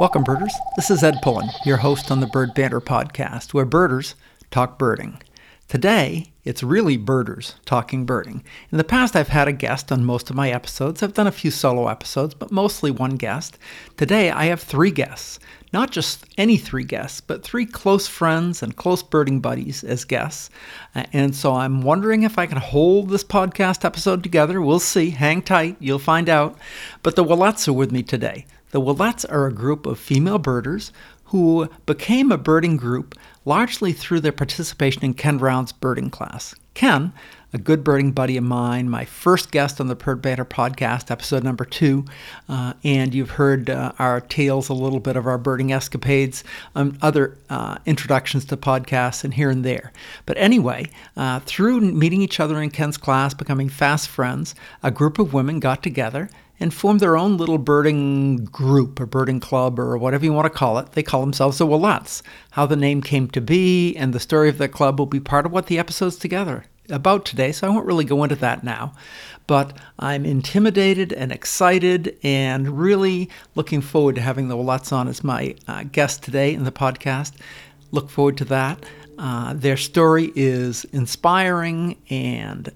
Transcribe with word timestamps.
Welcome, 0.00 0.22
birders. 0.22 0.54
This 0.76 0.92
is 0.92 1.02
Ed 1.02 1.18
Pullen, 1.22 1.48
your 1.64 1.78
host 1.78 2.12
on 2.12 2.20
the 2.20 2.28
Bird 2.28 2.54
Banter 2.54 2.80
podcast, 2.80 3.52
where 3.52 3.64
birders 3.64 4.14
talk 4.48 4.78
birding. 4.78 5.20
Today, 5.66 6.32
it's 6.44 6.62
really 6.62 6.96
birders 6.96 7.56
talking 7.64 8.06
birding. 8.06 8.44
In 8.70 8.78
the 8.78 8.84
past, 8.84 9.16
I've 9.16 9.28
had 9.28 9.48
a 9.48 9.52
guest 9.52 9.90
on 9.90 10.04
most 10.04 10.30
of 10.30 10.36
my 10.36 10.52
episodes. 10.52 11.02
I've 11.02 11.14
done 11.14 11.26
a 11.26 11.32
few 11.32 11.50
solo 11.50 11.88
episodes, 11.88 12.32
but 12.32 12.52
mostly 12.52 12.92
one 12.92 13.16
guest. 13.16 13.58
Today, 13.96 14.30
I 14.30 14.44
have 14.44 14.60
three 14.60 14.92
guests. 14.92 15.40
Not 15.72 15.90
just 15.90 16.24
any 16.38 16.58
three 16.58 16.84
guests, 16.84 17.20
but 17.20 17.42
three 17.42 17.66
close 17.66 18.06
friends 18.06 18.62
and 18.62 18.76
close 18.76 19.02
birding 19.02 19.40
buddies 19.40 19.82
as 19.82 20.04
guests. 20.04 20.48
Uh, 20.94 21.06
and 21.12 21.34
so 21.34 21.56
I'm 21.56 21.82
wondering 21.82 22.22
if 22.22 22.38
I 22.38 22.46
can 22.46 22.58
hold 22.58 23.10
this 23.10 23.24
podcast 23.24 23.84
episode 23.84 24.22
together. 24.22 24.62
We'll 24.62 24.78
see. 24.78 25.10
Hang 25.10 25.42
tight, 25.42 25.76
you'll 25.80 25.98
find 25.98 26.28
out. 26.28 26.56
But 27.02 27.16
the 27.16 27.24
Willets 27.24 27.66
are 27.66 27.72
with 27.72 27.90
me 27.90 28.04
today. 28.04 28.46
The 28.70 28.80
Willets 28.80 29.24
are 29.24 29.46
a 29.46 29.52
group 29.52 29.86
of 29.86 29.98
female 29.98 30.38
birders 30.38 30.92
who 31.24 31.68
became 31.86 32.30
a 32.30 32.38
birding 32.38 32.76
group 32.76 33.14
largely 33.44 33.92
through 33.92 34.20
their 34.20 34.32
participation 34.32 35.04
in 35.04 35.14
Ken 35.14 35.38
Brown's 35.38 35.72
birding 35.72 36.10
class. 36.10 36.54
Ken, 36.74 37.12
a 37.52 37.58
good 37.58 37.82
birding 37.82 38.12
buddy 38.12 38.36
of 38.36 38.44
mine, 38.44 38.88
my 38.88 39.04
first 39.04 39.50
guest 39.50 39.80
on 39.80 39.88
the 39.88 39.94
Bird 39.94 40.22
Banter 40.22 40.44
podcast, 40.44 41.10
episode 41.10 41.42
number 41.42 41.64
two, 41.64 42.04
uh, 42.48 42.74
and 42.84 43.14
you've 43.14 43.30
heard 43.30 43.70
uh, 43.70 43.92
our 43.98 44.20
tales, 44.20 44.68
a 44.68 44.74
little 44.74 45.00
bit 45.00 45.16
of 45.16 45.26
our 45.26 45.38
birding 45.38 45.72
escapades, 45.72 46.44
um, 46.74 46.96
other 47.02 47.36
uh, 47.50 47.78
introductions 47.84 48.44
to 48.44 48.56
podcasts, 48.56 49.24
and 49.24 49.34
here 49.34 49.50
and 49.50 49.64
there. 49.64 49.92
But 50.24 50.36
anyway, 50.38 50.90
uh, 51.16 51.40
through 51.40 51.80
meeting 51.80 52.22
each 52.22 52.38
other 52.38 52.60
in 52.62 52.70
Ken's 52.70 52.98
class, 52.98 53.34
becoming 53.34 53.70
fast 53.70 54.08
friends, 54.08 54.54
a 54.82 54.90
group 54.90 55.18
of 55.18 55.32
women 55.32 55.58
got 55.58 55.82
together 55.82 56.28
and 56.60 56.74
formed 56.74 57.00
their 57.00 57.16
own 57.16 57.36
little 57.36 57.58
birding 57.58 58.44
group 58.44 59.00
or 59.00 59.06
birding 59.06 59.40
club 59.40 59.78
or 59.78 59.96
whatever 59.96 60.24
you 60.24 60.32
want 60.32 60.46
to 60.46 60.58
call 60.58 60.78
it. 60.78 60.92
They 60.92 61.02
call 61.02 61.20
themselves 61.20 61.58
the 61.58 61.66
Willets. 61.66 62.22
How 62.52 62.66
the 62.66 62.76
name 62.76 63.02
came 63.02 63.28
to 63.28 63.40
be 63.40 63.94
and 63.96 64.12
the 64.12 64.20
story 64.20 64.48
of 64.48 64.58
the 64.58 64.68
club 64.68 64.98
will 64.98 65.06
be 65.06 65.20
part 65.20 65.46
of 65.46 65.52
what 65.52 65.66
the 65.66 65.78
episode's 65.78 66.16
together 66.16 66.64
about 66.90 67.24
today, 67.24 67.52
so 67.52 67.66
I 67.66 67.70
won't 67.70 67.86
really 67.86 68.04
go 68.04 68.22
into 68.22 68.36
that 68.36 68.64
now. 68.64 68.94
But 69.46 69.76
I'm 69.98 70.24
intimidated 70.24 71.12
and 71.12 71.32
excited 71.32 72.18
and 72.22 72.78
really 72.78 73.30
looking 73.54 73.80
forward 73.80 74.14
to 74.16 74.20
having 74.20 74.48
the 74.48 74.56
Willets 74.56 74.92
on 74.92 75.08
as 75.08 75.24
my 75.24 75.54
uh, 75.66 75.84
guest 75.84 76.22
today 76.22 76.54
in 76.54 76.64
the 76.64 76.72
podcast. 76.72 77.34
Look 77.90 78.10
forward 78.10 78.36
to 78.38 78.44
that. 78.46 78.84
Uh, 79.18 79.54
their 79.54 79.76
story 79.76 80.32
is 80.34 80.84
inspiring 80.86 81.96
and 82.08 82.70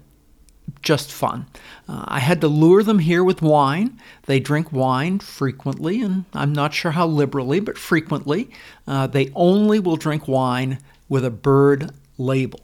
just 0.81 1.11
fun. 1.11 1.45
Uh, 1.87 2.05
I 2.07 2.19
had 2.19 2.41
to 2.41 2.47
lure 2.47 2.83
them 2.83 2.99
here 2.99 3.23
with 3.23 3.41
wine. 3.41 3.99
They 4.25 4.39
drink 4.39 4.71
wine 4.71 5.19
frequently, 5.19 6.01
and 6.01 6.25
I'm 6.33 6.53
not 6.53 6.73
sure 6.73 6.91
how 6.91 7.07
liberally, 7.07 7.59
but 7.59 7.77
frequently. 7.77 8.49
Uh, 8.87 9.07
they 9.07 9.31
only 9.35 9.79
will 9.79 9.95
drink 9.95 10.27
wine 10.27 10.79
with 11.09 11.25
a 11.25 11.31
bird 11.31 11.91
label. 12.17 12.59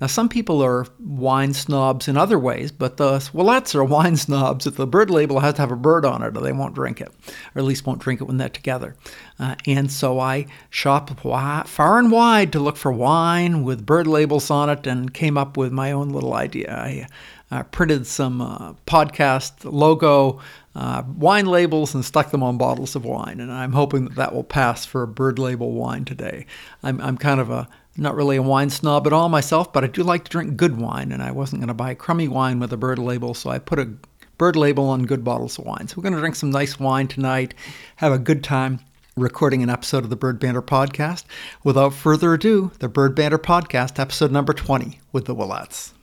Now, 0.00 0.08
some 0.08 0.28
people 0.28 0.60
are 0.62 0.86
wine 0.98 1.54
snobs 1.54 2.08
in 2.08 2.16
other 2.16 2.38
ways, 2.38 2.72
but 2.72 2.96
the 2.96 3.28
Willets 3.32 3.74
are 3.74 3.84
wine 3.98 4.16
snobs. 4.16 4.66
If 4.66 4.76
the 4.76 4.86
bird 4.86 5.08
label 5.08 5.40
has 5.40 5.54
to 5.54 5.62
have 5.62 5.70
a 5.70 5.76
bird 5.76 6.04
on 6.04 6.22
it, 6.22 6.36
or 6.36 6.40
they 6.40 6.52
won't 6.52 6.74
drink 6.74 7.00
it, 7.00 7.08
or 7.54 7.60
at 7.60 7.64
least 7.64 7.86
won't 7.86 8.00
drink 8.00 8.20
it 8.20 8.24
when 8.24 8.36
they're 8.36 8.48
together. 8.48 8.96
Uh, 9.38 9.54
and 9.66 9.90
so 9.90 10.18
I 10.18 10.46
shopped 10.68 11.12
far 11.20 11.98
and 11.98 12.10
wide 12.10 12.52
to 12.52 12.60
look 12.60 12.76
for 12.76 12.92
wine 12.92 13.62
with 13.62 13.86
bird 13.86 14.06
labels 14.06 14.50
on 14.50 14.68
it 14.68 14.86
and 14.86 15.14
came 15.14 15.38
up 15.38 15.56
with 15.56 15.72
my 15.72 15.92
own 15.92 16.10
little 16.10 16.34
idea. 16.34 16.74
I 16.74 17.06
uh, 17.54 17.62
printed 17.62 18.04
some 18.04 18.40
uh, 18.40 18.72
podcast 18.84 19.52
logo 19.62 20.40
uh, 20.74 21.04
wine 21.16 21.46
labels 21.46 21.94
and 21.94 22.04
stuck 22.04 22.32
them 22.32 22.42
on 22.42 22.58
bottles 22.58 22.96
of 22.96 23.04
wine. 23.04 23.38
And 23.38 23.52
I'm 23.52 23.72
hoping 23.72 24.06
that 24.06 24.16
that 24.16 24.34
will 24.34 24.42
pass 24.42 24.84
for 24.84 25.04
a 25.04 25.06
bird 25.06 25.38
label 25.38 25.70
wine 25.70 26.04
today. 26.04 26.46
I'm, 26.82 27.00
I'm 27.00 27.16
kind 27.16 27.38
of 27.38 27.50
a 27.50 27.68
not 27.96 28.16
really 28.16 28.34
a 28.34 28.42
wine 28.42 28.70
snob 28.70 29.06
at 29.06 29.12
all 29.12 29.28
myself, 29.28 29.72
but 29.72 29.84
I 29.84 29.86
do 29.86 30.02
like 30.02 30.24
to 30.24 30.30
drink 30.30 30.56
good 30.56 30.78
wine, 30.78 31.12
and 31.12 31.22
I 31.22 31.30
wasn't 31.30 31.60
going 31.60 31.68
to 31.68 31.74
buy 31.74 31.94
crummy 31.94 32.26
wine 32.26 32.58
with 32.58 32.72
a 32.72 32.76
bird 32.76 32.98
label, 32.98 33.34
so 33.34 33.50
I 33.50 33.60
put 33.60 33.78
a 33.78 33.88
bird 34.36 34.56
label 34.56 34.88
on 34.88 35.06
good 35.06 35.22
bottles 35.22 35.56
of 35.60 35.64
wine. 35.64 35.86
So 35.86 35.94
we're 35.96 36.02
going 36.02 36.14
to 36.14 36.18
drink 36.18 36.34
some 36.34 36.50
nice 36.50 36.80
wine 36.80 37.06
tonight, 37.06 37.54
have 37.96 38.12
a 38.12 38.18
good 38.18 38.42
time 38.42 38.80
recording 39.16 39.62
an 39.62 39.70
episode 39.70 40.02
of 40.02 40.10
the 40.10 40.16
Bird 40.16 40.40
Banter 40.40 40.60
podcast. 40.60 41.22
Without 41.62 41.94
further 41.94 42.34
ado, 42.34 42.72
the 42.80 42.88
Bird 42.88 43.14
Banter 43.14 43.38
podcast, 43.38 44.00
episode 44.00 44.32
number 44.32 44.52
20 44.52 44.98
with 45.12 45.26
the 45.26 45.34
Willets. 45.36 45.94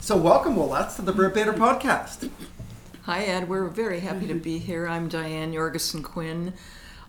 So, 0.00 0.16
welcome, 0.16 0.56
Willets, 0.56 0.96
to 0.96 1.02
the 1.02 1.12
Bird 1.12 1.34
Banter 1.34 1.52
podcast. 1.52 2.30
Hi, 3.02 3.24
Ed. 3.24 3.48
We're 3.48 3.66
very 3.68 4.00
happy 4.00 4.26
to 4.26 4.34
be 4.34 4.58
here. 4.58 4.88
I'm 4.88 5.08
Diane 5.08 5.52
Jorgensen 5.52 6.02
Quinn, 6.02 6.54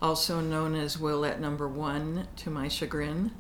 also 0.01 0.41
known 0.41 0.75
as 0.75 0.99
Willet 0.99 1.39
Number 1.39 1.67
One, 1.67 2.27
to 2.37 2.49
my 2.49 2.67
chagrin. 2.67 3.31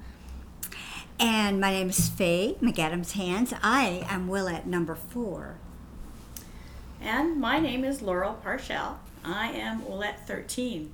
And 1.19 1.59
my 1.59 1.71
name 1.71 1.89
is 1.89 2.07
Faye 2.07 2.55
McAdams 2.61 3.13
Hands. 3.13 3.53
I 3.61 4.05
am 4.07 4.29
Willette 4.29 4.65
number 4.65 4.95
four. 4.95 5.55
And 7.01 7.41
my 7.41 7.59
name 7.59 7.83
is 7.83 8.01
Laurel 8.01 8.39
Parshall. 8.43 8.95
I 9.25 9.51
am 9.51 9.81
Willette 9.81 10.25
13. 10.25 10.91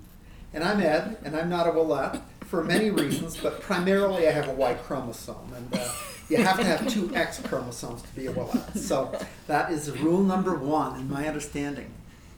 And 0.53 0.63
I'm 0.63 0.79
Ed, 0.79 1.17
and 1.23 1.35
I'm 1.35 1.49
not 1.49 1.67
a 1.67 1.71
Willette 1.71 2.21
for 2.41 2.63
many 2.63 2.89
reasons, 2.89 3.37
but 3.37 3.61
primarily 3.61 4.27
I 4.27 4.31
have 4.31 4.47
a 4.47 4.53
Y 4.53 4.73
chromosome. 4.75 5.53
And 5.55 5.75
uh, 5.75 5.87
you 6.29 6.37
have 6.37 6.57
to 6.57 6.63
have 6.63 6.87
two 6.87 7.13
X 7.15 7.39
chromosomes 7.39 8.01
to 8.01 8.07
be 8.15 8.27
a 8.27 8.33
Willette. 8.33 8.77
So 8.77 9.17
that 9.47 9.71
is 9.71 9.91
rule 9.91 10.23
number 10.23 10.55
one 10.55 10.99
in 10.99 11.09
my 11.09 11.27
understanding. 11.27 11.91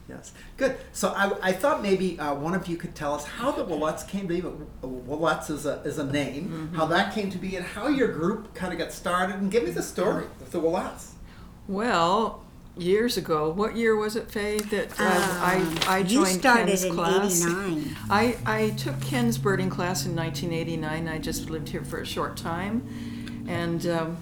Yes, 0.09 0.31
good. 0.55 0.77
So 0.93 1.09
I, 1.09 1.49
I 1.49 1.51
thought 1.51 1.81
maybe 1.81 2.17
uh, 2.17 2.33
one 2.33 2.53
of 2.53 2.67
you 2.67 2.77
could 2.77 2.95
tell 2.95 3.13
us 3.13 3.25
how 3.25 3.51
the 3.51 3.65
Willets 3.65 4.03
came 4.03 4.27
to 4.29 4.33
be. 4.33 4.41
Willets 4.81 5.49
is 5.49 5.65
a, 5.65 5.81
is 5.81 5.97
a 5.97 6.05
name, 6.05 6.45
mm-hmm. 6.45 6.75
how 6.75 6.85
that 6.85 7.13
came 7.13 7.29
to 7.29 7.37
be, 7.37 7.57
and 7.57 7.65
how 7.65 7.87
your 7.87 8.07
group 8.07 8.53
kind 8.53 8.71
of 8.71 8.79
got 8.79 8.93
started. 8.93 9.35
And 9.35 9.51
give 9.51 9.63
me 9.63 9.71
the 9.71 9.83
story 9.83 10.25
of 10.39 10.51
the 10.51 10.59
Willets. 10.59 11.15
Well, 11.67 12.41
years 12.77 13.17
ago, 13.17 13.49
what 13.49 13.75
year 13.75 13.97
was 13.97 14.15
it, 14.15 14.31
Faye, 14.31 14.59
that 14.59 14.97
uh, 14.97 15.03
um, 15.03 15.79
I, 15.87 15.97
I 15.99 16.03
joined 16.03 16.41
Ken's 16.41 16.85
class? 16.85 17.43
89. 17.43 17.97
I, 18.09 18.37
I 18.45 18.69
took 18.71 19.01
Ken's 19.01 19.37
birding 19.37 19.69
class 19.69 20.05
in 20.05 20.15
1989. 20.15 21.07
I 21.07 21.17
just 21.17 21.49
lived 21.49 21.69
here 21.69 21.83
for 21.83 21.99
a 21.99 22.05
short 22.05 22.37
time. 22.37 22.87
And 23.47 23.87
um, 23.87 24.17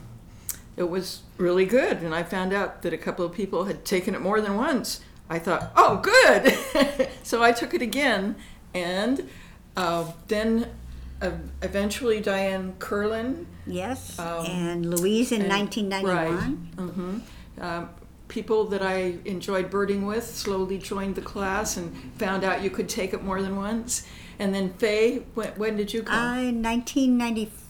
it 0.78 0.90
was 0.90 1.22
really 1.38 1.66
good. 1.66 1.98
And 1.98 2.14
I 2.14 2.24
found 2.24 2.54
out 2.54 2.82
that 2.82 2.94
a 2.94 2.98
couple 2.98 3.26
of 3.26 3.34
people 3.34 3.66
had 3.66 3.86
taken 3.86 4.16
it 4.16 4.22
more 4.22 4.42
than 4.42 4.56
once. 4.56 5.02
I 5.30 5.40
thought, 5.40 5.72
oh, 5.76 5.98
good. 5.98 7.10
so 7.24 7.42
I 7.42 7.52
took 7.52 7.74
it 7.74 7.82
again, 7.82 8.36
and 8.74 9.28
uh, 9.76 10.12
then 10.28 10.70
uh, 11.22 11.32
eventually 11.62 12.20
Diane 12.20 12.76
Curlin. 12.78 13.48
Yes, 13.66 14.20
um, 14.20 14.46
and 14.46 14.86
Louise 14.86 15.32
in 15.32 15.42
and, 15.42 15.50
1991. 15.50 16.78
Right. 16.78 16.88
Mm-hmm. 16.88 17.18
Uh, 17.60 17.86
people 18.28 18.66
that 18.66 18.84
I 18.84 19.18
enjoyed 19.26 19.70
birding 19.70 20.06
with 20.06 20.26
slowly 20.26 20.78
joined 20.78 21.16
the 21.16 21.22
class 21.22 21.78
and 21.78 22.12
found 22.18 22.44
out 22.44 22.62
you 22.62 22.70
could 22.70 22.90
take 22.90 23.14
it 23.14 23.24
more 23.24 23.42
than 23.42 23.56
once. 23.56 24.06
And 24.38 24.54
then 24.54 24.74
Faye, 24.74 25.24
when, 25.34 25.50
when 25.54 25.78
did 25.78 25.94
you 25.94 26.04
come? 26.04 26.16
I 26.16 26.52
1994. 26.52 27.65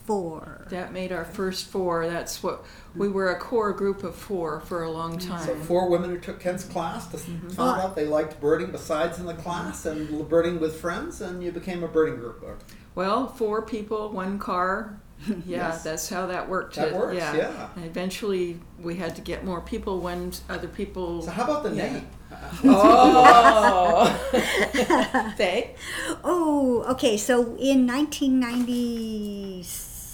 That 0.70 0.94
made 0.94 1.12
our 1.12 1.26
first 1.26 1.68
four. 1.68 2.08
That's 2.08 2.42
what 2.44 2.66
we 2.96 3.08
were 3.08 3.32
a 3.32 3.40
core 3.40 3.74
group 3.74 4.04
of 4.04 4.16
four 4.16 4.62
for 4.62 4.84
a 4.84 4.92
long 4.92 5.18
time. 5.18 5.46
So 5.46 5.56
four 5.56 5.90
women 5.90 6.10
who 6.10 6.20
took 6.20 6.40
Ken's 6.40 6.64
class 6.64 7.08
mm-hmm. 7.08 7.50
found 7.50 7.82
out 7.82 7.96
they 7.96 8.06
liked 8.06 8.40
birding 8.40 8.72
besides 8.72 9.20
in 9.20 9.26
the 9.26 9.34
class 9.34 9.86
and 9.86 10.28
birding 10.30 10.60
with 10.60 10.80
friends, 10.80 11.22
and 11.22 11.44
you 11.44 11.52
became 11.52 11.84
a 11.84 11.88
birding 11.88 12.16
group. 12.16 12.44
Well, 12.96 13.28
four 13.28 13.62
people, 13.62 14.10
one 14.10 14.40
car. 14.40 15.00
Yeah, 15.28 15.70
yes. 15.70 15.84
that's 15.84 16.10
how 16.10 16.28
that 16.28 16.50
worked. 16.50 16.76
That 16.76 16.94
works. 16.94 17.16
Yeah. 17.16 17.36
yeah. 17.36 17.70
And 17.76 17.86
eventually, 17.86 18.60
we 18.80 18.96
had 18.96 19.16
to 19.16 19.22
get 19.22 19.46
more 19.46 19.62
people 19.62 20.02
when 20.02 20.34
other 20.50 20.68
people. 20.68 21.22
So 21.22 21.32
how 21.32 21.46
about 21.46 21.64
the 21.64 21.74
yeah. 21.74 21.94
name? 21.94 22.08
oh, 22.66 24.06
Faye. 25.38 25.76
Oh, 26.24 26.86
okay. 26.90 27.18
So 27.18 27.56
in 27.58 27.86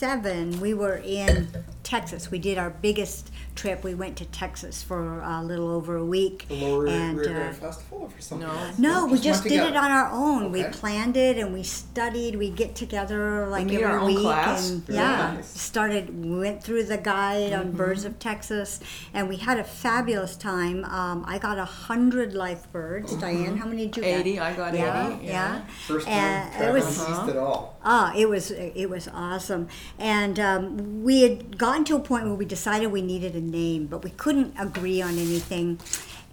1997, 0.01 0.62
we 0.62 0.74
were 0.74 0.98
in 0.98 1.48
Texas. 1.83 2.31
We 2.31 2.39
did 2.39 2.57
our 2.57 2.71
biggest 2.71 3.30
trip. 3.56 3.83
We 3.83 3.94
went 3.94 4.18
to 4.18 4.25
Texas 4.25 4.83
for 4.83 5.19
a 5.21 5.44
little 5.44 5.69
over 5.69 5.95
a 5.95 6.06
week. 6.06 6.48
The 6.48 6.56
Lower 6.56 6.88
and, 6.88 7.18
Rio 7.18 7.31
uh, 7.31 7.53
Festival 7.53 8.12
or 8.13 8.21
something? 8.21 8.48
No, 8.48 9.06
no, 9.06 9.06
we 9.06 9.19
just 9.19 9.44
did 9.44 9.53
it 9.53 9.75
on 9.75 9.92
our 9.92 10.09
own. 10.12 10.45
Okay. 10.45 10.63
We 10.65 10.69
planned 10.69 11.18
it 11.18 11.38
and 11.38 11.53
we 11.53 11.63
studied. 11.63 12.36
We 12.36 12.50
get 12.50 12.75
together 12.75 13.48
like 13.48 13.68
we 13.68 13.83
every 13.83 14.06
week 14.06 14.19
class. 14.19 14.69
and 14.69 14.86
Very 14.86 15.00
yeah, 15.00 15.33
nice. 15.36 15.48
started. 15.48 16.25
Went 16.25 16.63
through 16.63 16.83
the 16.83 16.98
guide 16.98 17.51
mm-hmm. 17.51 17.62
on 17.62 17.71
birds 17.71 18.06
of 18.06 18.19
Texas, 18.19 18.80
and 19.13 19.27
we 19.27 19.38
had 19.38 19.59
a 19.59 19.63
fabulous 19.63 20.36
time. 20.36 20.86
Um, 20.86 21.24
I 21.27 21.38
got 21.38 21.57
a 21.57 21.65
hundred 21.65 22.33
life 22.33 22.71
birds. 22.71 23.12
Mm-hmm. 23.12 23.21
Diane, 23.21 23.57
how 23.57 23.65
many 23.65 23.88
did 23.88 23.98
you 23.98 24.03
get? 24.03 24.19
Eighty. 24.19 24.39
I 24.39 24.53
got 24.53 24.74
yeah, 24.74 25.15
eighty. 25.15 25.25
Yeah, 25.25 25.31
yeah. 25.31 25.62
First 25.88 26.07
time 26.07 26.62
uh, 26.62 26.68
it 26.68 26.74
was 26.74 27.00
uh-huh. 27.00 27.30
at 27.30 27.38
all. 27.38 27.77
Ah, 27.83 28.13
it 28.15 28.30
was 28.30 28.51
it 28.51 28.89
was 28.89 29.07
awesome, 29.13 29.68
and 29.98 30.39
um, 30.39 31.03
we 31.03 31.24
had 31.24 31.57
gotten 31.57 31.83
to 31.86 31.95
a 31.95 32.00
point 32.00 32.25
where 32.25 32.36
we 32.36 32.45
decided 32.45 32.92
we 32.92 33.01
needed 33.01 33.36
a 33.36 33.40
name, 33.49 33.88
but 33.88 34.03
we 34.03 34.11
couldn't 34.11 34.53
agree 34.59 35.01
on 35.01 35.17
anything. 35.17 35.79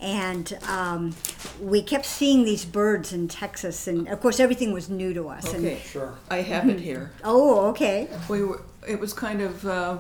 and 0.00 0.56
um, 0.68 1.14
we 1.60 1.82
kept 1.82 2.06
seeing 2.06 2.44
these 2.44 2.64
birds 2.64 3.12
in 3.12 3.26
Texas, 3.26 3.88
and 3.88 4.06
of 4.08 4.20
course 4.20 4.38
everything 4.38 4.72
was 4.72 4.88
new 4.88 5.12
to 5.14 5.28
us. 5.28 5.52
And, 5.52 5.64
Okay, 5.66 5.80
Sure. 5.84 6.14
I 6.30 6.42
have 6.42 6.68
it 6.68 6.78
here. 6.78 7.10
oh, 7.24 7.66
okay. 7.70 8.08
We 8.28 8.44
were. 8.44 8.62
It 8.86 9.00
was 9.00 9.12
kind 9.12 9.40
of 9.42 9.66
uh, 9.66 9.98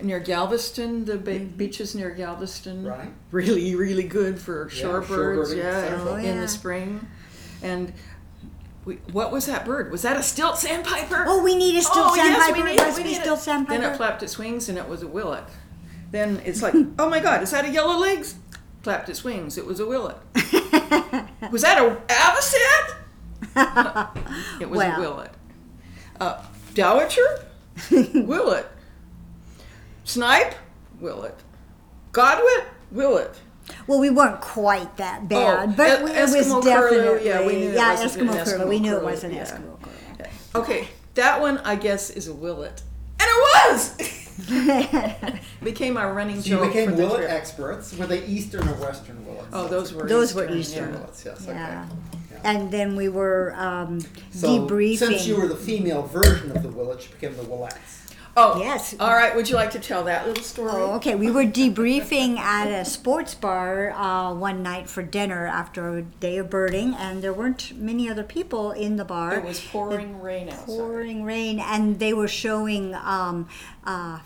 near 0.00 0.18
Galveston. 0.18 1.04
The 1.04 1.18
ba- 1.18 1.40
beaches 1.40 1.94
near 1.94 2.10
Galveston. 2.10 2.84
Right. 2.86 3.10
Really, 3.30 3.74
really 3.74 4.04
good 4.04 4.38
for 4.40 4.70
Yeah, 4.72 4.82
shorebirds. 4.84 5.06
shorebirds, 5.06 5.56
Yeah, 5.56 6.04
Oh, 6.08 6.16
in 6.16 6.24
yeah. 6.24 6.40
the 6.40 6.48
spring. 6.48 7.06
And 7.62 7.92
we, 8.86 8.94
what 9.12 9.30
was 9.30 9.44
that 9.46 9.66
bird? 9.66 9.92
Was 9.92 10.02
that 10.02 10.16
a 10.16 10.22
stilt 10.22 10.56
sandpiper? 10.56 11.24
Oh, 11.28 11.42
we 11.44 11.54
need 11.54 11.76
a 11.76 11.82
stilt 11.82 11.96
oh, 12.12 12.14
yes, 12.14 12.46
sandpiper. 12.46 12.64
we 12.64 12.70
It 12.70 12.76
need 12.76 12.80
must 12.82 12.96
we 12.96 13.02
be 13.04 13.08
need 13.10 13.20
stilt 13.20 13.38
it. 13.40 13.42
sandpiper. 13.42 13.80
Then 13.82 13.92
it 13.92 13.96
flapped 13.98 14.22
its 14.22 14.38
wings, 14.38 14.68
and 14.70 14.78
it 14.78 14.88
was 14.88 15.02
a 15.02 15.06
willet. 15.08 15.44
Then 16.10 16.40
it's 16.44 16.62
like, 16.62 16.74
oh 16.98 17.08
my 17.08 17.20
God, 17.20 17.42
is 17.42 17.50
that 17.50 17.64
a 17.64 17.70
yellow 17.70 17.98
legs? 17.98 18.36
Flapped 18.82 19.08
its 19.08 19.24
wings. 19.24 19.58
It 19.58 19.66
was 19.66 19.80
a 19.80 19.86
willet. 19.86 20.16
was 21.50 21.62
that 21.62 21.78
a 21.78 21.96
avocet? 22.08 22.94
it 24.60 24.70
was 24.70 24.80
a 24.80 24.96
willet. 24.98 25.30
Uh, 26.20 26.42
dowager? 26.74 27.44
willet. 27.90 28.66
Snipe? 30.04 30.54
Willet. 31.00 31.36
Godwit? 32.12 32.64
Willet. 32.90 33.40
Well, 33.86 34.00
we 34.00 34.10
weren't 34.10 34.40
quite 34.40 34.96
that 34.96 35.28
bad, 35.28 35.70
Oh, 35.70 35.72
but 35.76 36.00
it 36.00 36.02
was 36.02 36.34
Eskimo 36.34 36.64
definitely 36.64 37.28
yeah, 37.28 37.46
we 37.46 37.56
knew 37.56 37.70
it 37.70 37.74
yeah, 37.74 38.00
an 38.00 38.08
Eskimo 38.08 38.44
curlew. 38.44 38.68
We 38.68 38.80
knew 38.80 38.96
it 38.96 39.04
wasn't 39.04 39.34
yeah. 39.34 39.44
Eskimo 39.44 39.80
curlew. 39.82 40.30
Okay, 40.54 40.88
that 41.14 41.40
one 41.40 41.58
I 41.58 41.76
guess 41.76 42.10
is 42.10 42.28
a 42.28 42.34
willet. 42.34 42.82
And 43.20 43.28
it 43.28 43.70
was! 43.70 44.27
Became 45.62 45.96
our 45.96 46.12
running 46.14 46.40
So 46.40 46.48
you 46.50 46.56
joke 46.56 46.66
became 46.68 46.90
for 46.90 46.96
the 46.96 47.02
willet 47.02 47.18
trip. 47.20 47.30
experts. 47.30 47.94
Were 47.96 48.06
they 48.06 48.24
eastern 48.26 48.68
or 48.68 48.74
western 48.74 49.24
willets? 49.26 49.48
Oh, 49.52 49.66
those 49.68 49.92
were 49.92 50.06
Those 50.06 50.34
were 50.34 50.44
Eastern, 50.44 50.58
Eastern. 50.58 50.88
yeah. 50.92 50.98
willets. 51.00 51.24
Yes. 51.24 51.44
Yeah. 51.46 51.86
Okay. 52.32 52.40
And 52.44 52.70
then 52.70 52.94
we 52.94 53.08
were 53.08 53.52
um, 53.56 54.00
So 54.30 54.48
debriefing. 54.60 54.98
since 54.98 55.26
you 55.26 55.36
were 55.40 55.48
the 55.48 55.56
female 55.56 56.02
version 56.02 56.52
of 56.56 56.62
the 56.62 56.68
willet, 56.68 57.02
you 57.04 57.10
became 57.14 57.36
the 57.36 57.42
willets. 57.42 58.04
Oh, 58.40 58.60
Yes. 58.60 58.94
All 59.00 59.10
right, 59.14 59.34
would 59.34 59.48
you 59.50 59.56
like 59.56 59.72
to 59.72 59.80
tell 59.80 60.04
that 60.04 60.28
little 60.28 60.44
story? 60.44 60.70
Oh, 60.72 60.92
okay. 60.96 61.16
We 61.16 61.28
were 61.28 61.42
debriefing 61.42 62.38
at 62.38 62.68
a 62.68 62.84
sports 62.84 63.34
bar 63.34 63.90
uh, 63.90 64.32
one 64.32 64.62
night 64.62 64.88
for 64.88 65.02
dinner 65.02 65.44
after 65.48 65.98
a 65.98 66.02
day 66.02 66.36
of 66.38 66.48
birding, 66.48 66.94
and 66.94 67.20
there 67.20 67.32
weren't 67.32 67.76
many 67.76 68.08
other 68.08 68.22
people 68.22 68.70
in 68.70 68.94
the 68.94 69.04
bar. 69.04 69.34
It 69.38 69.44
was 69.44 69.58
pouring 69.60 70.20
rain 70.20 70.50
outside. 70.50 70.66
pouring 70.66 71.24
rain, 71.24 71.58
and 71.58 71.98
they 71.98 72.12
were 72.12 72.28
showing 72.28 72.94
um, 72.94 73.48
uh, 73.84 74.20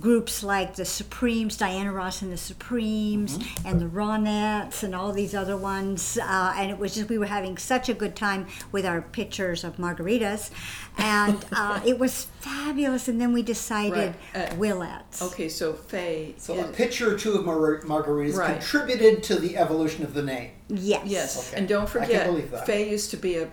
groups 0.00 0.42
like 0.42 0.76
the 0.76 0.84
Supremes, 0.84 1.56
Diana 1.58 1.92
Ross 1.92 2.22
and 2.22 2.32
the 2.32 2.36
Supremes, 2.36 3.38
Mm-hmm. 3.38 3.66
and 3.68 3.80
the 3.80 3.84
Ronettes, 3.86 4.82
and 4.82 4.94
all 4.94 5.12
these 5.12 5.34
other 5.34 5.56
ones. 5.56 6.18
Uh, 6.20 6.54
and 6.56 6.70
it 6.70 6.78
was 6.78 6.94
just 6.94 7.08
we 7.08 7.18
were 7.18 7.26
having 7.26 7.58
such 7.58 7.88
a 7.88 7.94
good 7.94 8.16
time 8.16 8.46
with 8.72 8.86
our 8.86 9.02
pictures 9.02 9.62
of 9.64 9.76
margaritas, 9.76 10.50
and 10.96 11.44
uh, 11.52 11.80
it 11.84 11.98
was 11.98 12.26
fabulous. 12.40 13.08
And 13.08 13.20
then 13.20 13.32
we 13.32 13.42
decided 13.42 14.14
Right. 14.34 14.52
Uh, 14.52 14.54
Willets. 14.56 15.20
Okay, 15.22 15.48
so 15.48 15.74
Faye. 15.74 16.34
So 16.38 16.54
is- 16.54 16.70
a 16.70 16.72
picture 16.72 17.14
or 17.14 17.18
two 17.18 17.32
of 17.34 17.44
mar- 17.44 17.80
margaritas 17.82 18.36
Right. 18.36 18.52
contributed 18.60 19.22
to 19.24 19.36
the 19.36 19.56
evolution 19.56 20.02
of 20.04 20.14
the 20.14 20.22
name. 20.22 20.50
Yes. 20.68 21.02
Yes, 21.06 21.48
Okay. 21.48 21.58
and 21.58 21.68
don't 21.68 21.82
I 21.82 21.90
can 21.92 22.00
forget, 22.06 22.26
believe 22.26 22.50
that. 22.52 22.64
Faye 22.66 22.90
used 22.90 23.10
to 23.10 23.16
be 23.18 23.36
a 23.36 23.50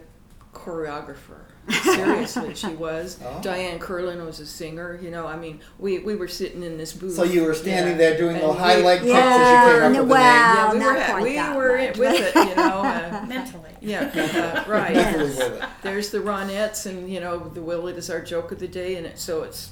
choreographer. 0.53 1.45
Seriously, 1.69 2.55
she 2.55 2.67
was. 2.75 3.19
Oh. 3.23 3.39
Diane 3.41 3.79
Curlin 3.79 4.25
was 4.25 4.39
a 4.39 4.45
singer. 4.45 4.99
You 5.01 5.11
know, 5.11 5.27
I 5.27 5.37
mean, 5.37 5.59
we, 5.79 5.99
we 5.99 6.15
were 6.15 6.27
sitting 6.27 6.63
in 6.63 6.77
this 6.77 6.93
booth. 6.93 7.13
So 7.15 7.23
you 7.23 7.43
were 7.43 7.53
standing 7.53 7.93
Yeah. 7.93 7.97
there 7.97 8.17
doing 8.17 8.35
And 8.35 8.41
little 8.41 8.53
high 8.55 8.77
we- 8.77 8.83
leg 8.83 8.99
kicks 8.99 9.09
Yeah, 9.11 9.19
as 9.19 9.67
you 9.67 9.73
came 9.73 9.83
up 9.83 9.91
no, 9.93 9.99
with 9.99 10.07
the 10.09 10.13
well, 10.13 10.21
Yeah, 10.23 10.73
we 10.73 10.79
not 10.79 10.85
were, 10.95 10.99
ha- 11.01 11.11
quite 11.11 11.23
we 11.23 11.33
that 11.35 11.55
were 11.57 11.77
much, 11.77 11.97
with 11.97 12.35
it, 12.35 12.35
you 12.49 12.55
know. 12.55 12.81
Uh, 12.81 13.25
Mentally. 13.27 13.71
yeah, 13.81 14.63
uh, 14.65 14.69
right. 14.71 14.95
Mentally 14.95 15.25
with 15.29 15.39
it. 15.39 15.69
There's 15.81 16.09
the 16.09 16.19
Ronettes, 16.19 16.85
and 16.85 17.09
you 17.09 17.19
know, 17.19 17.39
the 17.39 17.61
Willet 17.61 17.97
is 17.97 18.09
our 18.09 18.21
joke 18.21 18.51
of 18.51 18.59
the 18.59 18.67
day, 18.67 18.95
and 18.95 19.05
it, 19.07 19.19
so 19.19 19.43
it's 19.43 19.71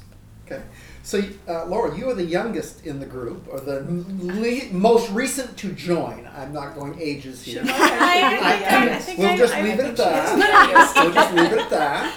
Okay. 0.51 0.63
So, 1.04 1.22
uh, 1.48 1.66
Laura, 1.66 1.98
you 1.98 2.10
are 2.10 2.13
the 2.13 2.25
youngest 2.25 2.86
in 2.86 3.00
the 3.00 3.06
group, 3.06 3.48
or 3.50 3.60
the 3.60 3.81
le- 4.19 4.74
most 4.74 5.10
recent 5.12 5.57
to 5.57 5.72
join. 5.72 6.28
I'm 6.36 6.51
not 6.54 6.75
going 6.75 7.00
ages 7.00 7.44
here. 7.44 7.63
I, 7.66 7.69
I, 7.69 8.90
I 8.96 9.00
think 9.00 9.19
we'll 9.19 9.30
I, 9.30 9.38
just 9.38 9.54
I, 9.54 9.62
leave 9.62 9.80
I 9.80 9.84
it 9.84 9.96
think 9.96 10.00
at 10.00 10.30
she 10.30 10.40
that. 10.40 10.94
we'll 11.04 11.13
just 11.13 11.34
leave 11.34 11.51
it 11.51 11.60
at 11.60 11.69
that. 11.69 12.13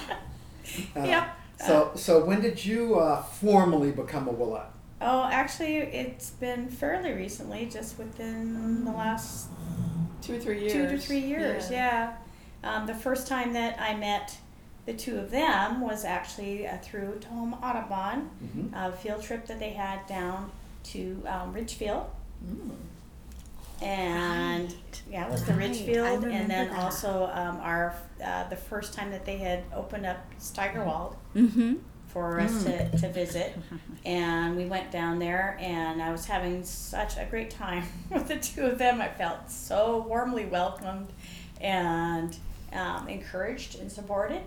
Uh, 0.97 1.05
Yep. 1.05 1.39
So, 1.67 1.93
so 1.95 2.25
when 2.25 2.41
did 2.41 2.65
you 2.65 2.99
uh, 2.99 3.23
formally 3.23 3.93
become 3.93 4.27
a 4.27 4.33
Willet? 4.33 4.65
Oh, 5.01 5.29
actually, 5.31 5.77
it's 5.77 6.31
been 6.31 6.69
fairly 6.69 7.13
recently, 7.13 7.67
just 7.67 7.99
within 7.99 8.85
the 8.85 8.91
last 8.91 9.49
two 10.23 10.37
or 10.37 10.41
three 10.41 10.61
years. 10.61 10.73
two 10.73 10.89
to 10.89 10.99
three 10.99 11.21
years. 11.21 11.71
Yeah. 11.71 12.15
Um, 12.65 12.87
the 12.87 12.95
first 12.95 13.27
time 13.29 13.53
that 13.53 13.81
I 13.81 13.95
met 13.95 14.37
the 14.87 14.93
two 14.95 15.19
of 15.19 15.31
them 15.31 15.81
was 15.81 16.05
actually 16.05 16.67
uh, 16.67 16.77
through 16.79 17.21
Tahoma 17.21 17.63
Audubon, 17.63 18.31
Mhm. 18.45 18.71
a 18.75 18.93
field 18.93 19.23
trip 19.23 19.47
that 19.47 19.59
they 19.61 19.71
had 19.71 20.07
down 20.07 20.51
to 20.85 21.23
um, 21.29 21.53
Ridgefield. 21.53 22.07
And 23.81 24.73
yeah, 25.11 25.27
it 25.27 25.31
was 25.33 25.45
the 25.45 25.53
Right, 25.55 25.65
I 25.65 25.69
Ridgefield, 25.69 26.25
and 26.25 26.49
then 26.51 26.69
that. 26.71 26.79
also 26.79 27.29
um, 27.33 27.57
our 27.61 27.95
uh, 28.25 28.49
the 28.49 28.57
first 28.57 28.95
time 28.95 29.11
that 29.11 29.25
they 29.25 29.39
had 29.39 29.65
opened 29.75 30.07
up 30.07 30.19
Steigerwald 30.39 31.17
Mm-hmm. 31.35 31.75
for 32.09 32.39
us 32.41 32.63
to, 32.65 32.91
to 32.99 33.09
visit. 33.09 33.57
And 34.05 34.57
we 34.57 34.67
went 34.67 34.91
down 34.93 35.19
there, 35.19 35.57
and 35.61 36.01
I 36.03 36.13
was 36.13 36.27
having 36.27 36.63
such 36.65 37.17
a 37.17 37.25
great 37.29 37.51
time 37.51 37.85
with 38.11 38.29
the 38.29 38.37
two 38.37 38.67
of 38.67 38.79
them. 38.79 39.01
I 39.01 39.09
felt 39.09 39.51
so 39.51 40.05
warmly 40.07 40.45
welcomed 40.45 41.09
and 41.61 42.37
um, 42.73 43.09
encouraged 43.09 43.79
and 43.81 43.91
supported 43.91 44.43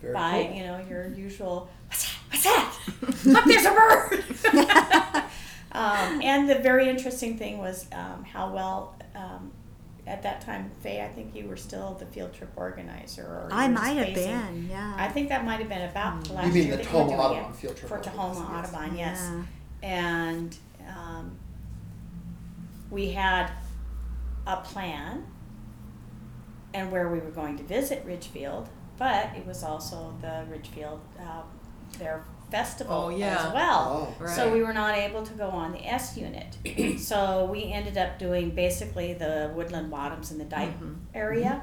Very 0.00 0.14
by 0.14 0.44
cool. 0.44 0.56
you 0.56 0.62
know 0.64 0.84
your 0.88 1.08
usual 1.16 1.68
what's 1.86 2.04
that? 2.04 2.18
What's 2.30 3.24
that? 3.24 3.26
Look, 3.26 3.44
there's 3.44 3.64
a 3.64 3.72
bird. 3.72 5.24
um, 5.72 6.22
and 6.22 6.48
the 6.48 6.56
very 6.56 6.88
interesting 6.88 7.36
thing 7.36 7.58
was 7.58 7.86
um, 7.92 8.24
how 8.24 8.52
well. 8.52 8.94
Um, 9.14 9.52
at 10.06 10.22
that 10.22 10.40
time, 10.40 10.70
Faye, 10.80 11.02
I 11.04 11.08
think 11.08 11.34
you 11.34 11.46
were 11.46 11.56
still 11.56 11.94
the 11.98 12.06
field 12.06 12.32
trip 12.32 12.50
organizer. 12.56 13.24
Or 13.24 13.48
I 13.52 13.68
might 13.68 13.98
have 13.98 14.14
been, 14.14 14.68
yeah. 14.70 14.94
I 14.96 15.08
think 15.08 15.28
that 15.28 15.44
might 15.44 15.60
have 15.60 15.68
been 15.68 15.82
about 15.82 16.24
the 16.24 16.32
last 16.32 16.46
You 16.46 16.52
mean 16.54 16.66
year 16.68 16.76
the 16.78 16.82
that 16.82 16.90
Tahoma 16.90 17.18
Audubon 17.18 17.52
field 17.52 17.76
trip 17.76 17.88
For 17.88 17.98
organizer, 17.98 18.16
Tahoma 18.16 18.50
yes. 18.50 18.72
Audubon, 18.72 18.96
yes. 18.96 19.30
Yeah. 19.30 19.42
And 19.82 20.56
um, 20.88 21.38
we 22.90 23.10
had 23.10 23.50
a 24.46 24.56
plan 24.56 25.26
and 26.74 26.90
where 26.90 27.08
we 27.08 27.18
were 27.18 27.30
going 27.30 27.56
to 27.58 27.62
visit 27.62 28.02
Ridgefield, 28.06 28.68
but 28.98 29.30
it 29.36 29.46
was 29.46 29.62
also 29.62 30.14
the 30.20 30.44
Ridgefield, 30.50 31.00
uh, 31.20 31.42
their 31.98 32.24
festival 32.50 32.94
Oh, 32.94 33.08
yeah. 33.10 33.46
as 33.46 33.52
well. 33.54 34.14
Oh. 34.20 34.26
So 34.26 34.52
we 34.52 34.62
were 34.62 34.72
not 34.72 34.96
able 34.96 35.22
to 35.24 35.32
go 35.34 35.48
on 35.48 35.72
the 35.72 35.86
S 35.86 36.16
unit. 36.16 36.56
so 36.98 37.44
we 37.52 37.72
ended 37.72 37.96
up 37.98 38.18
doing 38.18 38.50
basically 38.50 39.12
the 39.14 39.52
woodland 39.54 39.90
bottoms 39.90 40.30
and 40.30 40.40
the 40.40 40.44
Dyke 40.44 40.70
Mm-hmm. 40.70 40.94
area. 41.14 41.62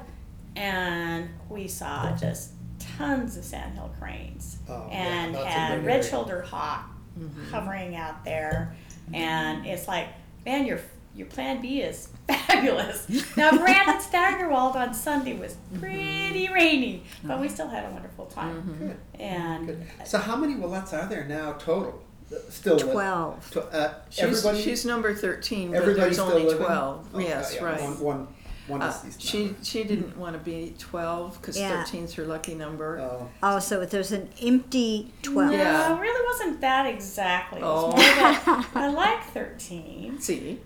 And 0.54 1.28
we 1.50 1.68
saw 1.68 2.14
just 2.16 2.52
tons 2.78 3.36
of 3.36 3.44
sandhill 3.44 3.92
cranes 3.98 4.58
Oh, 4.68 4.86
yeah, 4.90 4.96
and 4.96 5.34
that's 5.34 5.44
a 5.44 5.48
had 5.48 5.74
great 5.80 5.86
red 5.86 5.96
area. 5.98 6.08
shouldered 6.10 6.44
hawk 6.46 6.90
Mm-hmm. 7.18 7.50
hovering 7.50 7.96
out 7.96 8.24
there. 8.26 8.76
And 9.14 9.66
it's 9.66 9.88
like, 9.88 10.08
man, 10.44 10.66
your 10.66 10.78
your 11.16 11.26
plan 11.26 11.60
B 11.62 11.80
is 11.80 12.08
fabulous. 12.28 13.08
now, 13.36 13.50
granted, 13.50 14.00
Steigerwald 14.02 14.76
on 14.76 14.94
Sunday 14.94 15.32
was 15.36 15.54
Mm-hmm. 15.72 15.80
pretty 15.80 16.48
rainy, 16.52 17.02
but 17.24 17.40
we 17.40 17.48
still 17.48 17.68
had 17.68 17.84
a 17.84 17.90
wonderful 17.90 18.26
time. 18.26 18.56
Mm-hmm. 18.56 18.86
Good. 18.88 18.96
And 19.18 19.66
Good. 19.66 19.86
So, 20.04 20.18
how 20.18 20.36
many 20.36 20.54
Willets 20.54 20.92
are 20.92 21.06
there 21.08 21.24
now 21.24 21.52
total? 21.54 22.02
Still 22.50 22.76
living? 22.76 22.92
Twelve. 22.92 23.50
Tw- 23.50 23.56
uh, 23.72 23.94
She's, 24.10 24.20
everybody. 24.24 24.62
she's 24.62 24.84
number 24.84 25.14
13, 25.14 25.70
but 25.72 25.84
there's 25.96 26.18
only 26.18 26.42
living? 26.44 26.58
12. 26.66 27.14
Okay, 27.14 27.24
yes, 27.24 27.54
yeah, 27.54 27.64
right. 27.64 27.80
One, 27.80 28.00
one, 28.00 28.28
one 28.66 28.82
Uh, 28.82 28.88
deceased. 28.90 29.22
she 29.22 29.54
she 29.62 29.84
didn't 29.84 30.16
want 30.16 30.32
to 30.34 30.40
be 30.40 30.74
12 30.78 31.40
because 31.40 31.56
Yeah. 31.56 31.84
13's 31.84 32.14
her 32.14 32.24
lucky 32.24 32.54
number. 32.56 32.98
Oh. 32.98 33.28
Oh, 33.44 33.58
so 33.60 33.84
there's 33.86 34.10
an 34.12 34.28
empty 34.42 35.12
twelve. 35.22 35.52
Yeah. 35.52 35.88
No, 35.88 35.96
it 35.96 36.00
really 36.00 36.26
wasn't 36.26 36.60
that 36.62 36.86
exactly. 36.86 37.60
It 37.60 37.64
was 37.64 37.84
Oh. 37.84 37.88
more 37.90 37.96
that 37.98 38.66
I 38.74 38.88
like 38.88 39.22
13. 39.32 40.18
See? 40.20 40.60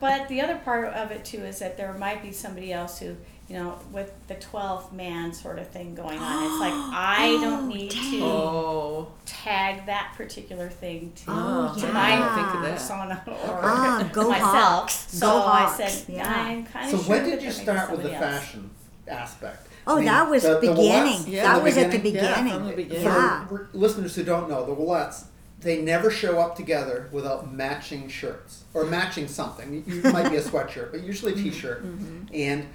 But 0.00 0.28
the 0.28 0.40
other 0.40 0.56
part 0.56 0.86
of 0.94 1.10
it 1.10 1.24
too 1.24 1.44
is 1.44 1.58
that 1.58 1.76
there 1.76 1.92
might 1.94 2.22
be 2.22 2.32
somebody 2.32 2.72
else 2.72 2.98
who, 2.98 3.16
you 3.48 3.56
know, 3.56 3.78
with 3.92 4.12
the 4.28 4.34
12 4.36 4.92
man 4.94 5.32
sort 5.34 5.58
of 5.58 5.68
thing 5.68 5.94
going 5.94 6.18
on, 6.18 6.44
it's 6.44 6.60
like, 6.60 6.72
I 6.92 7.38
don't 7.42 7.68
need 7.68 7.90
to 7.90 8.20
Oh. 8.22 9.08
tag 9.26 9.84
that 9.86 10.14
particular 10.16 10.68
thing 10.70 11.12
to, 11.16 11.22
Oh, 11.28 11.74
to 11.78 11.86
yeah. 11.86 11.92
my 11.92 12.34
think 12.34 12.54
of 12.64 12.72
persona 12.72 13.22
or 13.26 13.60
Ah, 13.62 14.08
go 14.12 14.28
myself. 14.30 14.52
Hawks. 14.54 15.06
So 15.10 15.26
Go 15.26 15.42
I 15.46 15.74
said, 15.76 16.04
Yeah. 16.14 16.26
I'm 16.34 16.64
kind 16.64 16.90
So 16.90 16.96
sure 16.98 17.06
when 17.10 17.24
did 17.24 17.42
you 17.42 17.50
there 17.50 17.50
may 17.50 17.56
be 17.56 17.62
start 17.62 17.90
with 17.90 18.02
the 18.04 18.12
else. 18.14 18.24
fashion 18.24 18.70
aspect? 19.06 19.66
Oh, 19.86 19.94
I 19.94 19.96
mean, 19.96 20.04
that 20.06 20.30
was 20.30 20.42
the- 20.44 20.54
the 20.54 20.60
beginning. 20.60 21.24
Yeah, 21.26 21.42
that 21.44 21.58
the 21.58 21.64
was 21.64 21.76
at 21.76 21.90
the 21.90 21.98
beginning. 21.98 22.46
Yeah, 22.54 22.58
the 22.70 22.76
beginning. 22.76 23.02
For 23.02 23.08
Yeah. 23.10 23.44
r- 23.50 23.68
listeners 23.72 24.14
who 24.14 24.22
don't 24.24 24.48
know, 24.48 24.64
the 24.64 24.74
Willettes 24.74 25.24
they 25.60 25.82
never 25.82 26.10
show 26.10 26.38
up 26.38 26.56
together 26.56 27.08
without 27.12 27.52
matching 27.52 28.08
shirts 28.08 28.64
or 28.72 28.84
matching 28.84 29.28
something. 29.28 29.84
It 29.86 30.12
might 30.12 30.30
be 30.30 30.36
a 30.36 30.42
sweatshirt, 30.42 30.90
but 30.90 31.02
usually 31.02 31.32
a 31.32 31.36
t-shirt. 31.36 31.84
And 32.32 32.66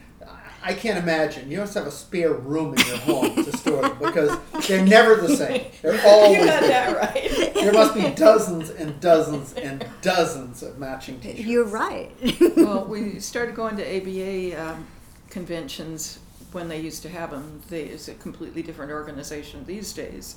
I 0.64 0.74
can't 0.74 0.98
imagine 0.98 1.52
you 1.52 1.60
must 1.60 1.76
have 1.76 1.86
a 1.86 1.92
spare 1.92 2.34
room 2.34 2.74
in 2.74 2.86
your 2.88 2.98
home 2.98 3.36
to 3.36 3.56
store 3.56 3.84
them 3.84 3.98
because 4.00 4.36
they're 4.68 4.84
never 4.86 5.16
the 5.16 5.36
same. 5.36 5.68
They're 5.84 6.02
always 6.06 6.40
You 6.40 6.46
got 6.46 6.62
that 6.62 6.98
right. 6.98 7.54
There 7.54 7.72
must 7.72 7.94
be 7.94 8.10
dozens 8.12 8.72
and 8.72 9.00
dozens 9.00 9.54
and 9.54 9.88
dozens 10.02 10.64
of 10.64 10.80
matching 10.80 11.20
t-shirts. 11.20 11.40
You're 11.40 11.66
right. 11.66 12.12
well, 12.58 12.86
we 12.86 13.20
started 13.20 13.56
going 13.56 13.78
to 13.78 13.98
ABA 13.98 14.60
um, 14.60 14.88
conventions 15.30 16.20
when 16.52 16.68
they 16.68 16.80
used 16.80 17.04
to 17.04 17.10
have 17.10 17.30
them. 17.30 17.62
They, 17.70 17.84
it's 17.84 18.08
a 18.08 18.16
completely 18.16 18.64
different 18.64 18.92
organization 18.92 19.66
these 19.66 19.94
days, 19.94 20.36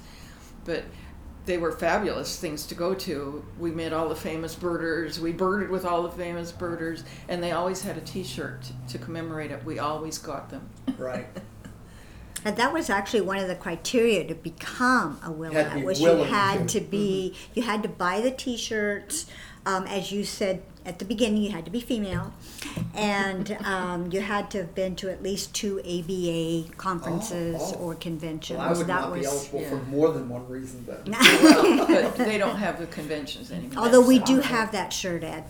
but 0.66 0.84
they 1.48 1.56
were 1.56 1.72
fabulous 1.72 2.38
things 2.38 2.66
to 2.66 2.74
go 2.74 2.94
to. 2.94 3.42
We 3.58 3.70
met 3.70 3.94
all 3.94 4.10
the 4.10 4.14
famous 4.14 4.54
birders. 4.54 5.18
We 5.18 5.32
birded 5.32 5.70
with 5.70 5.86
all 5.86 6.02
the 6.02 6.10
famous 6.10 6.52
birders, 6.52 7.04
and 7.26 7.42
they 7.42 7.52
always 7.52 7.80
had 7.80 7.96
a 7.96 8.02
T-shirt 8.02 8.70
to 8.88 8.98
commemorate 8.98 9.50
it. 9.50 9.64
We 9.64 9.78
always 9.78 10.18
got 10.18 10.50
them. 10.50 10.68
Right. 10.96 11.26
And 12.44 12.56
that 12.56 12.72
was 12.72 12.88
actually 12.88 13.22
one 13.22 13.38
of 13.38 13.48
the 13.48 13.56
criteria 13.56 14.24
to 14.28 14.34
become 14.34 15.18
a 15.22 15.26
Had 15.26 15.32
to 15.32 15.34
Willette, 15.34 15.74
be 15.74 15.82
was 15.82 16.00
you 16.00 16.08
had 16.18 16.68
to. 16.68 16.78
to 16.78 16.86
be, 16.86 17.34
mm-hmm. 17.34 17.52
you 17.54 17.62
had 17.64 17.82
to 17.82 17.88
buy 17.88 18.20
the 18.20 18.30
T-shirts. 18.30 19.26
Um, 19.68 19.86
as 19.86 20.10
you 20.10 20.24
said 20.24 20.62
at 20.86 20.98
the 20.98 21.04
beginning, 21.04 21.42
you 21.42 21.50
had 21.50 21.66
to 21.66 21.70
be 21.70 21.80
female, 21.80 22.32
and 22.94 23.54
um, 23.66 24.10
you 24.10 24.22
had 24.22 24.50
to 24.52 24.58
have 24.62 24.74
been 24.74 24.96
to 24.96 25.10
at 25.10 25.22
least 25.22 25.54
two 25.54 25.78
ABA 25.80 26.74
conferences 26.78 27.56
Oh, 27.58 27.74
oh. 27.76 27.82
or 27.82 27.94
conventions. 27.94 28.58
Well, 28.58 28.66
I 28.66 28.72
would 28.72 28.86
that 28.86 29.00
not 29.02 29.10
was, 29.10 29.20
be 29.20 29.26
eligible 29.26 29.60
for 29.64 29.76
yeah. 29.76 29.90
more 29.90 30.10
than 30.12 30.30
one 30.30 30.48
reason 30.48 30.86
then. 30.86 31.04
but 31.86 32.16
they 32.16 32.38
don't 32.38 32.56
have 32.56 32.80
the 32.80 32.86
conventions 32.86 33.52
anymore. 33.52 33.84
Although 33.84 34.06
we 34.06 34.20
do 34.20 34.36
all. 34.36 34.42
have 34.42 34.72
that 34.72 34.90
shirt, 34.90 35.22
Ed. 35.22 35.44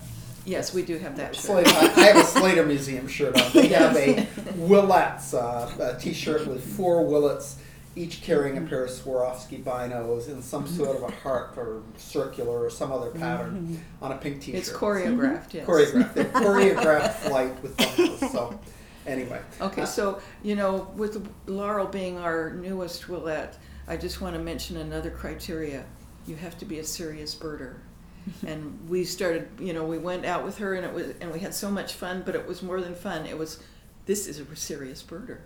Yes, 0.44 0.74
we 0.74 0.82
do 0.82 0.98
have 0.98 1.16
that 1.18 1.36
shirt. 1.36 1.44
Slater, 1.44 1.70
I 1.70 1.92
I 1.94 2.06
have 2.06 2.16
a 2.16 2.24
Slater 2.24 2.66
Museum 2.66 3.06
shirt 3.06 3.40
on. 3.40 3.52
They 3.52 3.68
have 3.68 3.94
a 3.94 4.14
Willettes 4.56 5.32
uh, 5.32 5.94
a 5.94 5.96
T-shirt 5.96 6.48
with 6.48 6.64
four 6.76 7.06
Willets, 7.06 7.58
each 7.98 8.22
carrying 8.22 8.56
a 8.56 8.60
pair 8.62 8.84
of 8.84 8.90
Swarovski 8.90 9.62
binos 9.62 10.28
in 10.28 10.40
some 10.40 10.66
sort 10.66 10.96
of 10.96 11.02
a 11.02 11.10
heart 11.10 11.54
or 11.56 11.82
circular 11.96 12.64
or 12.64 12.70
some 12.70 12.92
other 12.92 13.10
pattern 13.10 13.82
on 14.00 14.12
a 14.12 14.16
pink 14.16 14.40
T-shirt. 14.40 14.58
It's 14.60 14.70
choreographed. 14.70 15.52
Yes. 15.54 15.66
choreographed. 15.66 16.14
They're 16.14 16.24
choreographed 16.26 17.14
flight 17.14 17.62
with 17.62 17.76
binos. 17.76 18.30
So, 18.30 18.58
anyway. 19.06 19.40
Okay, 19.60 19.82
Uh, 19.82 19.86
so, 19.86 20.20
you 20.42 20.54
know, 20.54 20.90
with 20.96 21.28
Laurel 21.46 21.86
being 21.86 22.18
our 22.18 22.50
newest 22.50 23.02
Willette, 23.08 23.54
I 23.86 23.96
just 23.96 24.20
want 24.20 24.34
to 24.34 24.40
mention 24.40 24.76
another 24.76 25.10
criteria. 25.10 25.84
You 26.26 26.36
have 26.36 26.56
to 26.58 26.64
be 26.64 26.78
a 26.78 26.84
serious 26.84 27.34
birder. 27.34 27.74
and 28.46 28.88
we 28.88 29.04
started, 29.04 29.48
you 29.58 29.72
know, 29.72 29.84
we 29.84 29.98
went 29.98 30.24
out 30.26 30.44
with 30.44 30.58
her 30.58 30.74
and 30.74 30.84
it 30.84 30.92
was, 30.92 31.14
and 31.20 31.32
we 31.32 31.40
had 31.40 31.54
so 31.54 31.70
much 31.70 31.94
fun, 31.94 32.22
but 32.24 32.34
it 32.34 32.46
was 32.46 32.62
more 32.62 32.80
than 32.80 32.94
fun. 32.94 33.26
It 33.26 33.36
was, 33.38 33.62
this 34.06 34.26
is 34.26 34.38
a 34.38 34.56
serious 34.56 35.02
birder. 35.02 35.38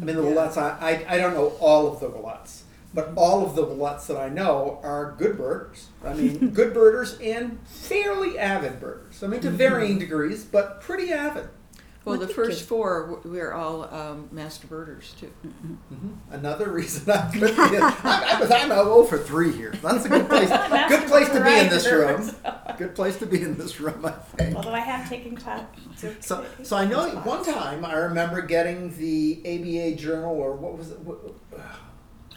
I 0.00 0.04
mean, 0.04 0.16
the 0.16 0.22
Yeah. 0.22 0.78
I, 0.80 0.90
I, 0.90 1.14
I 1.14 1.18
don't 1.18 1.34
know 1.34 1.48
all 1.60 1.92
of 1.92 2.00
the 2.00 2.08
Willettes, 2.08 2.62
but 2.92 3.08
mm-hmm. 3.08 3.18
all 3.18 3.46
of 3.46 3.54
the 3.54 3.64
Willettes 3.64 4.06
that 4.08 4.16
I 4.16 4.28
know 4.28 4.80
are 4.82 5.14
good 5.18 5.36
birders. 5.36 5.88
I 6.04 6.14
mean, 6.14 6.50
good 6.50 6.74
birders 6.74 7.18
and 7.20 7.58
fairly 7.66 8.38
avid 8.38 8.80
birders. 8.80 9.22
I 9.22 9.26
mean, 9.26 9.40
to 9.40 9.48
mm-hmm. 9.48 9.56
varying 9.56 9.98
degrees, 9.98 10.44
but 10.44 10.80
pretty 10.80 11.12
avid. 11.12 11.48
Well, 12.06 12.16
Well, 12.18 12.26
the 12.28 12.32
first 12.32 12.60
you. 12.60 12.66
four, 12.66 13.08
w- 13.20 13.34
we're 13.36 13.52
all 13.52 13.92
um, 13.92 14.28
master 14.30 14.68
birders 14.68 15.12
too. 15.20 15.32
Another 16.30 16.70
reason 16.70 17.10
I 17.10 17.28
could 17.32 17.40
be. 17.40 17.52
I'm, 17.58 18.42
I'm, 18.44 18.52
I'm 18.52 18.68
0 18.68 19.02
for 19.04 19.18
3 19.18 19.50
here. 19.52 19.72
That's 19.82 20.04
a 20.04 20.08
good 20.08 20.28
place. 20.28 20.48
good 20.88 21.08
place 21.08 21.28
to 21.30 21.42
be 21.42 21.58
in 21.58 21.68
this 21.68 21.90
room. 21.90 22.30
Good 22.78 22.94
place 22.94 23.18
to 23.18 23.26
be 23.26 23.42
in 23.42 23.58
this 23.58 23.80
room, 23.80 24.06
I 24.06 24.12
think. 24.12 24.54
Although 24.54 24.70
I 24.70 24.78
have 24.78 25.08
taken 25.08 25.36
class. 25.36 25.64
So, 26.20 26.44
so 26.62 26.76
I 26.76 26.84
know 26.86 27.08
one 27.24 27.44
time 27.44 27.84
I 27.84 27.94
remember 27.94 28.40
getting 28.40 28.96
the 28.98 29.40
ABA 29.44 29.96
Journal 30.00 30.36
or 30.36 30.54
what 30.54 30.78
was 30.78 30.92
it? 30.92 31.00
What, 31.00 31.18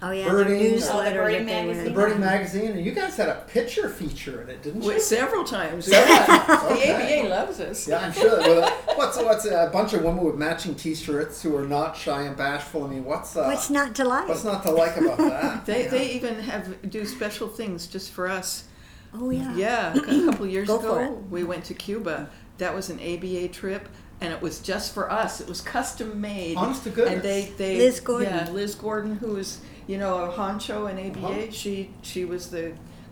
Oh 0.01 0.11
yeah, 0.11 0.29
Birding, 0.29 0.59
the 0.59 0.67
uh, 0.67 0.71
newsletter. 0.71 0.99
Oh, 0.99 1.03
the 1.03 1.09
that 1.09 1.13
birding 1.15 1.45
they 1.45 1.61
the 1.61 1.67
magazine. 1.67 1.93
Birding 1.93 2.19
Magazine, 2.21 2.71
and 2.71 2.85
you 2.85 2.91
guys 2.93 3.17
had 3.17 3.27
a 3.29 3.43
picture 3.47 3.89
feature 3.89 4.41
in 4.43 4.49
it, 4.49 4.63
didn't 4.63 4.81
you? 4.81 4.87
Well, 4.89 4.99
several 4.99 5.43
times. 5.43 5.85
Several 5.85 6.15
yeah. 6.15 6.25
times, 6.45 6.61
The 6.69 6.73
okay. 6.73 7.21
ABA 7.23 7.29
loves 7.29 7.59
us. 7.59 7.87
Yeah, 7.87 7.99
I'm 7.99 8.13
sure. 8.13 8.39
Well, 8.39 8.71
what's 8.95 9.17
what's 9.17 9.45
a 9.45 9.69
bunch 9.73 9.91
of 9.93 10.03
women 10.03 10.23
with 10.23 10.35
matching 10.35 10.75
T-shirts 10.75 11.41
who 11.43 11.53
are 11.57 11.65
not 11.67 11.97
shy 11.97 12.21
and 12.23 12.37
bashful? 12.37 12.85
I 12.85 12.87
mean, 12.87 13.03
what's 13.03 13.35
uh, 13.35 13.43
What's 13.43 13.69
not 13.69 13.93
to 13.95 14.05
like? 14.05 14.29
what's 14.29 14.45
not 14.45 14.63
to 14.63 14.71
like 14.71 14.95
about 14.95 15.17
that? 15.17 15.65
They, 15.65 15.83
Yeah. 15.83 15.89
they 15.89 16.11
even 16.11 16.35
have 16.35 16.89
do 16.89 17.05
special 17.05 17.49
things 17.49 17.85
just 17.85 18.11
for 18.11 18.29
us. 18.29 18.65
oh 19.13 19.29
yeah. 19.31 19.53
Yeah, 19.55 19.93
a 19.95 20.25
couple 20.31 20.47
years 20.55 20.67
Go 20.69 20.79
for 20.79 21.03
ago, 21.03 21.23
we 21.29 21.43
went 21.43 21.65
to 21.65 21.73
Cuba. 21.73 22.29
That 22.57 22.73
was 22.73 22.89
an 22.89 22.99
ABA 23.01 23.49
trip, 23.49 23.89
and 24.21 24.31
it 24.33 24.41
was 24.41 24.59
just 24.59 24.93
for 24.93 25.11
us. 25.11 25.41
It 25.41 25.49
was 25.49 25.59
custom 25.59 26.21
made. 26.21 26.55
Honest 26.55 26.83
to 26.85 26.89
goodness. 26.89 27.15
And 27.15 27.23
they, 27.23 27.51
they 27.57 27.77
Liz 27.79 27.99
Gordon. 27.99 28.33
Yeah, 28.33 28.49
Liz 28.51 28.75
Gordon, 28.75 29.15
who 29.17 29.33
was 29.33 29.59
you 29.89 29.97
know 29.97 30.13
a 30.25 30.29
honcho 30.37 30.77
in 30.91 30.95
ABA. 31.07 31.27
Uh-huh. 31.27 31.51
She 31.51 31.73
she 32.09 32.21
was 32.31 32.43
the 32.55 32.65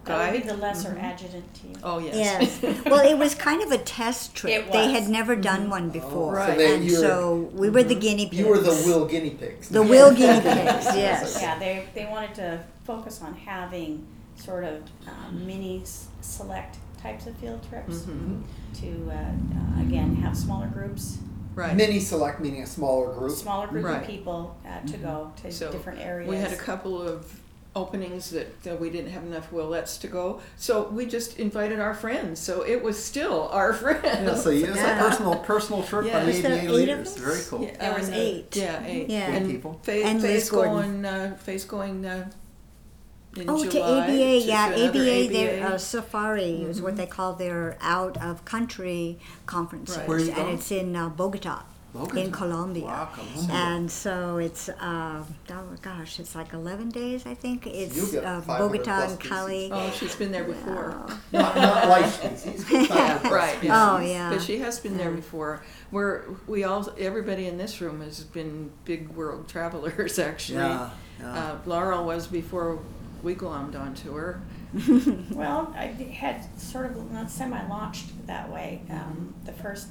That 0.05 0.17
would 0.17 0.25
guide. 0.33 0.43
be 0.43 0.47
the 0.53 0.57
lesser 0.65 0.93
adjutant 1.09 1.49
team. 1.59 1.73
oh 1.89 1.97
yes. 2.07 2.15
Yes. 2.15 2.49
Well, 2.91 3.03
it 3.13 3.17
was 3.23 3.33
kind 3.49 3.61
of 3.65 3.69
a 3.79 3.81
test 3.99 4.23
trip. 4.37 4.51
It 4.53 4.71
They 4.71 4.87
had 4.97 5.05
never 5.19 5.35
done 5.35 5.63
one 5.77 5.87
before, 5.89 6.33
Right. 6.35 6.57
So 6.59 6.65
and 6.75 6.91
so 7.05 7.15
we 7.61 7.67
were 7.75 7.83
the 7.93 7.99
guinea 8.05 8.27
pigs. 8.27 8.39
You 8.39 8.47
were 8.53 8.59
the 8.71 8.77
will 8.87 9.05
guinea 9.13 9.31
pigs. 9.43 9.69
The 9.69 9.83
will 9.93 10.11
guinea 10.21 10.41
pigs. 10.55 10.85
Yes. 11.05 11.39
Yeah, 11.41 11.55
they, 11.63 11.73
they 11.95 12.05
wanted 12.15 12.33
to 12.43 12.49
focus 12.89 13.15
on 13.27 13.33
having 13.53 14.05
sort 14.47 14.63
of 14.71 14.77
um, 15.11 15.45
mini 15.49 15.75
select 16.21 16.73
types 17.05 17.23
of 17.29 17.33
field 17.41 17.61
trips 17.69 17.97
Mhm. 18.05 18.43
to, 18.81 18.89
uh, 19.11 19.15
uh, 19.15 19.81
again, 19.85 20.09
have 20.23 20.35
smaller 20.45 20.67
groups, 20.77 21.05
Right. 21.57 21.75
Mini 21.75 21.99
select 21.99 22.39
meaning 22.39 22.61
a 22.61 22.67
smaller 22.67 23.11
group. 23.13 23.31
smaller 23.35 23.67
group 23.67 23.83
Right. 23.85 24.01
of 24.01 24.07
people 24.07 24.55
uh, 24.65 24.79
to 24.91 24.97
go 24.97 25.31
to 25.41 25.51
So, 25.51 25.71
different 25.71 25.99
areas. 25.99 26.29
We 26.29 26.37
had 26.37 26.53
a 26.53 26.55
couple 26.55 27.01
of 27.01 27.39
openings 27.75 28.29
that, 28.31 28.63
that 28.63 28.79
we 28.79 28.89
didn't 28.89 29.11
have 29.11 29.23
enough 29.23 29.51
Willettes 29.51 29.99
to 30.01 30.07
go, 30.07 30.39
so 30.55 30.87
we 30.89 31.05
just 31.05 31.37
invited 31.39 31.79
our 31.79 31.93
friends. 31.93 32.39
So 32.39 32.61
it 32.63 32.81
was 32.83 33.03
still 33.03 33.47
our 33.51 33.73
friends. 33.73 34.03
Yeah, 34.05 34.35
so 34.35 34.49
you- 34.51 34.65
it's 34.67 34.77
Yeah. 34.77 34.99
a 34.99 35.09
personal 35.09 35.35
personal 35.35 35.83
trip 35.83 36.05
Yeah. 36.05 36.19
by 36.19 36.25
Was 36.25 36.41
there 36.41 36.51
ABA 36.53 36.61
eight 36.63 36.67
of 36.69 36.73
leaders. 36.75 37.07
us? 37.07 37.17
Very 37.17 37.41
cool. 37.49 37.63
Yeah, 37.67 37.77
There 37.89 37.99
was 37.99 38.09
uh, 38.09 38.13
eight. 38.15 38.55
Yeah, 38.55 38.83
eight. 38.85 39.09
Yeah. 39.09 39.31
And 39.31 39.49
people. 39.49 39.79
Faith, 39.83 40.05
And 40.05 40.21
Liz 40.21 40.31
Faith's 40.31 40.49
Gordon. 40.49 41.01
going. 41.01 41.05
Uh, 41.05 41.37
Faith's 41.37 41.65
going. 41.65 42.05
Uh, 42.05 42.29
in 43.41 43.49
Oh, 43.49 43.63
to 43.63 43.69
July 43.69 43.99
ABA, 44.03 44.07
to- 44.07 44.37
yeah, 44.39 44.67
to 44.69 44.73
another 44.83 44.99
ABA, 45.01 45.27
their 45.33 45.67
uh, 45.67 45.77
safari 45.77 46.61
is 46.63 46.81
what 46.81 46.95
they 46.97 47.05
call 47.05 47.33
their 47.33 47.77
out 47.81 48.17
of 48.17 48.45
country 48.45 49.19
conferences, 49.45 49.97
Right. 49.97 50.07
Where 50.07 50.17
are 50.17 50.21
you 50.21 50.27
and 50.27 50.35
going? 50.35 50.55
it's 50.55 50.71
in 50.71 50.95
uh, 50.95 51.09
Bogota, 51.09 51.63
Bogota. 51.93 52.19
in 52.21 52.31
Colombia. 52.31 52.85
Wow, 52.85 53.09
Colombia. 53.13 53.55
And 53.55 53.89
so 53.91 54.37
it's, 54.37 54.69
uh, 54.69 55.23
oh 55.49 55.63
gosh, 55.81 56.19
it's 56.19 56.35
like 56.35 56.53
11 56.53 56.89
days, 56.89 57.25
I 57.25 57.33
think. 57.33 57.65
It's 57.65 58.13
uh, 58.15 58.41
Bogota 58.45 58.83
plus 58.97 59.11
and. 59.11 59.19
Cali. 59.19 59.69
Oh, 59.71 59.89
she's 59.91 60.15
been 60.15 60.31
there 60.31 60.43
before. 60.43 61.05
Not, 61.31 61.55
not 61.55 61.87
life 61.89 62.13
species. 62.13 62.65
Right, 62.71 63.57
yeah. 63.63 63.93
Oh, 63.95 63.99
yeah. 63.99 64.29
But 64.29 64.41
she 64.41 64.59
has 64.59 64.79
been 64.79 64.97
there 64.97 65.11
before. 65.11 65.63
We're 65.91 66.23
we 66.47 66.63
all 66.63 66.87
everybody 66.97 67.47
in 67.47 67.57
this 67.57 67.79
room 67.81 68.01
has 68.01 68.23
been 68.23 68.71
big 68.85 69.09
world 69.09 69.47
travelers 69.47 70.19
actually. 70.29 70.59
Yeah, 70.59 70.89
yeah. 71.19 71.33
Uh, 71.39 71.57
Laurel 71.65 72.05
was 72.05 72.27
before 72.27 72.79
we 73.23 73.35
glommed 73.35 73.79
onto 73.79 74.13
her. 74.13 74.41
Well, 75.31 75.73
I 75.75 75.85
had 75.85 76.45
sort 76.59 76.91
of 76.91 77.29
semi 77.29 77.67
launched 77.67 78.27
that 78.27 78.51
way. 78.51 78.81
Um, 78.89 79.33
the 79.45 79.53
first 79.53 79.87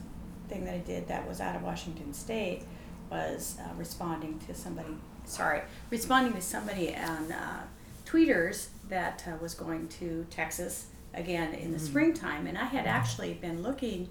thing 0.48 0.64
that 0.64 0.74
I 0.74 0.78
did 0.78 1.08
that 1.08 1.26
was 1.26 1.40
out 1.40 1.56
of 1.56 1.62
Washington 1.62 2.12
State 2.12 2.64
was 3.10 3.56
uh, 3.60 3.74
responding 3.76 4.38
to 4.46 4.54
somebody, 4.54 4.96
sorry, 5.24 5.62
responding 5.90 6.34
to 6.34 6.42
somebody 6.42 6.94
on 6.94 7.32
uh, 7.32 7.62
tweeters 8.04 8.68
that 8.88 9.24
uh, 9.26 9.36
was 9.40 9.54
going 9.54 9.88
to 9.88 10.26
Texas 10.30 10.86
again 11.14 11.54
in 11.54 11.72
the 11.72 11.78
springtime. 11.78 12.46
And 12.46 12.58
I 12.58 12.64
had 12.64 12.86
actually 12.86 13.34
been 13.34 13.62
looking 13.62 14.08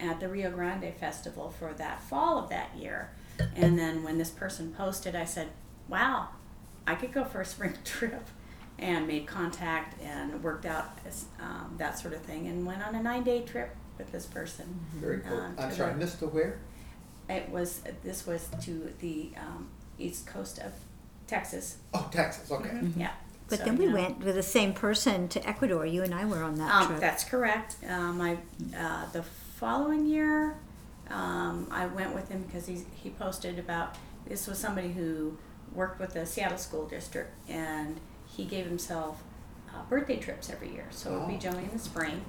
at 0.00 0.20
the 0.20 0.28
Rio 0.28 0.50
Grande 0.50 0.92
Festival 0.98 1.50
for 1.50 1.72
that 1.74 2.02
fall 2.02 2.38
of 2.38 2.50
that 2.50 2.76
year. 2.76 3.10
And 3.56 3.78
then 3.78 4.02
when 4.02 4.18
this 4.18 4.30
person 4.30 4.74
posted, 4.76 5.14
I 5.14 5.24
said, 5.24 5.48
wow, 5.88 6.28
I 6.86 6.94
could 6.94 7.12
go 7.12 7.24
for 7.24 7.40
a 7.40 7.44
spring 7.54 7.74
trip 7.84 8.28
and 8.78 9.06
made 9.06 9.26
contact 9.26 10.00
and 10.02 10.42
worked 10.42 10.64
out 10.66 10.90
um, 11.40 11.74
that 11.78 11.98
sort 11.98 12.14
of 12.14 12.20
thing 12.22 12.46
and 12.46 12.64
went 12.66 12.86
on 12.86 12.94
a 12.94 13.02
nine 13.02 13.24
day 13.24 13.42
trip 13.42 13.74
with 13.96 14.12
this 14.12 14.26
person. 14.26 14.78
Very 14.94 15.18
cool. 15.20 15.38
Um, 15.40 15.54
I'm 15.58 15.72
sorry, 15.74 15.92
the- 15.92 15.98
missed 15.98 16.18
to 16.20 16.26
where? 16.26 16.58
It 17.28 17.48
was 17.50 17.82
this 18.02 18.26
was 18.26 18.48
to 18.62 18.92
the 19.00 19.30
um, 19.36 19.68
east 19.98 20.26
coast 20.26 20.58
of 20.60 20.72
Texas. 21.26 21.76
Oh, 21.92 22.08
Texas. 22.10 22.50
Okay. 22.50 22.70
Yeah. 22.96 23.10
But 23.48 23.58
So, 23.58 23.64
then 23.66 23.76
we 23.76 23.84
you 23.84 23.90
know, 23.90 23.96
went 23.96 24.24
with 24.24 24.34
the 24.34 24.42
same 24.42 24.72
person 24.72 25.28
to 25.28 25.46
Ecuador. 25.46 25.84
You 25.84 26.02
and 26.02 26.14
I 26.14 26.24
were 26.24 26.42
on 26.42 26.54
that 26.56 26.70
Um, 26.74 26.86
trip. 26.86 27.00
that's 27.00 27.24
correct. 27.24 27.76
Um, 27.88 28.20
I 28.20 28.38
uh, 28.78 29.10
the 29.12 29.22
following 29.22 30.06
year, 30.06 30.56
um, 31.10 31.66
I 31.70 31.86
went 31.86 32.14
with 32.14 32.28
him 32.28 32.44
because 32.44 32.66
he 32.66 32.82
he 32.94 33.10
posted 33.10 33.58
about 33.58 33.96
this 34.26 34.46
was 34.46 34.56
somebody 34.58 34.92
who 34.92 35.36
worked 35.74 36.00
with 36.00 36.14
the 36.14 36.24
Seattle 36.24 36.56
School 36.58 36.86
District 36.86 37.30
and 37.48 37.98
he 38.38 38.44
gave 38.44 38.64
himself 38.64 39.22
uh, 39.68 39.82
birthday 39.90 40.16
trips 40.16 40.48
every 40.48 40.72
year. 40.72 40.86
So 40.90 41.14
it 41.14 41.18
would 41.18 41.28
be 41.28 41.34
Oh. 41.34 41.50
Joey 41.52 41.64
in 41.64 41.70
the 41.72 41.78
spring, 41.78 42.24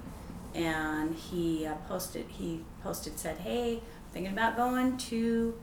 and 0.54 1.14
he 1.14 1.64
uh, 1.64 1.76
posted. 1.88 2.26
He 2.28 2.64
posted 2.82 3.18
said, 3.18 3.38
"Hey, 3.38 3.80
thinking 4.12 4.32
about 4.32 4.56
going 4.56 4.98
to 4.98 5.54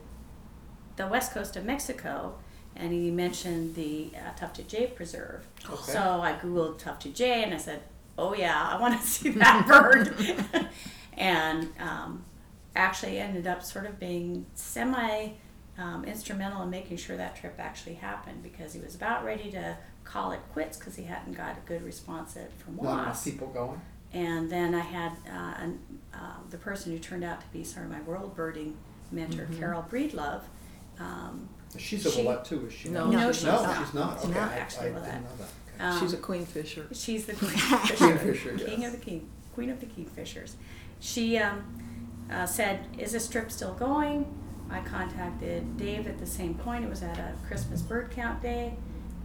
the 0.96 1.06
west 1.08 1.34
coast 1.34 1.56
of 1.56 1.66
Mexico." 1.66 2.36
And 2.80 2.94
he 2.94 3.10
mentioned 3.10 3.74
the 3.74 4.12
uh, 4.16 4.38
tufted 4.38 4.68
jay 4.68 4.86
preserve. 4.88 5.48
Okay. 5.68 5.92
So 5.92 6.00
I 6.22 6.34
googled 6.34 6.78
tufted 6.80 7.14
jay, 7.16 7.44
and 7.44 7.54
I 7.54 7.58
said, 7.58 7.82
"Oh 8.18 8.34
yeah, 8.34 8.70
I 8.72 8.80
want 8.80 9.00
to 9.00 9.06
see 9.16 9.30
that 9.32 9.68
bird." 9.68 10.16
and 11.18 11.70
um, 11.80 12.24
actually 12.76 13.18
ended 13.20 13.48
up 13.48 13.64
sort 13.64 13.86
of 13.86 14.00
being 14.00 14.46
semi 14.54 15.32
um, 15.78 16.06
instrumental 16.06 16.64
in 16.64 16.70
making 16.70 16.98
sure 16.98 17.18
that 17.18 17.36
trip 17.36 17.56
actually 17.60 17.96
happened 17.96 18.42
because 18.42 18.74
he 18.74 18.80
was 18.80 18.96
about 18.96 19.24
ready 19.26 19.52
to 19.52 19.78
call 20.08 20.32
it 20.32 20.40
quits 20.54 20.78
because 20.78 20.96
he 20.96 21.04
hadn't 21.04 21.34
got 21.34 21.58
a 21.58 21.62
good 21.68 21.84
response 21.84 22.38
at, 22.38 22.52
from 22.60 22.78
Not 22.78 22.84
enough 22.94 23.06
WAS. 23.08 23.24
people 23.26 23.48
going. 23.48 23.82
And 24.14 24.50
then 24.50 24.74
I 24.74 24.80
had 24.80 25.12
uh, 25.30 25.54
an, 25.64 25.80
um, 26.14 26.48
the 26.50 26.58
person 26.58 26.92
who 26.94 26.98
turned 27.00 27.24
out 27.26 27.42
to 27.42 27.48
be 27.52 27.64
sort 27.64 27.86
of 27.86 27.92
my 27.92 28.02
world 28.02 28.36
birding 28.36 28.78
mentor, 29.12 29.48
Carol 29.60 29.86
Breedlove. 29.92 30.42
Um, 31.00 31.50
She's 31.78 32.06
a 32.06 32.12
She- 32.12 32.22
Willette 32.24 32.46
too, 32.46 32.66
is 32.68 32.74
she? 32.74 32.90
No, 32.90 33.06
not? 33.10 33.14
No, 33.20 33.32
she's 33.32 33.44
no, 33.44 33.62
not. 33.64 33.86
she's 33.86 33.94
not. 33.94 34.20
She's 34.22 34.30
Okay, 34.30 34.40
not 34.40 34.52
I- 34.52 34.56
actually 34.58 34.88
I 34.88 34.92
Willette. 34.92 35.04
didn't 35.06 35.24
know 35.24 35.30
that. 35.40 35.50
Okay. 35.76 35.84
um, 35.84 36.00
She's 36.00 36.14
a 36.14 36.18
queenfisher. 36.18 36.86
She's 36.96 37.26
the 37.26 37.34
queenfisher. 37.36 37.98
Kingfisher, 37.98 38.58
King 38.66 38.82
yes. 38.82 38.94
of 38.94 39.00
the 39.00 39.06
king, 39.06 39.30
queen 39.54 39.70
of 39.70 39.80
the 39.82 39.86
kingfishers. 39.86 40.54
She 41.02 41.38
um, 41.38 42.26
uh, 42.32 42.46
said, 42.46 42.80
"Is 42.98 43.12
this 43.12 43.28
trip 43.28 43.52
still 43.52 43.74
going?" 43.74 44.26
I 44.72 44.80
contacted 44.80 45.78
Dave 45.78 46.08
at 46.08 46.18
the 46.18 46.26
same 46.26 46.56
point. 46.56 46.84
It 46.86 46.90
was 46.90 47.04
at 47.04 47.18
a 47.20 47.34
Christmas 47.48 47.82
bird 47.82 48.10
count 48.12 48.42
day, 48.42 48.74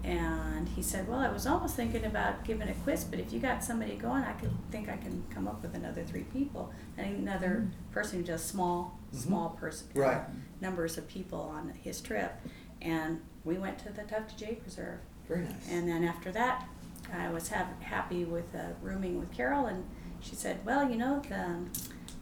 and 0.04 0.68
he 0.70 0.82
said, 0.82 1.08
"Well, 1.08 1.20
I 1.20 1.28
was 1.30 1.46
almost 1.46 1.76
thinking 1.76 2.04
about 2.04 2.44
giving 2.44 2.68
a 2.68 2.74
quiz, 2.74 3.04
but 3.04 3.18
if 3.20 3.32
you 3.32 3.38
got 3.40 3.62
somebody 3.62 3.94
going, 3.94 4.24
I 4.24 4.32
could 4.32 4.50
think 4.70 4.88
I 4.88 4.96
can 4.96 5.22
come 5.30 5.46
up 5.46 5.62
with 5.62 5.74
another 5.74 6.02
three 6.04 6.24
people 6.24 6.72
and 6.98 7.16
another 7.16 7.68
person 7.92 8.18
who 8.18 8.24
does 8.24 8.42
small, 8.42 8.98
small 9.12 9.50
person 9.50 9.86
Mm-hmm. 9.88 10.00
Right. 10.00 10.22
numbers 10.60 10.98
of 10.98 11.06
people 11.08 11.40
on 11.40 11.72
his 11.82 12.00
trip." 12.00 12.32
And 12.80 13.20
we 13.44 13.58
went 13.58 13.78
to 13.80 13.92
the 13.92 14.02
Tufted 14.02 14.36
Jay 14.38 14.54
Preserve. 14.56 14.98
Very 15.28 15.44
nice. 15.44 15.70
And 15.70 15.88
then 15.88 16.02
after 16.04 16.32
that, 16.32 16.66
I 17.12 17.30
was 17.30 17.48
have, 17.48 17.68
happy 17.80 18.24
with 18.24 18.52
uh, 18.54 18.70
rooming 18.82 19.20
with 19.20 19.30
Carol, 19.32 19.66
and 19.66 19.84
she 20.20 20.34
said, 20.34 20.64
"Well, 20.64 20.88
you 20.90 20.96
know, 20.96 21.20
the 21.28 21.58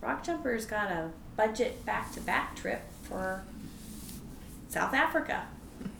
Rock 0.03 0.23
Jumpers 0.23 0.67
got 0.67 0.91
a 0.91 1.11
budget 1.37 1.85
back-to-back 1.87 2.57
trip 2.57 2.83
for 3.05 3.43
South 4.69 4.93
Africa, 4.95 5.47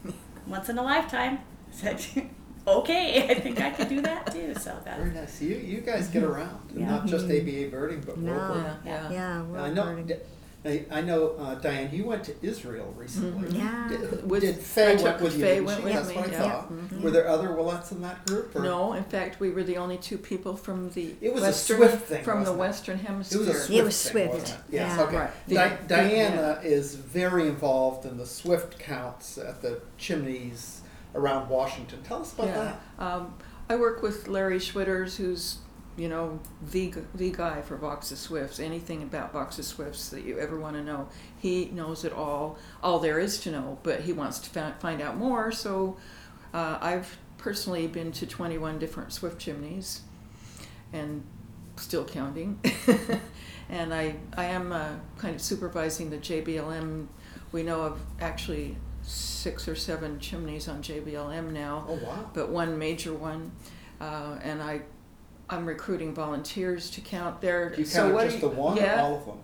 once 0.47 0.69
in 0.69 0.77
a 0.77 0.83
lifetime." 0.83 1.39
I 1.71 1.97
said, 1.97 2.29
"Okay, 2.67 3.27
I 3.31 3.35
think 3.35 3.61
I 3.61 3.71
could 3.71 3.89
do 3.89 4.01
that 4.03 4.33
too." 4.33 4.55
So 4.55 4.77
Very 4.85 5.11
that 5.11 5.15
nice. 5.15 5.41
You 5.43 5.57
you 5.57 5.81
guys 5.81 6.09
get 6.09 6.23
around, 6.23 6.71
and 6.71 6.81
Yeah. 6.81 6.91
not 6.91 7.07
just 7.07 7.27
ABA 7.27 7.69
birding, 7.71 8.03
but 8.07 8.19
No. 8.19 8.33
world 8.33 8.65
Yeah, 8.65 8.75
yeah. 8.85 9.11
Yeah, 9.11 9.41
And 9.41 9.53
well, 9.53 9.65
I 9.65 9.71
know. 9.73 9.85
birding. 9.85 10.19
I, 10.63 10.85
I 10.91 11.01
know, 11.01 11.37
uh, 11.39 11.55
Diane. 11.55 11.89
You 11.91 12.05
went 12.05 12.23
to 12.25 12.35
Israel 12.43 12.93
recently. 12.95 13.49
Mhm. 13.49 13.59
Yeah. 13.59 13.89
Did, 13.89 14.31
With- 14.31 14.43
did 14.43 14.59
Faye 14.59 14.95
I 14.99 15.03
went 15.03 15.21
with 15.23 15.35
you? 15.37 15.41
Faye 15.41 15.55
didn't 15.55 15.65
went 15.65 15.79
she? 15.79 15.85
with 15.85 15.93
That's 15.95 16.09
me, 16.11 16.17
what 16.17 16.29
I 16.29 16.33
yeah. 16.33 16.39
thought. 16.43 16.73
Mhm. 16.75 17.01
Were 17.03 17.11
there 17.11 17.29
other 17.29 17.49
Willettes 17.49 17.93
in 17.93 18.03
that 18.03 18.27
group? 18.27 18.55
Or? 18.55 18.61
No, 18.61 18.93
in 18.93 19.05
fact, 19.05 19.41
we 19.41 19.49
were 19.49 19.63
the 19.63 19.79
only 19.79 19.97
two 19.97 20.19
people 20.19 20.57
from 20.57 20.91
the 20.91 21.15
It 21.23 21.33
was 21.33 21.43
a 21.45 21.47
western 21.47 21.77
Swift 21.79 22.09
thing, 22.09 22.23
from 22.25 22.45
the 22.45 22.53
wasn't 22.53 22.57
it? 22.57 22.61
western 22.61 22.97
It 22.99 23.07
hemisphere. 23.07 23.39
was 23.39 23.49
a 23.49 23.55
Swift 23.55 23.71
It 23.71 23.85
was 23.85 24.03
thing, 24.03 24.11
Swift, 24.13 24.33
wasn't 24.35 24.49
it? 24.51 24.57
Yes. 24.71 24.97
yeah. 24.99 25.03
Okay. 25.05 25.17
Right. 25.17 25.49
Di- 25.49 25.77
The- 25.77 25.87
Diana 25.95 26.61
is 26.63 26.95
very 26.95 27.47
involved 27.49 28.05
in 28.05 28.19
the 28.19 28.27
Swift 28.27 28.79
counts 28.79 29.39
at 29.39 29.63
the 29.63 29.81
chimneys 29.97 30.83
around 31.15 31.49
Washington. 31.49 32.03
Tell 32.03 32.23
us 32.23 32.33
about 32.33 32.47
yeah. 32.47 32.77
that. 32.99 33.05
Um, 33.05 33.35
I 33.69 33.77
work 33.77 34.03
with 34.03 34.29
Larry 34.29 34.59
Schwitters, 34.59 35.17
who's 35.17 35.59
you 35.97 36.09
know 36.09 36.41
the 36.71 36.95
the 37.15 37.31
guy 37.31 37.63
for 37.63 37.77
Vaux's 37.77 38.19
Swifts. 38.19 38.59
Anything 38.59 39.03
about 39.03 39.33
Vaux's 39.33 39.67
Swifts 39.67 40.09
that 40.11 40.25
you 40.25 40.39
ever 40.39 40.59
want 40.59 40.77
to 40.77 40.83
know, 40.83 41.09
he 41.39 41.67
knows 41.67 42.05
it 42.05 42.13
all. 42.13 42.59
All 42.83 42.99
there 42.99 43.19
is 43.19 43.39
to 43.41 43.51
know, 43.51 43.79
but 43.83 44.01
he 44.01 44.13
wants 44.13 44.39
to 44.41 44.73
find 44.79 45.01
out 45.01 45.17
more. 45.17 45.53
So 45.53 45.97
uh, 46.55 46.79
I've 46.81 47.19
personally 47.39 47.87
been 47.87 48.13
to 48.13 48.27
21 48.27 48.79
different 48.79 49.13
Swift 49.13 49.39
chimneys, 49.39 50.03
and 50.93 51.23
still 51.77 52.05
counting. 52.05 52.59
and 53.69 53.95
I 53.95 54.17
I 54.37 54.47
am 54.47 54.73
uh, 54.73 54.95
kind 55.19 55.35
of 55.35 55.43
supervising 55.43 56.11
the 56.11 56.19
JBLM. 56.19 57.07
We 57.53 57.63
know 57.63 57.83
of 57.83 58.01
actually 58.21 58.77
six 59.11 59.67
or 59.69 59.75
seven 59.75 60.19
chimneys 60.21 60.69
on 60.69 60.83
JBLM 60.83 61.53
now 61.53 61.85
Oh 61.89 61.95
wow. 61.95 62.31
but 62.33 62.49
one 62.51 62.79
major 62.79 63.13
one, 63.13 63.51
uh, 64.01 64.37
and 64.43 64.63
I, 64.63 64.83
I'm 65.49 65.67
recruiting 65.67 66.15
volunteers 66.15 66.91
to 66.93 67.01
count 67.01 67.41
there. 67.41 67.75
You 67.77 67.85
so 67.85 68.01
counted 68.03 68.15
what 68.15 68.25
just 68.25 68.37
do 68.37 68.41
the 68.43 68.49
one 68.49 68.77
Yeah. 68.77 68.97
or 68.99 69.01
all 69.03 69.17
of 69.19 69.27
them? 69.27 69.39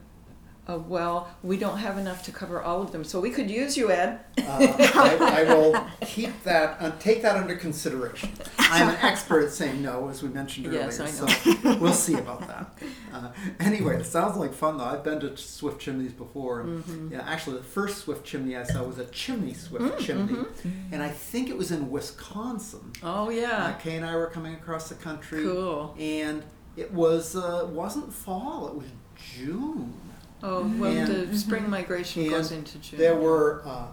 Uh, 0.68 0.78
well, 0.78 1.28
we 1.44 1.56
don't 1.56 1.78
have 1.78 1.96
enough 1.96 2.24
to 2.24 2.32
cover 2.32 2.60
all 2.60 2.82
of 2.82 2.90
them, 2.90 3.04
so 3.04 3.20
we 3.20 3.30
could 3.30 3.48
use 3.48 3.76
you, 3.76 3.88
Ed. 3.90 4.18
Uh, 4.38 4.42
I, 4.96 5.42
I 5.42 5.44
will 5.44 5.86
keep 6.00 6.42
that, 6.42 6.76
uh, 6.80 6.90
take 6.98 7.22
that 7.22 7.36
under 7.36 7.54
consideration. 7.54 8.30
I'm 8.58 8.88
an 8.88 8.96
expert 8.96 9.44
at 9.44 9.52
saying 9.52 9.80
no, 9.80 10.08
as 10.08 10.24
we 10.24 10.28
mentioned 10.28 10.66
earlier. 10.66 10.80
Yes, 10.80 10.98
I 10.98 11.04
know. 11.06 11.26
So 11.62 11.76
we'll 11.78 11.92
see 11.92 12.14
about 12.14 12.46
that. 12.48 12.76
Uh, 13.12 13.30
anyway, 13.60 14.00
it 14.00 14.06
sounds 14.06 14.36
like 14.36 14.52
fun 14.52 14.78
though. 14.78 14.84
I've 14.84 15.04
been 15.04 15.20
to 15.20 15.36
Swift 15.36 15.80
chimneys 15.80 16.12
before. 16.12 16.60
And, 16.62 16.84
Mm-hmm. 16.84 17.12
Yeah, 17.12 17.22
actually, 17.26 17.58
the 17.58 17.64
first 17.64 17.98
Swift 17.98 18.24
chimney 18.24 18.56
I 18.56 18.64
saw 18.64 18.82
was 18.82 18.98
a 18.98 19.06
chimney 19.06 19.54
Swift 19.54 20.00
chimney, 20.00 20.44
and 20.92 21.00
I 21.02 21.08
think 21.08 21.48
it 21.48 21.56
was 21.56 21.70
in 21.70 21.90
Wisconsin. 21.90 22.92
Oh 23.04 23.26
Uh, 23.26 23.30
yeah, 23.30 23.72
Kay 23.80 23.96
and 23.96 24.04
I 24.04 24.16
were 24.16 24.26
coming 24.26 24.54
across 24.54 24.88
the 24.88 24.96
country. 24.96 25.42
Cool. 25.44 25.94
And 25.98 26.42
it 26.76 26.92
was 26.92 27.36
uh, 27.36 27.68
wasn't 27.70 28.12
fall; 28.12 28.66
it 28.68 28.74
was 28.74 28.86
June. 29.14 29.94
Oh 30.42 30.62
well, 30.78 30.92
And- 30.92 31.30
the 31.32 31.38
spring 31.38 31.68
migration 31.70 32.22
and 32.22 32.30
goes 32.30 32.52
into 32.52 32.78
June. 32.78 32.98
There 32.98 33.16
were 33.16 33.62
uh, 33.66 33.86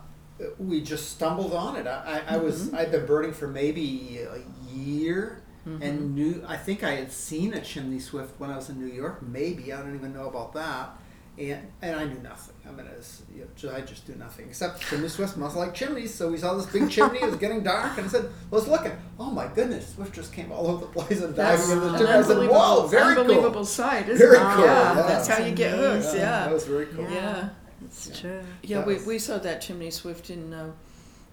we 0.60 0.82
just 0.82 1.10
stumbled 1.12 1.54
on 1.54 1.76
it. 1.76 1.88
I, 1.88 2.22
I, 2.28 2.36
I 2.36 2.38
was 2.38 2.68
Mm-hmm. 2.68 2.76
I'd 2.76 2.92
been 2.92 3.06
birding 3.06 3.34
for 3.34 3.48
maybe 3.48 4.20
a 4.30 4.42
year 4.74 5.40
Mm-hmm. 5.66 5.82
and 5.82 6.14
knew 6.14 6.44
I 6.46 6.58
think 6.58 6.84
I 6.84 6.92
had 6.96 7.10
seen 7.10 7.54
a 7.54 7.62
chimney 7.62 7.98
swift 8.00 8.38
when 8.38 8.50
I 8.50 8.58
was 8.58 8.70
in 8.70 8.78
New 8.86 8.94
York. 8.94 9.22
Maybe 9.22 9.72
I 9.72 9.82
don't 9.82 9.96
even 9.96 10.14
know 10.14 10.28
about 10.28 10.52
that. 10.56 10.90
And, 11.38 11.68
and 11.82 11.96
I 11.96 12.06
knew 12.06 12.20
nothing. 12.20 12.54
I 12.68 12.72
mean, 12.72 12.86
was, 12.96 13.24
you 13.36 13.48
know, 13.64 13.76
I 13.76 13.82
just 13.82 14.06
do 14.06 14.14
nothing 14.16 14.48
except 14.48 14.82
chimney 14.88 15.08
swifts 15.08 15.36
must 15.36 15.56
like 15.58 15.74
chimneys. 15.74 16.14
So 16.14 16.30
we 16.32 16.38
saw 16.38 16.54
this 16.54 16.68
big 16.68 16.90
chimney. 16.92 17.20
It 17.20 17.26
was 17.26 17.36
getting 17.38 17.64
dark, 17.64 17.98
and 17.98 18.06
I 18.06 18.10
said, 18.10 18.30
"Let's 18.52 18.68
look 18.68 18.86
at." 18.86 18.94
Oh 19.20 19.32
my 19.32 19.48
goodness, 19.48 19.94
swift 19.96 20.14
just 20.14 20.32
came 20.32 20.52
all 20.52 20.68
over 20.68 20.86
the 20.86 20.92
place 20.92 21.22
and 21.22 21.36
diving 21.36 21.58
That's 21.60 21.70
into 21.72 21.86
the 21.90 21.98
chimney. 21.98 22.14
I 22.14 22.22
said, 22.22 22.50
"Whoa, 22.50 22.88
very 22.88 23.18
unbelievable 23.18 23.52
cool." 23.52 23.66
sight, 23.66 24.10
isn't 24.10 24.18
Very 24.28 24.38
it? 24.38 24.56
cool, 24.56 24.66
Yeah, 24.66 24.96
yeah. 24.96 25.02
that's 25.08 25.28
how 25.28 25.44
you 25.44 25.56
get 25.56 25.72
hooked. 25.72 26.04
Amazing. 26.04 26.20
Yeah, 26.20 26.46
that 26.46 26.54
was 26.54 26.66
very 26.66 26.86
cool. 26.86 27.04
Yeah. 27.06 27.10
yeah, 27.12 27.50
It's 27.84 28.20
true. 28.20 28.42
yeah. 28.62 28.78
That 28.78 28.88
We, 28.88 28.94
was- 28.96 29.06
we 29.08 29.18
saw 29.20 29.38
that 29.40 29.60
chimney 29.62 29.90
swift 29.90 30.30
in 30.30 30.54
uh, 30.54 30.72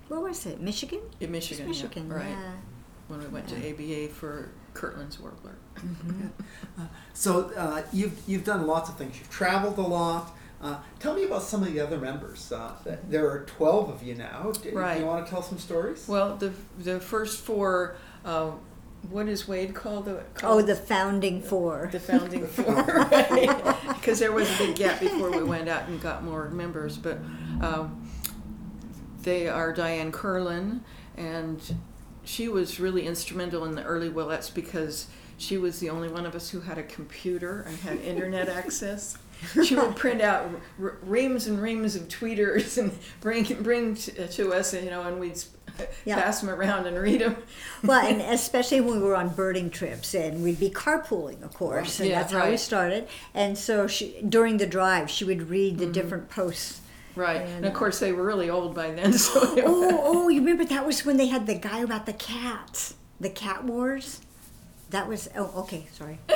Where 0.09 0.21
was 0.21 0.47
it? 0.47 0.61
Michigan? 0.61 1.01
in 1.21 1.31
Michigan, 1.31 1.69
Michigan, 1.69 2.09
yeah, 2.09 2.15
right? 2.17 2.29
yeah. 2.31 2.53
When 3.09 3.21
we 3.21 3.27
went 3.27 3.49
to 3.49 3.57
ABA 3.57 4.15
for 4.15 4.49
Kirtland's 4.75 5.19
Warbler. 5.21 5.57
So 7.15 7.51
uh, 7.57 7.83
you've 7.93 8.19
you've 8.27 8.45
done 8.45 8.67
lots 8.67 8.89
of 8.89 8.97
things. 8.97 9.19
You've 9.19 9.31
traveled 9.31 9.79
a 9.79 9.83
lot. 9.83 10.37
Uh, 10.63 10.77
tell 10.99 11.15
me 11.15 11.25
about 11.25 11.43
some 11.43 11.63
of 11.63 11.73
the 11.73 11.81
other 11.81 11.99
members. 11.99 12.53
Uh, 12.53 12.73
there 13.09 13.29
are 13.31 13.45
twelve 13.47 13.89
of 13.89 14.03
you 14.03 14.15
now. 14.15 14.53
Do, 14.63 14.73
Right. 14.73 14.95
do 14.95 15.01
you 15.01 15.07
want 15.07 15.25
to 15.25 15.31
tell 15.31 15.43
some 15.43 15.59
stories? 15.59 16.07
Well, 16.09 16.37
the 16.37 16.53
the 16.79 17.01
first 17.01 17.41
four, 17.41 17.97
uh, 18.25 18.51
what 19.11 19.27
is 19.29 19.49
Wade 19.49 19.75
called? 19.75 20.05
The, 20.05 20.23
Oh, 20.43 20.61
the 20.63 20.77
founding 20.77 21.41
four. 21.43 21.89
the 21.91 22.01
founding 22.01 22.47
four, 22.59 22.83
because 23.95 24.19
there 24.19 24.33
was 24.33 24.51
a 24.55 24.59
big 24.59 24.77
gap 24.77 25.01
before 25.01 25.31
we 25.31 25.43
went 25.43 25.69
out 25.69 25.89
and 25.89 26.01
got 26.01 26.25
more 26.25 26.51
members. 26.51 26.99
But 26.99 27.19
um, 27.63 28.07
they 29.23 29.49
are 29.49 29.73
Diane 29.73 30.13
Curlin, 30.13 30.85
and 31.17 31.59
she 32.31 32.49
was 32.49 32.79
really 32.79 33.07
instrumental 33.07 33.65
in 33.65 33.75
the 33.75 33.83
early 33.83 34.09
Willettes 34.09 34.55
because 34.55 35.07
she 35.37 35.57
was 35.59 35.81
the 35.81 35.91
only 35.91 36.09
one 36.09 36.25
of 36.27 36.35
us 36.37 36.49
who 36.51 36.61
had 36.61 36.79
a 36.79 36.83
computer 36.85 37.63
and 37.67 37.77
had 37.79 37.99
internet 38.03 38.49
access. 38.63 39.19
She 39.65 39.75
would 39.75 39.97
print 39.97 40.21
out 40.21 40.49
r- 40.81 40.99
reams 41.03 41.47
and 41.47 41.61
reams 41.61 41.97
of 41.97 42.07
tweeters 42.09 42.77
and 42.79 42.93
bring 43.21 43.45
bring 43.63 43.95
t- 43.97 44.13
to 44.13 44.53
us, 44.53 44.75
you 44.75 44.91
know, 44.91 45.03
and 45.03 45.19
we'd 45.19 45.43
Yeah. 46.05 46.17
pass 46.23 46.41
them 46.43 46.51
around 46.51 46.87
and 46.87 46.97
read 46.99 47.23
them. 47.23 47.37
well, 47.83 48.05
and 48.07 48.21
especially 48.39 48.81
when 48.83 48.99
we 49.01 49.03
were 49.09 49.17
on 49.17 49.31
birding 49.31 49.71
trips, 49.71 50.15
and 50.15 50.45
we'd 50.45 50.61
be 50.61 50.69
carpooling, 50.71 51.43
of 51.43 51.55
course, 51.55 51.99
and 52.01 52.11
Yeah, 52.11 52.21
that's 52.21 52.33
how 52.35 52.49
we 52.51 52.59
started. 52.59 53.09
And 53.35 53.57
so 53.57 53.87
she, 53.87 54.21
during 54.29 54.59
the 54.59 54.67
drive, 54.67 55.09
she 55.11 55.25
would 55.25 55.49
read 55.49 55.77
Mm-hmm. 55.79 55.85
the 55.87 55.93
different 55.93 56.29
posts. 56.29 56.81
Right, 57.17 57.43
and, 57.43 57.57
And, 57.57 57.67
of 57.67 57.75
course 57.75 57.99
they 57.99 58.13
were 58.13 58.23
really 58.25 58.49
old 58.51 58.75
by 58.75 58.91
then, 58.93 59.13
so 59.19 59.55
they 59.55 59.63
Oh, 59.65 60.01
oh, 60.03 60.29
you 60.29 60.41
remember 60.41 60.65
that 60.67 60.87
was 60.87 61.05
when 61.05 61.17
they 61.17 61.27
had 61.27 61.47
the 61.47 61.55
guy 61.55 61.81
about 61.81 62.07
the 62.07 62.13
cats, 62.13 62.95
the 63.21 63.31
cat 63.31 63.65
wars. 63.65 64.21
That 64.91 65.07
was 65.09 65.29
oh, 65.37 65.53
okay, 65.63 65.87
sorry. 65.93 66.19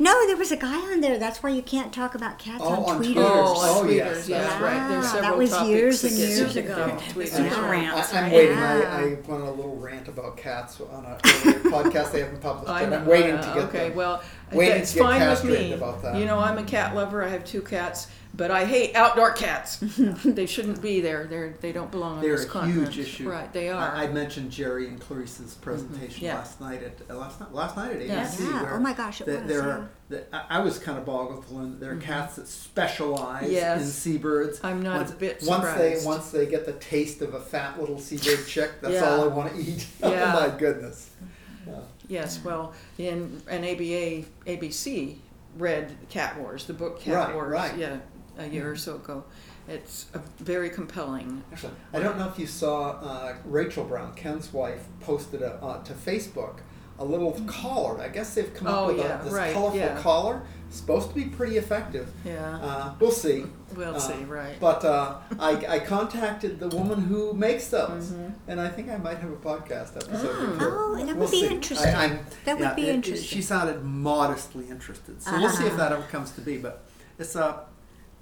no, 0.00 0.26
there 0.26 0.36
was 0.36 0.52
a 0.52 0.56
guy 0.56 0.74
on 0.92 1.00
there. 1.00 1.18
That's 1.18 1.42
why 1.42 1.50
you 1.50 1.62
can't 1.62 1.92
talk 1.92 2.14
about 2.14 2.38
cats 2.38 2.62
Oh, 2.64 2.68
on 2.68 2.78
on 2.78 2.98
tweeters. 3.02 3.04
Twitter. 3.04 3.20
Oh, 3.20 3.54
Oh, 3.56 3.80
on 3.80 3.86
tweeters, 3.88 3.94
yes, 3.94 4.28
yeah, 4.28 4.42
that's 4.42 4.62
right. 4.62 4.88
There's 4.88 5.04
several 5.10 5.22
That 5.22 5.38
was 5.38 5.50
topics 5.50 5.68
years 5.70 6.04
and 6.04 6.12
years 6.14 6.52
kicked 6.54 6.68
ago. 6.70 6.82
on 6.82 6.90
Tweeters. 6.98 7.28
Super 7.28 7.54
I, 7.66 7.70
rants, 7.70 8.14
I'm 8.14 8.30
waiting. 8.32 8.56
Yeah. 8.56 8.96
I, 8.96 9.00
I 9.00 9.04
went 9.04 9.28
on 9.30 9.40
a 9.42 9.52
little 9.52 9.76
rant 9.76 10.08
about 10.08 10.36
cats 10.36 10.80
on 10.80 11.04
a 11.04 11.16
podcast 11.68 12.12
they 12.12 12.20
haven't 12.20 12.40
published, 12.40 12.70
I 12.70 12.82
am 12.82 13.06
waiting 13.06 13.32
uh, 13.34 13.42
to 13.54 13.60
get 13.60 13.68
Okay, 13.68 13.88
them. 13.88 13.96
well, 13.96 14.22
Waiting 14.52 14.78
that's 14.78 14.92
to 14.92 14.98
get 14.98 15.04
fine 15.04 15.28
with 15.28 15.44
me. 15.44 15.72
about 15.72 16.02
that. 16.02 16.16
You 16.16 16.24
know, 16.26 16.38
I'm 16.38 16.58
a 16.58 16.64
cat 16.64 16.94
lover. 16.94 17.22
I 17.24 17.28
have 17.28 17.44
two 17.44 17.62
cats, 17.62 18.06
but 18.34 18.50
I 18.50 18.64
hate 18.64 18.94
outdoor 18.94 19.32
cats. 19.32 19.76
they 20.24 20.46
shouldn't 20.46 20.80
be 20.80 21.00
there. 21.00 21.24
They're 21.24 21.54
they 21.60 21.72
don't 21.72 21.90
belong 21.90 22.16
on 22.16 22.22
They're 22.22 22.36
this 22.36 22.46
a 22.46 22.48
continent. 22.48 22.92
huge 22.92 22.98
issue. 23.06 23.28
Right, 23.28 23.52
they 23.52 23.68
are. 23.68 23.94
I, 23.94 24.04
I 24.04 24.06
mentioned 24.08 24.50
Jerry 24.50 24.88
and 24.88 24.98
Clarice's 25.00 25.54
presentation 25.54 26.24
Yeah. 26.24 26.36
last 26.36 26.60
night 26.60 26.82
at 26.82 26.98
uh, 27.10 27.16
last 27.16 27.40
night 27.40 27.52
last 27.52 27.76
night 27.76 27.92
at 27.96 28.06
Yeah. 28.06 28.24
ABC. 28.26 28.40
Yeah, 28.40 28.62
Where 28.62 28.74
oh 28.74 28.80
my 28.80 28.92
gosh, 28.94 29.20
it 29.20 29.26
that 29.26 29.40
was, 29.44 29.48
There 29.48 29.60
yeah. 29.62 29.68
are, 29.74 29.90
that 30.08 30.28
I, 30.32 30.44
I 30.48 30.60
was 30.60 30.78
kind 30.78 30.96
of 30.98 31.04
boggled 31.04 31.46
to 31.48 31.54
learn 31.54 31.70
that 31.72 31.80
there 31.80 31.92
are 31.92 31.96
cats 31.96 32.36
that 32.36 32.48
specialize 32.48 33.50
Yes. 33.50 33.82
in 33.82 33.86
seabirds. 33.88 34.60
I'm 34.64 34.82
not 34.82 34.96
a 34.96 34.98
once, 35.00 35.10
bit 35.12 35.42
once 35.46 35.64
they 35.64 35.94
surprised. 35.96 36.06
once 36.06 36.30
they 36.30 36.46
get 36.46 36.64
the 36.66 36.72
taste 36.74 37.20
of 37.22 37.34
a 37.34 37.40
fat 37.40 37.78
little 37.80 37.98
seabird 37.98 38.46
chick, 38.46 38.70
that's 38.80 38.94
Yeah. 38.94 39.10
all 39.10 39.24
I 39.24 39.26
want 39.28 39.54
to 39.54 39.60
eat. 39.60 39.86
Yeah. 40.00 40.34
oh 40.36 40.50
my 40.50 40.58
goodness. 40.58 41.10
Yeah. 41.66 41.74
Yes, 42.08 42.40
well, 42.44 42.74
in 42.98 43.40
an 43.48 43.62
ABA 43.64 44.24
ABC 44.46 45.16
read 45.58 45.94
Cat 46.08 46.38
Wars, 46.40 46.66
the 46.66 46.72
book 46.72 47.00
Cat 47.00 47.14
Right, 47.14 47.34
Wars, 47.34 47.50
right. 47.52 47.76
yeah, 47.78 47.98
a 48.38 48.46
year 48.46 48.70
or 48.70 48.76
so 48.76 48.96
ago. 48.96 49.24
It's 49.68 50.06
a 50.14 50.18
very 50.42 50.70
compelling. 50.70 51.42
Actually, 51.52 51.74
I 51.92 52.00
don't 52.00 52.18
know 52.18 52.28
if 52.28 52.38
you 52.38 52.46
saw 52.46 52.90
uh, 53.00 53.34
Rachel 53.44 53.84
Brown, 53.84 54.14
Ken's 54.14 54.52
wife, 54.52 54.84
posted 55.00 55.40
a, 55.42 55.54
uh, 55.62 55.82
to 55.84 55.92
Facebook 55.92 56.56
a 56.98 57.04
little 57.04 57.32
collar. 57.46 58.00
I 58.00 58.08
guess 58.08 58.34
they've 58.34 58.52
come 58.52 58.66
Oh, 58.68 58.70
up 58.84 58.86
with 58.88 58.98
yeah, 58.98 59.20
a, 59.20 59.24
this 59.24 59.32
right, 59.32 59.52
colorful 59.54 59.78
yeah. 59.78 60.00
collar. 60.00 60.42
Supposed 60.70 61.10
to 61.10 61.14
be 61.14 61.26
pretty 61.26 61.58
effective. 61.58 62.10
Yeah, 62.24 62.56
Uh, 62.58 62.94
we'll 62.98 63.10
see. 63.12 63.44
we'll 63.76 63.94
Uh, 63.96 63.98
see, 63.98 64.24
right. 64.24 64.56
But 64.58 64.84
uh, 64.84 65.16
I, 65.38 65.50
I 65.68 65.78
contacted 65.80 66.58
the 66.58 66.68
woman 66.68 67.02
who 67.02 67.32
makes 67.34 67.68
those, 67.68 68.10
Mm-hmm. 68.10 68.50
and 68.50 68.60
I 68.60 68.68
think 68.68 68.88
I 68.88 68.96
might 68.96 69.18
have 69.18 69.30
a 69.30 69.36
podcast 69.36 69.96
episode 69.96 70.34
her. 70.58 70.68
Oh, 70.72 70.96
that 70.96 71.06
would 71.08 71.16
We'll 71.18 71.30
be 71.30 71.40
see. 71.42 71.48
interesting. 71.54 71.94
I, 71.94 72.18
That 72.46 72.54
would 72.58 72.60
yeah, 72.64 72.74
be 72.74 72.88
it- 72.88 72.94
interesting. 72.94 73.28
She 73.28 73.42
sounded 73.42 73.82
modestly 73.84 74.68
interested, 74.70 75.20
so 75.22 75.32
we'll 75.38 75.50
see 75.50 75.66
if 75.66 75.74
Ah. 75.74 75.76
that 75.76 75.92
ever 75.92 76.02
comes 76.10 76.30
to 76.32 76.40
be. 76.40 76.56
But 76.58 76.82
it's 77.18 77.36
uh, 77.36 77.64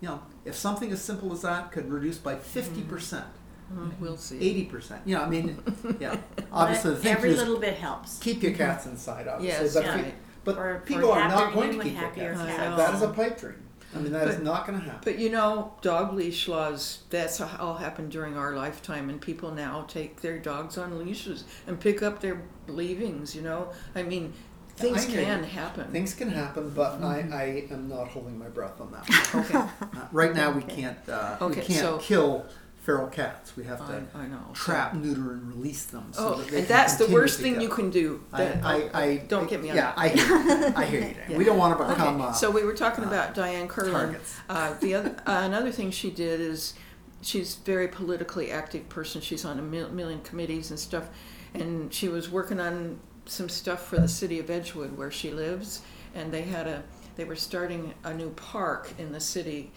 you 0.00 0.08
know, 0.08 0.20
if 0.44 0.54
something 0.56 0.90
as 0.92 1.02
simple 1.02 1.32
as 1.32 1.42
that 1.42 1.72
could 1.72 1.90
reduce 1.90 2.18
by 2.18 2.36
fifty 2.36 2.82
percent, 2.82 3.26
Uh, 3.70 3.88
we'll 4.00 4.16
see. 4.16 4.38
eighty 4.40 4.64
percent, 4.64 5.00
you 5.06 5.14
know, 5.16 5.22
I 5.22 5.28
mean, 5.28 5.56
yeah, 6.00 6.16
obviously 6.52 6.90
the 6.90 6.96
But 6.96 7.02
thing 7.02 7.12
every 7.16 7.30
is 7.30 7.38
little 7.38 7.58
bit 7.58 7.74
helps. 7.74 8.18
keep 8.18 8.42
your 8.42 8.52
cats 8.52 8.86
inside, 8.86 9.28
obviously. 9.28 9.64
Yes, 9.64 9.74
but, 9.74 9.84
yeah. 9.84 9.96
if 9.98 10.14
but 10.44 10.54
For- 10.56 10.82
people 10.86 11.08
for 11.12 11.18
are 11.18 11.28
not 11.28 11.52
going 11.54 11.72
to 11.72 11.80
and 11.80 11.82
keep 11.82 11.92
their 11.98 12.02
happier 12.08 12.32
cats 12.34 12.40
cats. 12.40 12.50
inside. 12.58 12.72
I 12.72 12.76
That 12.76 12.94
is 12.94 13.02
a 13.02 13.08
pipe 13.08 13.38
dream. 13.40 13.54
I 13.94 13.98
mean, 13.98 14.12
that 14.12 14.28
is 14.28 14.36
But- 14.36 14.44
not 14.44 14.66
going 14.66 14.78
to 14.78 14.84
happen. 14.84 15.00
But 15.04 15.18
you 15.18 15.30
know, 15.30 15.74
dog 15.82 16.14
leash 16.14 16.46
laws, 16.48 17.00
that's 17.10 17.40
all 17.40 17.74
happened 17.76 18.10
during 18.12 18.36
our 18.36 18.54
lifetime, 18.56 19.10
and 19.10 19.20
people 19.20 19.50
now 19.52 19.82
take 19.88 20.20
their 20.22 20.38
dogs 20.38 20.78
on 20.78 20.98
leashes 20.98 21.44
and 21.66 21.78
pick 21.78 22.00
up 22.02 22.20
their 22.20 22.40
leavings, 22.68 23.34
you 23.34 23.42
know? 23.42 23.68
I 23.94 24.02
mean, 24.04 24.32
things 24.80 25.06
I 25.06 25.10
can 25.10 25.44
happen. 25.44 25.90
Things 25.90 26.14
can 26.14 26.30
happen, 26.30 26.70
but 26.74 27.02
I, 27.02 27.26
I 27.32 27.72
am 27.72 27.88
not 27.88 28.08
holding 28.08 28.38
my 28.38 28.48
breath 28.48 28.80
on 28.80 28.92
that. 28.92 29.30
Okay, 29.34 29.58
Uh, 29.58 29.68
right 30.12 30.34
now, 30.34 30.50
we 30.52 30.62
can't 30.62 30.98
uh, 31.08 31.36
Okay, 31.40 31.60
we 31.60 31.66
can't 31.66 31.80
so- 31.80 31.98
kill 31.98 32.46
feral 32.82 33.08
cats. 33.08 33.56
We 33.58 33.64
have 33.64 33.78
to 33.86 34.02
I, 34.14 34.22
I 34.22 34.26
know. 34.26 34.40
so- 34.48 34.54
trap, 34.54 34.94
neuter, 34.94 35.32
and 35.32 35.48
release 35.54 35.84
them. 35.84 36.12
So 36.12 36.34
Oh, 36.34 36.42
that 36.42 36.52
and 36.54 36.66
that's 36.66 36.96
the 36.96 37.06
worst 37.08 37.38
thing 37.38 37.54
go. 37.56 37.60
you 37.60 37.68
can 37.68 37.90
do. 37.90 38.24
I, 38.32 38.44
That- 38.44 38.64
I, 38.64 38.90
I, 38.94 39.16
don't 39.28 39.48
get 39.50 39.60
me 39.62 39.70
on 39.70 39.76
Yeah, 39.76 39.92
that. 39.94 39.98
I 39.98 40.08
hear 40.08 40.36
you. 40.38 40.72
I 40.76 40.84
hear 40.86 41.00
you. 41.08 41.14
Dan. 41.28 41.38
We 41.38 41.44
don't 41.44 41.58
want 41.58 41.78
to 41.78 41.84
become. 41.86 42.16
Okay, 42.16 42.24
Uh, 42.30 42.32
so 42.32 42.50
we 42.50 42.64
were 42.64 42.72
talking 42.74 43.04
about 43.04 43.34
Diane 43.34 43.68
Curlin. 43.68 44.16
Uh, 44.48 44.74
the 44.80 44.94
other, 44.94 45.10
uh, 45.26 45.42
another 45.44 45.70
thing 45.70 45.90
she 45.90 46.10
did 46.10 46.40
is 46.40 46.72
she's 47.20 47.56
a 47.56 47.60
very 47.60 47.86
politically 47.86 48.50
active 48.50 48.88
person. 48.88 49.20
She's 49.20 49.44
on 49.44 49.58
a 49.58 49.62
mil- 49.62 49.90
million 49.90 50.22
committees 50.22 50.70
and 50.70 50.80
stuff, 50.80 51.10
and 51.52 51.92
she 51.92 52.08
was 52.08 52.30
working 52.30 52.58
on 52.58 52.98
some 53.30 53.48
stuff 53.48 53.86
for 53.86 53.98
the 53.98 54.08
city 54.08 54.38
of 54.38 54.50
Edgewood 54.50 54.96
where 54.98 55.10
she 55.10 55.30
lives, 55.30 55.82
and 56.14 56.32
they 56.32 56.42
had 56.42 56.66
a 56.66 56.82
they 57.16 57.24
were 57.24 57.36
starting 57.36 57.94
a 58.04 58.14
new 58.14 58.30
park 58.30 58.92
in 58.98 59.12
the 59.12 59.20
city. 59.20 59.72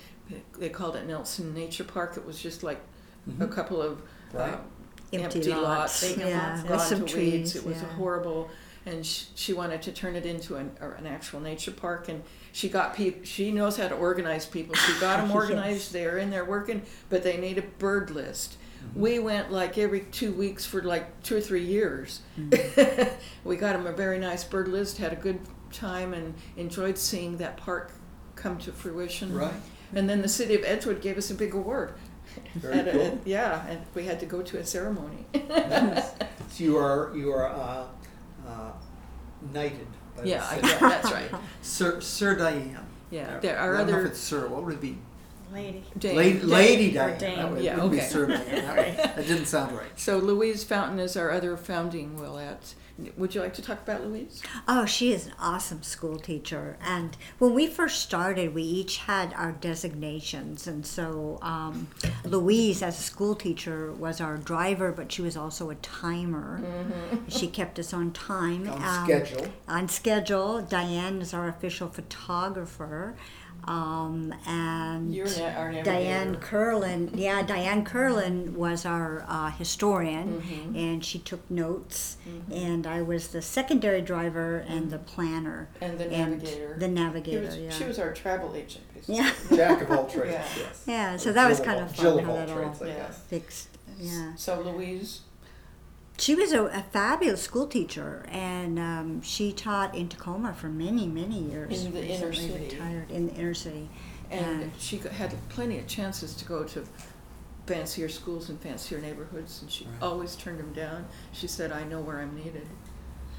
They 0.58 0.70
called 0.70 0.96
it 0.96 1.06
Nelson 1.06 1.54
Nature 1.54 1.84
Park. 1.84 2.18
It 2.18 2.26
was 2.26 2.42
just 2.42 2.64
like 2.64 2.82
a 3.40 3.48
couple 3.48 3.82
of 3.82 4.02
Mm-hmm. 4.34 4.38
Right. 4.38 4.54
uh, 4.56 4.58
Empty 5.14 5.40
empty, 5.42 5.52
lots, 5.52 5.64
lots, 5.64 6.08
vacant 6.08 6.30
yeah, 6.30 6.50
lots, 6.50 6.62
with 6.64 6.70
gone 6.72 6.80
some 6.80 7.06
to 7.06 7.14
trees. 7.14 7.34
weeds. 7.34 7.56
It 7.56 7.64
was 7.66 7.80
yeah. 7.84 7.88
horrible, 7.90 8.50
and 8.88 9.06
she, 9.06 9.28
she 9.36 9.54
wanted 9.54 9.84
to 9.84 9.92
turn 9.92 10.16
it 10.16 10.26
into 10.26 10.56
an, 10.56 10.72
or 10.82 10.94
an 10.94 11.06
actual 11.06 11.40
nature 11.40 11.70
park. 11.70 12.10
And 12.10 12.24
she 12.52 12.68
got 12.68 12.96
people. 12.96 13.24
She 13.24 13.52
knows 13.52 13.78
how 13.78 13.88
to 13.90 13.94
organize 13.96 14.48
people. 14.48 14.74
She 14.74 15.00
got 15.00 15.18
them 15.22 15.30
organized. 15.32 15.32
Yes. 15.32 15.60
organized. 15.60 15.94
They're 15.94 16.18
in 16.18 16.32
there 16.32 16.46
working, 16.46 16.82
but 17.10 17.22
they 17.22 17.38
need 17.38 17.60
a 17.60 17.62
bird 17.62 18.10
list. 18.10 18.58
We 18.96 19.20
went 19.20 19.52
like 19.52 19.78
every 19.78 20.02
two 20.02 20.32
weeks 20.34 20.66
for 20.66 20.82
like 20.82 21.24
two 21.24 21.38
or 21.38 21.42
three 21.42 21.64
years. 21.64 22.22
we 23.44 23.56
got 23.56 23.74
them 23.74 23.88
a 23.88 23.92
very 23.92 24.20
nice 24.20 24.44
bird 24.44 24.68
list. 24.68 24.98
Had 24.98 25.14
a 25.14 25.18
good 25.18 25.40
time 25.72 26.14
and 26.14 26.34
enjoyed 26.58 26.98
seeing 26.98 27.38
that 27.38 27.58
park 27.58 27.92
come 28.36 28.58
to 28.60 28.72
fruition. 28.72 29.34
Right. 29.34 29.54
And 29.96 30.10
then 30.10 30.22
the 30.22 30.28
city 30.30 30.56
of 30.56 30.64
Edgewood 30.64 31.02
gave 31.02 31.18
us 31.18 31.30
a 31.32 31.36
big 31.36 31.54
award. 31.54 31.94
Very 32.56 32.80
At 32.80 32.88
a- 32.88 32.92
cool. 32.92 33.22
yeah, 33.26 33.66
and 33.68 33.82
we 33.94 34.06
had 34.06 34.20
to 34.22 34.26
go 34.26 34.42
to 34.42 34.58
a 34.60 34.66
ceremony. 34.66 35.26
So 36.50 36.64
you 36.64 36.78
are 36.78 37.12
you 37.16 37.32
are 37.32 37.48
uh, 37.50 37.86
uh, 38.48 38.72
knighted. 39.54 39.88
By 40.16 40.24
yeah, 40.26 40.38
the 40.40 40.46
I, 40.46 40.56
city. 40.56 40.68
yeah, 40.68 40.80
that's 40.90 41.12
right. 41.12 41.32
Sir 41.64 42.00
Sir 42.00 42.36
Diane. 42.36 42.86
Yeah, 43.10 43.40
there 43.40 43.58
are 43.58 43.76
I 43.76 43.78
don't 43.80 43.88
know 43.88 43.94
other 43.94 44.06
if 44.06 44.12
it's 44.12 44.20
Sir. 44.20 44.48
What 44.48 44.64
would 44.64 44.76
it 44.76 44.82
be? 44.82 44.98
Lady. 45.54 45.84
Dame- 45.98 46.16
Lady, 46.16 46.40
Dame. 46.40 46.50
Lady 46.50 46.98
or 46.98 47.18
Diane. 47.18 47.36
That 47.38 47.52
would, 47.52 47.64
Yeah, 47.64 47.76
wouldn't 47.76 47.92
be 47.92 48.00
okay. 48.02 48.10
That, 48.62 48.76
would- 48.76 49.16
that 49.16 49.28
didn't 49.28 49.46
sound 49.46 49.76
right. 49.78 50.00
So 50.00 50.18
Louise 50.18 50.64
Fountain 50.64 51.00
is 51.00 51.16
our 51.16 51.32
other 51.32 51.56
founding 51.58 52.18
Willette. 52.18 52.74
Would 53.18 53.34
you 53.34 53.42
like 53.42 53.56
to 53.56 53.62
talk 53.64 53.82
about 53.82 54.06
Louise? 54.06 54.44
Oh, 54.68 54.86
she 54.86 55.12
is 55.14 55.26
an 55.26 55.34
awesome 55.40 55.82
school 55.82 56.20
teacher. 56.20 56.78
And 56.80 57.18
when 57.40 57.56
we 57.56 57.66
first 57.66 58.04
started, 58.04 58.54
we 58.54 58.62
each 58.62 58.98
had 58.98 59.34
our 59.34 59.52
designations. 59.52 60.68
And 60.68 60.86
so 60.86 61.40
um, 61.42 61.88
Louise, 62.24 62.84
as 62.84 63.00
a 63.00 63.02
school 63.02 63.34
teacher, 63.34 63.92
was 63.94 64.22
our 64.22 64.38
driver, 64.38 64.92
but 64.92 65.12
she 65.12 65.24
was 65.24 65.36
also 65.36 65.72
a 65.72 65.76
timer. 65.76 66.62
She 67.30 67.48
kept 67.48 67.80
us 67.80 67.94
on 67.94 68.12
time. 68.12 68.70
On 68.70 68.84
Um, 68.84 69.06
schedule. 69.06 69.48
On 69.68 69.90
schedule. 69.90 70.62
Diane 70.62 71.20
is 71.20 71.34
our 71.34 71.48
official 71.48 71.88
photographer. 71.90 73.16
Um, 73.66 74.34
and 74.46 75.14
You're 75.16 75.26
na- 75.26 75.46
our 75.58 75.72
navigator. 75.72 75.84
Diane 75.84 76.36
Curlin, 76.36 77.12
yeah, 77.16 77.42
Diane 77.44 77.86
Curlin 77.86 78.56
was 78.56 78.86
our 78.86 79.24
uh, 79.28 79.52
historian, 79.52 80.42
Mm-hmm. 80.42 80.76
and 80.76 81.06
she 81.06 81.20
took 81.20 81.50
notes. 81.50 82.18
And 82.52 82.86
I 82.88 83.02
was 83.02 83.30
the 83.30 83.42
secondary 83.42 84.02
driver 84.02 84.58
and 84.68 84.90
the 84.92 84.98
planner 85.00 85.70
And 85.82 85.98
the 85.98 86.06
navigator. 86.06 86.76
The 86.78 86.86
She 86.88 86.92
navigator, 86.92 87.42
was, 87.46 87.58
yeah. 87.58 87.70
she 87.72 87.84
was 87.86 88.00
our 88.00 88.14
travel 88.14 88.54
agent. 88.56 88.84
Basically. 88.94 89.16
yeah, 89.16 89.32
Jack 89.56 89.82
of 89.84 89.92
all 89.92 90.06
trades. 90.08 90.34
Yeah. 90.34 90.46
Yes. 90.58 90.84
yeah. 90.88 91.18
So 91.18 91.30
Or 91.30 91.34
that 91.34 91.50
was 91.50 91.60
kind 91.60 91.80
all- 91.80 91.86
of 91.88 91.94
Jill 91.94 92.16
fun 92.18 92.26
how 92.26 92.32
all 92.32 92.38
that 92.38 92.50
all 92.50 92.56
trades, 92.58 92.82
I 92.82 92.88
Yeah. 92.88 92.94
guess. 92.96 93.20
fixed. 93.28 93.68
Yeah, 94.00 94.34
So 94.36 94.60
Louise, 94.62 95.22
she 96.18 96.36
was 96.36 96.54
a, 96.54 96.66
a 96.66 96.84
fabulous 96.92 97.42
school 97.42 97.68
teacher, 97.68 98.26
and 98.30 98.78
um, 98.80 99.22
she 99.22 99.52
taught 99.52 99.96
in 99.96 100.08
Tacoma 100.10 100.54
for 100.54 100.68
many, 100.70 101.08
many 101.08 101.40
years. 101.40 101.86
In 101.86 101.94
the 101.94 102.06
inner 102.06 102.34
city. 102.34 102.66
retired 102.76 103.10
in 103.12 103.28
the 103.28 103.34
inner 103.34 103.54
city. 103.54 103.90
and 104.32 104.62
Yeah. 104.62 104.68
she 104.80 104.98
had 104.98 105.36
plenty 105.50 105.80
of 105.80 105.88
chances 105.88 106.34
to 106.36 106.46
go 106.46 106.64
to 106.64 106.84
fancier 107.68 108.10
schools 108.10 108.50
and 108.50 108.60
fancier 108.60 109.00
neighborhoods, 109.00 109.62
and 109.62 109.72
she 109.72 109.86
Right. 109.86 110.02
always 110.02 110.36
turned 110.36 110.60
them 110.60 110.74
down. 110.74 111.06
She 111.32 111.48
said, 111.48 111.72
"I 111.72 111.84
know 111.84 112.02
where 112.02 112.20
I'm 112.20 112.36
needed." 112.36 112.68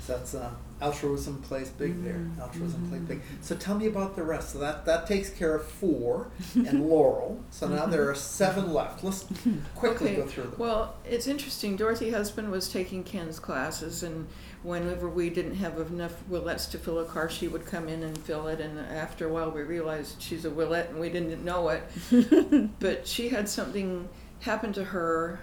So 0.04 0.16
that's 0.16 0.34
uh, 0.34 0.50
altruism 0.82 1.40
plays 1.40 1.70
big 1.70 2.04
there. 2.04 2.14
Mm-hmm. 2.14 2.40
Altruism 2.42 2.88
plays 2.90 3.00
big. 3.02 3.22
So 3.40 3.56
tell 3.56 3.76
me 3.78 3.86
about 3.86 4.16
the 4.16 4.22
rest. 4.22 4.50
So 4.50 4.58
that 4.58 4.84
that 4.84 5.06
takes 5.06 5.30
care 5.30 5.54
of 5.54 5.66
four 5.66 6.30
and 6.54 6.86
Laurel. 6.90 7.42
So 7.50 7.68
now 7.68 7.86
there 7.86 8.10
are 8.10 8.14
seven 8.14 8.72
left. 8.72 9.02
Let's 9.02 9.24
quickly 9.74 10.10
Okay, 10.10 10.16
go 10.16 10.26
through 10.26 10.42
them. 10.44 10.54
Well, 10.58 10.94
it's 11.06 11.26
interesting. 11.26 11.76
Dorothy 11.76 12.10
husband 12.10 12.50
was 12.50 12.68
taking 12.68 13.02
Ken's 13.02 13.38
classes, 13.38 14.02
and 14.02 14.26
whenever 14.62 15.08
we 15.08 15.30
didn't 15.30 15.54
have 15.54 15.78
enough 15.78 16.22
Willettes 16.30 16.70
to 16.72 16.78
fill 16.78 16.98
a 16.98 17.06
car, 17.06 17.30
she 17.30 17.48
would 17.48 17.64
come 17.64 17.88
in 17.88 18.02
and 18.02 18.18
fill 18.18 18.48
it. 18.48 18.60
And 18.60 18.78
after 18.78 19.26
a 19.26 19.32
while, 19.32 19.50
we 19.50 19.62
realized 19.62 20.20
she's 20.20 20.44
a 20.44 20.50
Willette, 20.50 20.90
and 20.90 21.00
we 21.00 21.08
didn't 21.08 21.42
know 21.42 21.70
it. 21.70 22.78
but 22.78 23.06
she 23.06 23.30
had 23.30 23.48
something 23.48 24.08
happen 24.40 24.74
to 24.74 24.84
her 24.84 25.40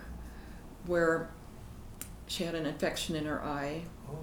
where 0.85 1.31
she 2.27 2.43
had 2.45 2.55
an 2.55 2.65
infection 2.65 3.15
in 3.15 3.25
her 3.25 3.43
eye. 3.43 3.81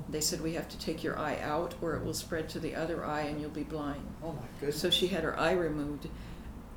They 0.09 0.21
said 0.21 0.41
we 0.41 0.55
have 0.55 0.69
to 0.69 0.79
take 0.79 1.03
your 1.05 1.19
eye 1.19 1.39
out, 1.43 1.75
or 1.83 1.95
it 1.97 2.05
will 2.05 2.15
spread 2.15 2.49
to 2.51 2.61
the 2.61 2.75
other 2.75 3.05
eye, 3.05 3.23
and 3.23 3.41
you'll 3.41 3.51
be 3.51 3.63
blind. 3.65 4.03
oh 4.23 4.33
my 4.33 4.43
goodness. 4.61 4.81
So 4.81 4.91
she 4.91 5.09
had 5.09 5.23
her 5.25 5.39
eye 5.39 5.53
removed, 5.53 6.09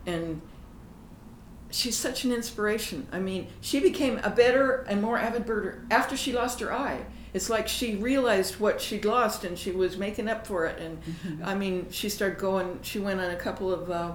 and 0.06 0.42
she's 1.70 1.96
such 1.98 2.26
an 2.26 2.32
inspiration. 2.34 3.08
I 3.12 3.20
mean, 3.20 3.48
she 3.62 3.80
became 3.80 4.20
a 4.24 4.30
better 4.30 4.86
and 4.90 5.02
more 5.02 5.18
avid 5.18 5.46
birder 5.46 5.86
after 5.90 6.18
she 6.18 6.34
lost 6.34 6.60
her 6.60 6.74
eye. 6.74 7.06
it's 7.34 7.50
like 7.50 7.68
she 7.68 7.96
realized 7.96 8.60
what 8.60 8.82
she'd 8.82 9.06
lost 9.06 9.46
and 9.46 9.58
she 9.58 9.72
was 9.72 9.98
making 9.98 10.28
up 10.28 10.46
for 10.46 10.66
it. 10.66 10.78
And 10.80 10.98
Mm-hmm. 11.02 11.46
I 11.46 11.56
mean, 11.56 11.88
she 11.90 12.10
started 12.10 12.38
going. 12.40 12.80
She 12.82 13.00
went 13.00 13.22
on 13.22 13.32
a 13.32 13.38
couple 13.38 13.72
of 13.74 13.90
uh, 13.90 14.12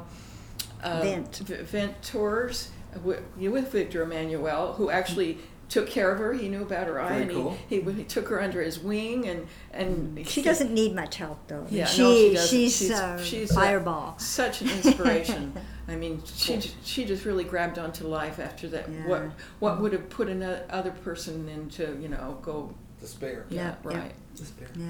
uh, 0.83 1.01
Vent. 1.01 1.37
v- 1.37 1.63
vent 1.63 2.03
tours 2.03 2.71
with, 3.03 3.23
with 3.39 3.73
Victor 3.73 4.03
Emanuel, 4.03 4.75
who 4.75 4.91
actually. 4.91 5.39
Took 5.69 5.89
care 5.91 6.13
of 6.13 6.19
her. 6.21 6.33
He 6.33 6.49
knew 6.49 6.63
about 6.63 6.87
her 6.87 7.01
eye, 7.01 7.09
Very 7.09 7.23
and 7.23 7.31
cool. 7.33 7.59
he, 7.69 7.81
he 7.81 7.93
he 7.93 8.05
took 8.05 8.29
her 8.29 8.41
under 8.41 8.63
his 8.63 8.79
wing, 8.79 9.27
and 9.27 9.47
and 9.73 10.17
She 10.27 10.41
he- 10.41 10.43
doesn't 10.43 10.73
need 10.73 10.95
much 10.95 11.17
help 11.17 11.39
though. 11.49 11.67
Yeah, 11.69 11.87
she, 11.87 12.03
no, 12.03 12.15
she 12.15 12.35
doesn't. 12.35 12.49
she's, 12.49 12.77
She's- 12.79 12.91
uh, 13.01 13.23
she's 13.25 13.51
a- 13.51 13.55
fireball. 13.55 14.17
such 14.19 14.63
an 14.63 14.71
inspiration. 14.79 15.53
I 15.89 15.97
mean, 15.97 16.23
she 16.25 16.59
ju- 16.59 16.71
she 16.85 17.05
just 17.05 17.25
really 17.25 17.43
grabbed 17.45 17.79
onto 17.81 18.07
life 18.07 18.39
after 18.39 18.69
that. 18.69 18.89
What 19.09 19.23
Yeah. 19.23 19.31
what 19.59 19.81
would 19.81 19.93
have 19.93 20.09
put 20.09 20.29
another 20.29 20.93
person 21.03 21.49
into 21.49 21.99
you 22.01 22.09
know 22.09 22.39
go 22.43 22.73
Despair. 23.01 23.45
yeah, 23.51 23.75
Yeah, 23.85 23.91
yeah. 23.93 23.99
right. 24.03 24.13
Despair. 24.37 24.69
yeah. 24.77 24.85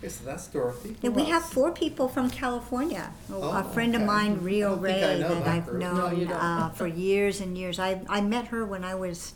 Okay, 0.00 0.08
so 0.08 0.24
that's 0.24 0.46
Dorothy. 0.48 0.94
And 1.02 1.14
we 1.16 1.24
have 1.26 1.42
four 1.44 1.72
people 1.72 2.08
from 2.08 2.28
California. 2.30 3.10
Oh, 3.32 3.50
a 3.50 3.64
friend 3.64 3.94
of 3.96 4.02
mine, 4.02 4.40
Rio 4.42 4.74
don't 4.76 4.78
I 4.80 4.82
Ray, 4.82 5.00
that 5.00 5.28
that 5.28 5.46
I've 5.48 5.66
group. 5.66 5.80
No, 5.80 5.94
known 5.94 6.20
you 6.20 6.28
uh, 6.28 6.68
for 6.70 6.86
years 6.86 7.40
and 7.40 7.56
years. 7.56 7.78
I, 7.78 8.00
I 8.08 8.20
met 8.20 8.48
her 8.48 8.64
when 8.66 8.84
I 8.84 8.94
was 8.94 9.34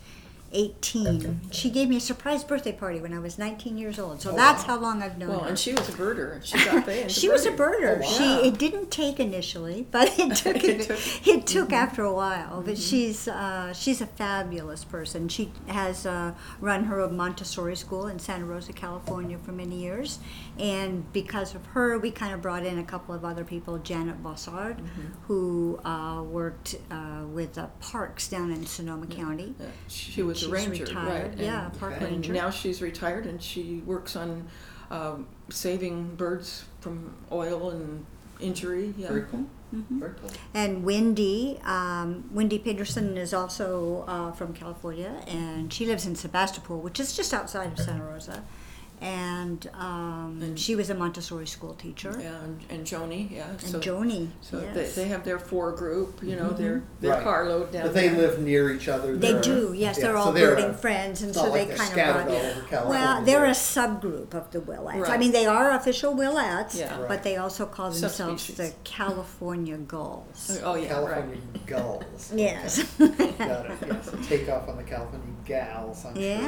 18. 0.53 1.41
She 1.51 1.71
gave 1.71 1.89
me 1.89 1.97
a 1.97 2.01
surprise 2.01 2.45
birthday 2.45 2.73
party 2.73 3.01
when 3.01 3.13
I 3.13 3.19
was 3.19 3.39
19 3.39 3.77
years 3.79 3.99
old. 3.99 4.21
So 4.23 4.31
Oh, 4.33 4.37
that's 4.37 4.63
wow. 4.63 4.75
how 4.77 4.81
long 4.81 5.03
I've 5.03 5.19
known 5.19 5.29
her. 5.31 5.35
Well, 5.37 5.45
her. 5.45 5.49
and 5.51 5.59
she 5.59 5.73
was 5.73 5.89
a 5.89 5.93
birder. 5.93 6.45
She 6.45 6.63
got 6.65 6.85
paid. 6.87 7.11
She 7.11 7.29
was 7.29 7.47
a 7.47 7.53
birder. 7.53 7.99
Oh, 7.99 8.01
wow. 8.01 8.07
She 8.43 8.49
it 8.49 8.59
didn't 8.59 8.91
take 8.91 9.19
initially, 9.21 9.87
but 9.91 10.19
it 10.19 10.37
took 10.37 10.57
It 10.57 10.65
it, 10.65 10.83
took- 10.89 11.27
it 11.27 11.47
took 11.47 11.73
after 11.73 12.03
a 12.05 12.13
while. 12.13 12.63
But 12.63 12.79
she's 12.79 13.29
uh, 13.29 13.73
she's 13.73 14.01
a 14.01 14.07
fabulous 14.07 14.85
person. 14.85 15.29
She 15.29 15.51
has 15.69 16.07
uh, 16.07 16.35
run 16.61 16.85
her 16.85 17.09
Montessori 17.09 17.77
school 17.77 18.07
in 18.07 18.19
Santa 18.19 18.45
Rosa, 18.45 18.73
California, 18.73 19.39
for 19.39 19.53
many 19.53 19.77
years, 19.77 20.19
and 20.63 21.13
because 21.13 21.57
of 21.57 21.67
her, 21.67 21.99
we 21.99 22.13
kind 22.13 22.33
of 22.33 22.41
brought 22.41 22.65
in 22.65 22.79
a 22.79 22.85
couple 22.85 23.15
of 23.15 23.25
other 23.25 23.43
people. 23.43 23.79
Janet 23.79 24.23
Bossard, 24.23 24.79
who 25.27 25.81
uh, 25.85 26.23
worked 26.23 26.77
uh, 26.89 27.25
with 27.27 27.59
uh, 27.59 27.67
parks 27.81 28.29
down 28.29 28.53
in 28.53 28.65
Sonoma 28.65 29.07
County. 29.09 29.55
Yeah, 29.59 29.67
she 29.89 30.23
was 30.23 30.39
She's 30.39 30.49
a 30.49 30.53
ranger, 30.53 30.85
retired. 30.85 31.31
right? 31.33 31.39
Yeah, 31.39 31.67
and, 31.67 31.81
park 31.81 31.95
and 32.01 32.13
ranger. 32.13 32.33
now 32.33 32.51
she's 32.51 32.81
retired, 32.81 33.27
and 33.27 33.43
she 33.43 33.83
works 33.85 34.15
on 34.15 34.47
um, 34.93 35.27
saving 35.51 36.15
birds 36.15 36.65
from 36.81 37.13
oil 37.33 37.71
and 37.71 38.07
injury. 38.39 38.95
Yeah. 38.97 39.09
Very 39.09 39.23
cool. 39.23 39.47
Mm-hmm. 39.75 39.99
Very 39.99 40.13
cool. 40.21 40.31
And 40.55 40.85
Wendy, 40.85 41.59
um, 41.65 42.29
Wendy 42.31 42.59
Peterson 42.61 43.17
is 43.17 43.35
also 43.35 44.05
uh, 44.07 44.31
from 44.31 44.53
California, 44.55 45.23
and 45.27 45.73
she 45.73 45.87
lives 45.87 46.07
in 46.07 46.15
Sebastopol, 46.15 46.79
which 46.79 47.01
is 47.01 47.17
just 47.17 47.35
outside 47.35 47.73
of 47.73 47.79
Santa 47.81 48.05
Rosa. 48.05 48.45
And, 49.03 49.69
um, 49.75 50.39
And- 50.43 50.59
she 50.59 50.77
was 50.77 50.89
a 50.91 50.95
Montessori 50.95 51.47
school 51.47 51.75
teacher. 51.75 52.15
Yeah, 52.21 52.29
and, 52.45 52.61
and 52.71 52.87
Joni, 52.87 53.31
yeah. 53.33 53.49
And 53.49 53.61
so 53.61 53.81
Joni, 53.81 54.29
so 54.41 54.61
yes. 54.61 54.95
they, 54.95 55.03
they 55.03 55.09
have 55.09 55.25
their 55.25 55.41
four 55.41 55.73
group, 55.73 56.21
you 56.23 56.37
know, 56.37 56.51
their 56.51 56.83
their 57.01 57.13
Right. 57.15 57.23
carload 57.25 57.73
down 57.73 57.83
But 57.83 57.95
they 57.95 58.09
there. 58.09 58.19
live 58.29 58.39
near 58.39 58.71
each 58.73 58.87
other. 58.89 59.17
They 59.17 59.33
They're- 59.33 59.41
do, 59.43 59.73
yes. 59.75 59.97
yeah, 59.99 60.05
They're 60.05 60.15
so 60.15 60.21
all 60.21 60.33
they're 60.33 60.51
birding 60.55 60.71
a- 60.71 60.75
friends, 60.75 61.23
and 61.23 61.35
so 61.35 61.45
they 61.51 61.67
like 61.67 61.69
they're 61.69 61.77
kind 61.79 61.89
of 61.89 61.93
scattered 61.93 62.27
brought. 62.71 62.81
over 62.83 62.89
Well, 62.91 63.23
they're 63.25 63.45
a 63.47 63.51
subgroup 63.51 64.35
of 64.35 64.51
the 64.53 64.61
Willettes. 64.61 65.09
I 65.09 65.17
mean, 65.19 65.33
they 65.33 65.47
are 65.47 65.73
official 65.73 66.15
Willettes, 66.15 66.79
Yeah. 66.79 66.97
Right. 67.01 67.09
but 67.09 67.23
they 67.25 67.37
also 67.37 67.67
call 67.67 67.91
themselves 67.91 68.43
Subspecies. 68.43 68.57
the 68.57 68.73
California 68.85 69.77
Gulls. 69.79 70.61
Oh 70.65 70.77
yeah, 70.77 70.89
California 70.89 71.37
right. 71.53 71.67
gulls. 71.67 72.33
Yes. 72.35 72.83
Got 72.99 73.19
it. 73.19 73.33
Yeah, 73.87 74.01
so 74.03 74.17
take 74.29 74.49
off 74.49 74.69
on 74.69 74.77
the 74.77 74.83
California 74.85 75.27
gals. 75.45 76.05
I'm 76.05 76.17
Yeah. 76.17 76.41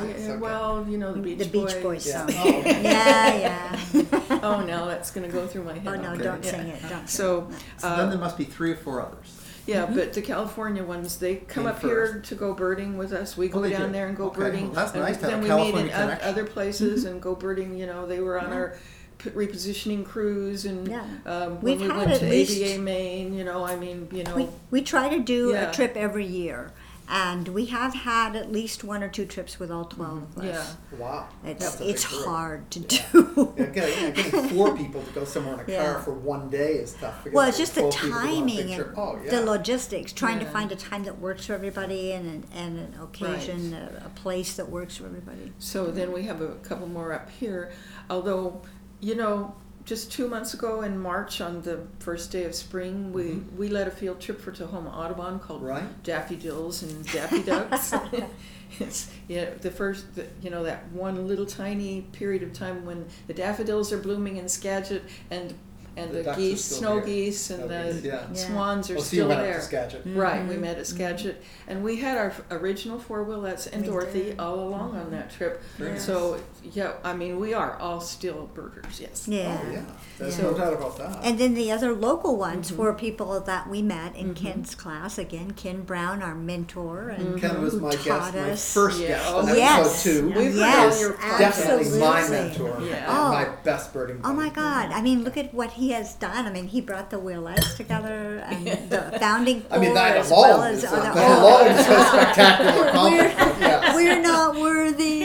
Sure. 0.00 0.10
It's 0.10 0.20
yeah, 0.22 0.28
okay. 0.32 0.36
Well, 0.40 0.86
you 0.88 0.98
know 0.98 1.12
the 1.12 1.20
Beach 1.20 1.38
the 1.38 1.44
Beach 1.46 1.82
Boys 1.82 2.06
Yeah. 2.06 2.26
song. 2.26 2.34
Oh, 2.38 2.58
okay. 2.60 2.82
yeah, 2.82 3.36
yeah. 3.36 4.40
Oh 4.42 4.64
no, 4.64 4.86
that's 4.86 5.10
gonna 5.10 5.28
go 5.28 5.46
through 5.46 5.64
my 5.64 5.74
head. 5.78 5.86
Oh 5.86 6.00
no, 6.00 6.12
Okay. 6.12 6.22
don't 6.22 6.44
Yeah. 6.44 6.50
sing 6.50 6.66
it. 6.68 6.82
Don't. 6.88 7.08
So, 7.08 7.48
So 7.78 7.88
uh, 7.88 7.96
then 7.96 8.10
there 8.10 8.18
must 8.18 8.36
be 8.38 8.44
three 8.44 8.72
or 8.72 8.76
four 8.76 9.00
others. 9.02 9.36
Yeah, 9.66 9.84
Mm-hmm. 9.84 9.94
but 9.94 10.12
the 10.14 10.22
California 10.22 10.82
ones, 10.82 11.18
they 11.18 11.36
come 11.36 11.64
Came 11.64 11.66
up 11.72 11.80
here 11.80 12.20
to 12.24 12.34
go 12.34 12.54
birding 12.54 12.96
with 12.96 13.12
us. 13.12 13.36
We 13.36 13.48
Oh, 13.50 13.54
go 13.54 13.60
they 13.62 13.70
down 13.70 13.88
do? 13.88 13.92
there 13.92 14.08
and 14.08 14.16
go 14.16 14.26
Okay. 14.26 14.38
birding. 14.40 14.66
Well, 14.66 14.74
that's 14.74 14.92
and 14.94 15.02
nice 15.02 15.16
to 15.18 15.26
then 15.26 15.40
we 15.42 15.46
California 15.48 15.82
meet 15.84 15.90
in 15.92 15.96
oth- 15.96 16.02
connection. 16.02 16.28
other 16.28 16.44
places 16.44 17.04
and 17.04 17.20
go 17.22 17.34
birding. 17.34 17.76
You 17.76 17.86
know, 17.86 18.06
they 18.06 18.20
were 18.20 18.40
on 18.40 18.52
our 18.52 18.74
p- 19.18 19.30
repositioning 19.30 20.04
cruise 20.04 20.64
and 20.64 20.88
Yeah. 20.88 21.02
um, 21.26 21.60
when 21.60 21.78
We've 21.78 21.80
we 21.82 21.86
had 21.88 21.96
went 21.98 22.10
at 22.12 22.20
to 22.20 22.26
least- 22.28 22.60
ABA 22.60 22.78
Maine. 22.82 23.34
You 23.34 23.44
know, 23.44 23.64
I 23.64 23.76
mean, 23.76 24.08
you 24.10 24.24
know, 24.24 24.34
We, 24.34 24.48
we 24.70 24.82
try 24.82 25.08
to 25.10 25.20
do 25.20 25.50
Yeah. 25.50 25.68
a 25.70 25.72
trip 25.72 25.94
every 25.94 26.26
year, 26.26 26.72
and 27.10 27.48
we 27.48 27.66
have 27.66 27.92
had 27.92 28.36
at 28.36 28.52
least 28.52 28.84
one 28.84 29.02
or 29.02 29.08
two 29.08 29.26
trips 29.26 29.58
with 29.58 29.70
all 29.70 29.84
12 29.84 30.18
mm-hmm. 30.18 30.40
of 30.40 30.46
yeah. 30.46 30.52
us. 30.52 30.76
Wow. 30.96 31.28
It's, 31.44 31.64
That's 31.64 31.74
a 31.74 31.78
big 31.78 31.88
it's 31.88 32.06
group. 32.06 32.24
hard 32.24 32.70
to 32.70 32.80
Yeah. 32.80 33.06
do. 33.12 33.54
Yeah, 33.58 33.66
getting, 33.66 34.14
getting 34.14 34.48
four 34.56 34.76
people 34.76 35.02
to 35.02 35.10
go 35.10 35.24
somewhere 35.24 35.54
in 35.54 35.60
a 35.60 35.72
Yeah. 35.72 35.92
car 35.92 36.02
for 36.02 36.14
one 36.14 36.48
day 36.50 36.74
is 36.74 36.92
tough. 36.94 37.24
because 37.24 37.34
Well, 37.34 37.48
it's 37.48 37.58
just 37.58 37.74
the 37.74 37.80
12 37.80 37.94
people 37.94 38.08
to 38.08 38.12
go 38.12 38.16
on 38.18 38.24
a 38.24 38.28
timing 38.30 38.56
picture. 38.68 38.82
and 38.84 38.98
oh, 38.98 39.18
yeah. 39.24 39.30
the 39.30 39.40
logistics, 39.44 40.12
trying 40.12 40.38
to 40.38 40.44
Yeah. 40.44 40.52
find 40.52 40.72
a 40.72 40.76
time 40.76 41.02
that 41.04 41.18
works 41.18 41.46
for 41.46 41.54
everybody 41.54 42.12
and 42.12 42.26
an, 42.26 42.44
and 42.54 42.78
an 42.78 43.00
occasion, 43.02 43.74
a, 43.74 44.04
a 44.06 44.10
place 44.10 44.54
that 44.54 44.68
works 44.70 44.96
for 44.96 45.06
everybody. 45.06 45.52
So 45.58 45.86
then 45.90 46.12
we 46.12 46.22
have 46.22 46.40
a 46.40 46.54
couple 46.56 46.86
more 46.86 47.12
up 47.12 47.28
here. 47.30 47.72
Although, 48.08 48.62
you 49.00 49.16
know, 49.16 49.56
just 49.90 50.12
two 50.12 50.28
months 50.28 50.54
ago 50.54 50.82
in 50.82 50.96
March, 50.96 51.40
on 51.40 51.62
the 51.62 51.80
first 51.98 52.30
day 52.30 52.44
of 52.44 52.54
spring, 52.54 53.12
we, 53.12 53.42
we 53.58 53.66
led 53.66 53.88
a 53.88 53.90
field 53.90 54.20
trip 54.20 54.40
for 54.40 54.52
Tahoma 54.52 54.96
Audubon 54.96 55.40
called 55.40 55.62
Mm-hmm. 55.62 55.68
Right. 55.68 56.02
Daffodils 56.04 56.84
and 56.84 57.04
Daffy 57.06 57.42
Ducks. 57.42 57.92
it's 58.78 59.12
you 59.26 59.38
know, 59.38 59.52
the 59.60 59.70
first, 59.72 60.14
the, 60.14 60.28
you 60.40 60.48
know, 60.48 60.62
that 60.62 60.86
one 60.92 61.26
little 61.26 61.44
tiny 61.44 62.02
period 62.12 62.44
of 62.44 62.52
time 62.52 62.86
when 62.86 63.04
the 63.26 63.34
daffodils 63.34 63.92
are 63.92 63.98
blooming 63.98 64.36
in 64.36 64.48
Skagit 64.48 65.02
and 65.28 65.54
and 66.00 66.12
The 66.12 66.22
the, 66.22 66.32
geese, 66.34 66.64
snow 66.64 66.94
here. 66.96 67.06
geese, 67.06 67.50
and 67.50 67.58
Snow 67.64 67.68
the 67.68 67.92
geese, 67.92 68.04
yeah. 68.04 68.26
Yeah. 68.32 68.46
swans 68.46 68.90
are 68.90 68.94
Oh, 68.94 68.98
so 68.98 69.04
still 69.04 69.28
went 69.28 69.40
there. 69.42 69.54
to 69.54 69.60
Skagit. 69.62 70.02
Right, 70.06 70.46
we 70.48 70.54
Mhm, 70.56 70.60
met 70.60 70.78
at 70.78 70.86
Skagit, 70.86 71.42
and 71.68 71.82
we 71.84 71.96
had 71.96 72.16
our 72.18 72.32
original 72.50 72.98
four 72.98 73.24
Willettes 73.24 73.68
and 73.72 73.82
We 73.82 73.88
Dorothy 73.88 74.22
did. 74.24 74.40
all 74.40 74.58
along 74.60 74.96
on 74.96 75.10
that 75.10 75.30
trip. 75.30 75.62
Very 75.78 75.92
nice. 75.92 76.04
So, 76.04 76.38
yeah, 76.62 76.92
I 77.04 77.12
mean, 77.14 77.38
we 77.40 77.54
are 77.54 77.76
all 77.78 78.00
still 78.00 78.48
birders, 78.54 79.00
yes. 79.00 79.26
Yeah. 79.26 79.58
Oh, 79.62 79.70
yeah. 79.72 79.80
There's 80.18 80.36
Yeah. 80.38 80.44
no 80.44 80.54
doubt 80.54 80.72
about 80.74 80.98
that. 80.98 81.18
And 81.24 81.38
then 81.38 81.54
the 81.54 81.72
other 81.72 81.92
local 81.94 82.36
ones 82.36 82.70
Mm-hmm. 82.70 82.80
were 82.80 82.92
people 82.92 83.40
that 83.40 83.68
we 83.70 83.80
met 83.82 84.14
in 84.16 84.34
Ken's 84.34 84.74
class. 84.74 85.18
Again, 85.18 85.52
Ken 85.52 85.82
Brown, 85.82 86.22
our 86.22 86.34
mentor, 86.34 87.08
and 87.08 87.40
Ken 87.40 87.60
was 87.62 87.72
who 87.74 87.80
my 87.80 87.90
taught 87.90 88.04
guest, 88.04 88.34
my 88.34 88.50
us. 88.50 88.72
first 88.74 89.00
Yeah. 89.00 89.08
guest 89.08 89.24
Oh, 89.28 89.38
on 89.38 89.48
yes. 89.48 89.78
episode 90.06 90.10
two. 90.32 90.38
We've 90.38 90.54
yes, 90.56 90.94
all 90.94 91.00
your 91.00 91.12
podcasts. 91.14 91.38
Definitely 91.38 91.98
my 92.00 92.18
absolutely. 92.20 92.48
mentor. 92.48 92.86
Yeah. 92.86 92.94
and 92.96 93.06
Oh. 93.08 93.30
My 93.30 93.44
best 93.64 93.92
birding. 93.92 94.20
Oh 94.24 94.32
my. 94.34 94.50
God! 94.50 94.90
I 94.90 95.00
mean, 95.00 95.22
look 95.22 95.36
at 95.36 95.54
what 95.54 95.70
he 95.70 95.89
has 95.90 96.14
done. 96.14 96.46
I 96.46 96.50
mean, 96.50 96.66
he 96.68 96.80
brought 96.80 97.10
the 97.10 97.18
Willettes 97.18 97.76
together 97.76 98.38
and 98.46 98.66
the 98.90 99.16
founding 99.18 99.64
I 99.70 99.78
mean, 99.78 99.90
corps 99.90 99.94
that 99.94 100.16
as 100.16 100.30
alone 100.30 100.48
well 100.48 100.62
is, 100.64 100.84
as 100.84 100.92
a, 100.92 100.96
other- 100.96 101.14
that 101.14 101.38
alone 101.38 101.66
is 101.72 101.78
a 101.86 102.04
spectacular 102.04 102.86
accomplishment. 102.88 103.60
yes. 103.60 103.94
We're 103.94 104.20
not 104.22 104.54
worthy. 104.56 105.20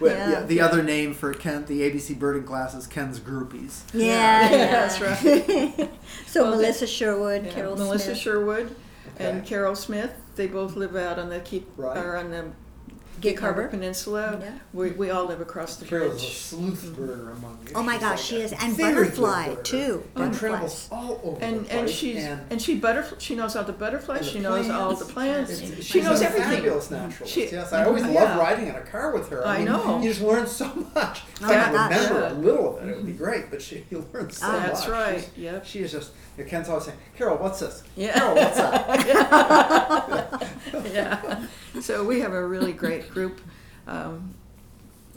Well, 0.00 0.12
Yeah. 0.12 0.30
yeah, 0.30 0.42
the 0.44 0.60
other 0.60 0.82
name 0.82 1.14
for 1.14 1.32
Kent, 1.34 1.66
the 1.66 1.80
ABC 1.82 2.18
birding 2.18 2.44
class, 2.44 2.74
is 2.74 2.86
Ken's 2.86 3.18
groupies. 3.20 3.82
yeah, 3.92 4.50
yeah. 4.50 4.86
that's 4.86 5.00
right. 5.00 5.90
so 6.26 6.42
Well, 6.42 6.52
Melissa 6.52 6.86
Sherwood, 6.86 7.46
Yeah, 7.46 7.52
Carol 7.52 7.76
Melissa 7.76 8.04
Smith, 8.06 8.18
Sherwood 8.18 8.76
and 9.18 9.44
Carol 9.44 9.74
Smith, 9.74 10.12
they 10.36 10.46
both 10.46 10.76
live 10.76 10.94
out 10.94 11.18
on 11.18 11.28
the 11.28 11.40
keep 11.40 11.68
Right. 11.76 11.96
or 11.98 12.16
on 12.16 12.30
the 12.30 12.52
Gig 13.20 13.32
Gig 13.34 13.40
Harbor 13.40 13.62
Harbor. 13.62 13.76
Peninsula. 13.76 14.38
Yeah. 14.40 14.50
We, 14.72 14.90
we 14.92 15.10
all 15.10 15.26
live 15.26 15.40
across 15.40 15.76
the 15.76 15.84
Carol's 15.86 16.14
a 16.22 16.26
bridge. 16.26 16.34
sleuth 16.36 16.84
mm-hmm. 16.84 17.02
birder 17.04 17.32
among 17.36 17.58
you. 17.66 17.72
Oh 17.74 17.82
my 17.82 17.94
She's 17.94 18.00
gosh, 18.00 18.10
like 18.10 18.18
she 18.20 18.36
a 18.40 18.44
is, 18.44 18.52
and 18.52 18.76
very 18.76 18.92
good 18.94 19.02
butterfly 19.20 19.48
birder. 19.48 19.64
too. 19.64 20.02
And 20.04 20.14
Butterflies. 20.14 20.38
travels 20.38 20.88
all 20.92 21.20
over 21.24 21.44
And 21.44 21.66
the 21.66 21.70
and 21.72 21.86
place. 21.86 21.90
she's 21.90 22.24
and 22.24 22.40
and 22.50 22.62
she 22.62 22.76
butterfly. 22.76 23.18
She 23.20 23.34
knows 23.36 23.56
all 23.56 23.64
the 23.64 23.72
butterflies. 23.72 24.18
And 24.20 24.26
the 24.28 24.30
she 24.32 24.38
knows 24.40 24.70
all 24.70 24.94
the 24.94 25.04
plants. 25.04 25.50
plants. 25.58 25.62
It's- 25.72 25.84
She 25.84 25.92
she's 25.94 26.04
knows 26.04 26.20
a 26.22 26.26
everything. 26.26 26.50
Fabulous 26.56 26.90
naturalist. 26.90 27.34
She- 27.34 27.48
yes, 27.50 27.72
I 27.72 27.84
always 27.84 28.04
yeah. 28.04 28.10
love 28.12 28.38
riding 28.38 28.66
in 28.68 28.74
a 28.74 28.80
car 28.82 29.12
with 29.12 29.28
her. 29.30 29.46
I, 29.46 29.54
I 29.54 29.56
mean, 29.58 29.66
know. 29.66 30.00
You 30.00 30.08
just 30.10 30.20
learn 30.22 30.46
so 30.46 30.66
much. 30.94 31.22
If 31.40 31.42
Oh 31.42 31.46
I 31.46 31.56
my 31.56 31.64
could 31.64 31.72
remember 31.72 32.20
Yeah. 32.20 32.32
a 32.32 32.34
little 32.34 32.78
of 32.78 32.84
it, 32.84 32.90
it 32.90 32.96
would 32.96 33.06
be 33.06 33.12
mm-hmm. 33.12 33.24
great. 33.24 33.50
But 33.50 33.62
she, 33.62 33.84
you 33.90 34.06
learn 34.12 34.30
so 34.30 34.50
much. 34.50 34.62
That's 34.66 34.88
right. 34.88 35.18
She's- 35.20 35.30
Yep. 35.36 35.66
She 35.66 35.78
is 35.80 35.92
just. 35.92 36.12
You 36.36 36.44
know, 36.44 36.50
Ken's 36.50 36.68
always 36.68 36.84
saying, 36.84 36.98
"Carol, 37.16 37.36
what's 37.38 37.58
this? 37.58 37.82
Yeah. 37.96 38.12
Carol, 38.12 38.34
what's 38.36 38.56
that?" 38.56 38.78
yeah. 40.92 41.46
So 41.80 42.04
we 42.04 42.20
have 42.20 42.32
a 42.32 42.46
really 42.46 42.72
great 42.72 43.10
group, 43.10 43.40
um, 43.86 44.34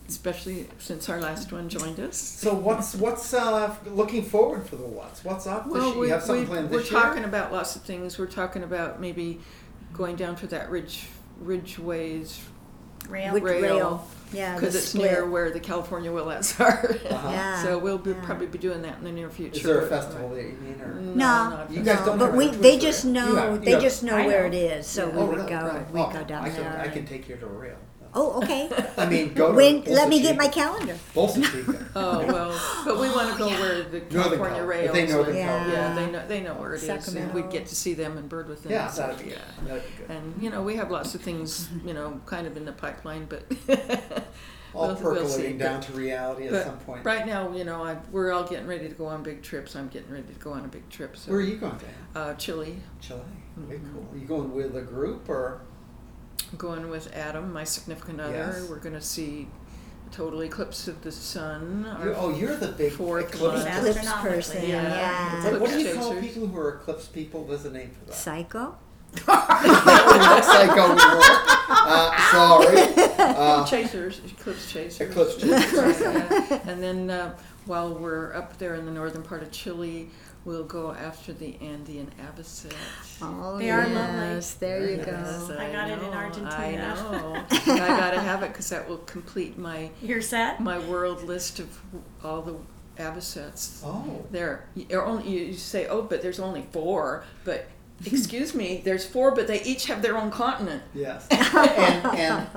especially 0.07 0.67
since 0.79 1.09
our 1.09 1.19
last 1.19 1.51
one 1.51 1.69
joined 1.69 1.99
us. 1.99 2.17
so 2.17 2.53
what's 2.53 2.95
what's 2.95 3.33
uh, 3.33 3.75
looking 3.87 4.23
forward 4.23 4.67
for 4.67 4.75
the 4.75 4.83
what's 4.83 5.23
what's 5.23 5.47
up 5.47 5.65
this 5.71 5.95
we, 5.95 6.07
You 6.07 6.13
have 6.13 6.23
something 6.23 6.43
we, 6.43 6.49
planned 6.49 6.69
we're 6.69 6.81
year? 6.81 6.89
talking 6.91 7.23
about 7.23 7.51
lots 7.51 7.75
of 7.75 7.81
things. 7.83 8.17
We're 8.19 8.25
talking 8.27 8.63
about 8.63 8.99
maybe 8.99 9.39
going 9.93 10.15
down 10.15 10.35
to 10.37 10.47
that 10.47 10.69
ridge, 10.69 11.07
Ridgway's, 11.43 12.41
Rail. 13.07 13.33
Rail, 13.33 13.61
rail. 13.61 14.07
Yeah, 14.33 14.55
because 14.55 14.75
it's 14.75 14.85
split. 14.89 15.11
near 15.11 15.25
where 15.29 15.51
the 15.51 15.59
California 15.59 16.09
Willettes 16.11 16.59
are. 16.59 16.89
Uh-huh. 17.13 17.29
Yeah. 17.31 17.63
so 17.63 17.77
we'll 17.77 17.97
be, 17.97 18.11
yeah. 18.11 18.21
probably 18.23 18.47
be 18.47 18.57
doing 18.57 18.81
that 18.83 18.97
in 18.99 19.03
the 19.03 19.11
near 19.11 19.29
future. 19.29 19.57
Is 19.57 19.63
there 19.63 19.81
a 19.81 19.87
festival 19.87 20.29
that 20.29 20.41
you 20.43 20.57
mean, 20.61 20.81
or 20.81 20.93
No, 20.95 21.11
No, 21.13 21.15
not 21.15 21.71
You 21.71 21.83
guys 21.83 21.95
festival. 21.97 22.17
don't 22.17 22.29
but 22.31 22.37
we 22.37 22.47
they 22.49 22.77
just 22.77 23.05
know 23.05 23.35
have- 23.35 23.65
they 23.65 23.79
just 23.79 24.03
know 24.03 24.15
I 24.15 24.25
where 24.25 24.41
know. 24.49 24.55
it 24.57 24.59
is, 24.59 24.87
so 24.87 25.07
Yeah. 25.07 25.15
we 25.15 25.21
Oh, 25.21 25.25
would 25.25 25.37
really? 25.37 25.49
go 25.49 25.55
Right. 25.67 25.91
we 25.91 25.99
Oh, 26.01 26.09
go 26.11 26.23
down 26.23 26.43
I 26.45 26.49
can, 26.49 26.63
there. 26.63 26.81
I 26.83 26.87
can 26.87 27.05
take 27.05 27.27
you 27.29 27.35
to 27.35 27.45
a 27.45 27.49
rail. 27.49 27.75
Oh, 28.13 28.41
okay. 28.43 28.69
I 28.97 29.05
mean, 29.05 29.33
go 29.33 29.49
to 29.51 29.55
when 29.55 29.83
let 29.85 30.09
me 30.09 30.21
get 30.21 30.35
my 30.35 30.47
calendar. 30.49 30.97
Bolsa 31.15 31.43
Chica. 31.43 31.87
Oh 31.95 32.25
well, 32.25 32.59
but 32.85 32.99
we 32.99 33.09
want 33.09 33.31
to 33.31 33.37
go 33.37 33.47
where 33.49 33.83
the 33.83 33.99
Northern 33.99 34.11
California 34.39 34.57
Cal- 34.59 34.65
rails. 34.65 34.93
they 34.93 35.07
know 35.07 35.27
Yeah. 35.29 35.45
Cal- 35.59 35.69
yeah, 35.69 35.93
they 35.95 36.11
know 36.11 36.27
they 36.27 36.41
know 36.41 36.53
where 36.55 36.73
it 36.75 36.83
is, 36.83 37.13
and 37.15 37.33
we'd 37.33 37.49
get 37.49 37.65
to 37.67 37.75
see 37.75 37.93
them 37.93 38.17
and 38.17 38.27
bird 38.29 38.47
with 38.49 38.63
them. 38.63 38.71
Yeah, 38.71 38.87
and 38.89 38.97
that'd 38.97 39.17
be 39.17 39.23
good. 39.25 39.33
yeah. 39.33 39.67
That'd 39.67 39.83
be 39.83 39.89
good. 39.97 40.09
And 40.15 40.41
you 40.43 40.49
know, 40.49 40.61
we 40.63 40.75
have 40.77 40.89
lots 40.91 41.15
of 41.15 41.21
things, 41.21 41.69
you 41.85 41.93
know, 41.93 42.19
kind 42.25 42.47
of 42.47 42.55
in 42.57 42.65
the 42.65 42.71
pipeline, 42.73 43.25
but 43.25 43.43
All 44.73 44.87
we'll- 44.87 44.95
we'll 44.95 44.95
percolating 45.15 45.51
see. 45.53 45.57
down 45.57 45.79
But- 45.81 45.87
to 45.87 45.93
reality 45.93 46.45
at 46.47 46.51
but 46.51 46.65
some 46.65 46.77
point. 46.79 47.05
Right 47.05 47.25
now, 47.25 47.51
you 47.53 47.65
know, 47.65 47.83
I, 47.83 47.97
we're 48.11 48.31
all 48.31 48.43
getting 48.45 48.67
ready 48.67 48.87
to 48.87 48.95
go 48.95 49.05
on 49.07 49.21
big 49.23 49.41
trips. 49.41 49.75
I'm 49.75 49.89
getting 49.89 50.09
ready 50.11 50.27
to 50.33 50.39
go 50.39 50.53
on 50.53 50.63
a 50.63 50.69
big 50.69 50.89
trip. 50.89 51.17
So, 51.17 51.31
Where 51.31 51.39
are 51.41 51.43
you 51.43 51.57
going 51.57 51.77
to? 51.77 52.19
Uh, 52.19 52.33
Chile. 52.35 52.77
Chile. 53.01 53.19
Very 53.57 53.79
Mhm. 53.79 53.93
cool. 53.93 54.07
Are 54.13 54.17
you 54.17 54.25
going 54.25 54.53
with 54.53 54.75
a 54.77 54.81
group 54.81 55.27
or? 55.27 55.61
I'm 56.51 56.57
going 56.57 56.89
with 56.89 57.15
Adam, 57.15 57.53
my 57.53 57.63
significant 57.63 58.19
other. 58.19 58.33
Yes. 58.33 58.67
We're 58.69 58.79
going 58.79 58.95
to 58.95 59.01
see 59.01 59.47
a 60.09 60.13
total 60.13 60.41
eclipse 60.43 60.87
of 60.87 61.01
the 61.01 61.11
sun. 61.11 61.85
our 61.85 62.07
You, 62.07 62.13
oh, 62.15 62.35
you're 62.35 62.57
the 62.57 62.69
big 62.73 62.91
fourth 62.93 63.33
eclipse. 63.33 63.63
one. 63.63 63.67
Eclipse 63.77 64.11
person. 64.13 64.67
yeah. 64.67 64.83
Yeah. 64.83 65.51
What, 65.51 65.61
what 65.61 65.69
do 65.71 65.79
you 65.79 65.87
Eclipse 65.89 66.05
call 66.07 66.19
people 66.19 66.47
who 66.47 66.57
are 66.59 66.69
eclipse 66.75 67.05
people? 67.07 67.45
There's 67.45 67.65
a 67.65 67.71
name 67.71 67.91
for 67.91 68.05
that. 68.05 68.15
Psycho. 68.15 68.75
Psycho 69.25 70.87
we 70.89 70.95
were. 70.95 71.21
Uh, 71.69 72.31
sorry. 72.31 73.07
Uh, 73.21 73.63
chasers, 73.65 74.19
eclipse 74.25 74.71
chasers. 74.71 75.09
Eclipse 75.09 75.35
chasers. 75.41 76.01
Yeah. 76.01 76.59
and 76.67 76.81
then 76.81 77.09
uh, 77.11 77.37
while 77.65 77.93
we're 77.93 78.33
up 78.33 78.57
there 78.57 78.73
in 78.75 78.85
the 78.85 78.91
northern 78.91 79.21
part 79.21 79.43
of 79.43 79.51
Chile, 79.51 80.09
we'll 80.45 80.63
go 80.63 80.91
after 80.91 81.33
the 81.33 81.55
Andean 81.61 82.11
avocet. 82.19 82.73
Oh 83.21 83.57
They 83.57 83.69
are 83.69 83.87
yes, 83.87 84.53
there 84.55 84.89
you 84.89 84.97
Yes, 84.97 85.47
go. 85.47 85.57
I 85.57 85.71
got 85.71 85.89
it 85.89 85.93
in 85.93 86.01
know, 86.01 86.11
I 86.11 86.15
Argentina. 86.23 86.95
know. 86.95 87.45
I 87.73 87.87
gotta 87.87 88.19
have 88.19 88.43
it 88.43 88.49
because 88.49 88.69
that 88.69 88.87
will 88.89 88.97
complete 88.99 89.57
my 89.57 89.89
You're 90.01 90.21
set? 90.21 90.59
my 90.59 90.79
world 90.79 91.23
list 91.23 91.59
of 91.59 91.79
all 92.23 92.41
the 92.41 92.55
avocets. 92.97 93.81
oh. 93.85 94.25
There, 94.31 94.65
you're 94.75 95.05
only 95.05 95.29
you 95.29 95.45
you 95.45 95.53
say, 95.53 95.87
oh, 95.87 96.01
but 96.01 96.21
there's 96.21 96.39
only 96.39 96.65
four. 96.71 97.23
But 97.45 97.67
excuse 98.05 98.53
me, 98.55 98.81
there's 98.83 99.05
four, 99.05 99.33
but 99.35 99.47
they 99.47 99.61
each 99.63 99.85
have 99.85 100.01
their 100.01 100.17
own 100.17 100.31
continent. 100.31 100.83
Yes. 100.93 101.27
and, 101.31 102.05
and 102.17 102.47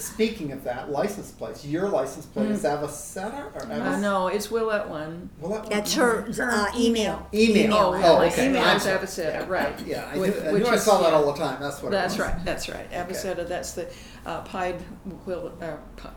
speaking 0.00 0.52
of 0.52 0.64
that, 0.64 0.90
license 0.90 1.30
plates. 1.30 1.64
Your 1.64 1.88
license 1.88 2.26
plate 2.26 2.50
is 2.50 2.64
Avocetta 2.64 3.54
or 3.54 3.62
Uh, 3.70 3.98
no, 4.00 4.28
it's 4.28 4.48
Willette 4.48 4.88
one. 4.88 5.30
Well, 5.40 5.52
that 5.62 5.70
That's 5.70 5.96
one- 5.96 6.06
her 6.06 6.32
Her 6.32 6.50
uh, 6.50 6.66
email. 6.78 7.26
Email. 7.34 7.72
Oh, 7.74 7.94
Oh, 7.94 7.98
yeah, 7.98 8.12
my 8.18 8.26
okay. 8.26 8.46
email 8.48 8.62
I'm 8.64 8.76
is 8.76 8.82
sorry. 8.84 8.98
Avocetta, 8.98 9.32
Yeah. 9.40 9.44
right. 9.48 9.86
Yeah, 9.86 10.10
I, 10.12 10.18
Which- 10.18 10.34
do, 10.34 10.40
I 10.48 10.52
which 10.52 10.62
knew 10.62 10.68
I 10.70 10.74
is- 10.74 10.82
saw 10.82 11.02
that 11.02 11.12
all 11.12 11.26
the 11.32 11.38
time. 11.38 11.60
That's 11.60 11.82
what 11.82 11.92
That's 11.92 12.14
it 12.14 12.20
was. 12.20 12.28
right. 12.28 12.44
That's 12.44 12.68
right. 12.68 12.90
Avocetta. 12.92 13.48
That's 13.48 13.72
the 13.72 13.88
uh, 14.26 14.40
pied 14.42 14.82
will 15.26 15.52
uh, 15.60 15.76
pied, 15.96 16.12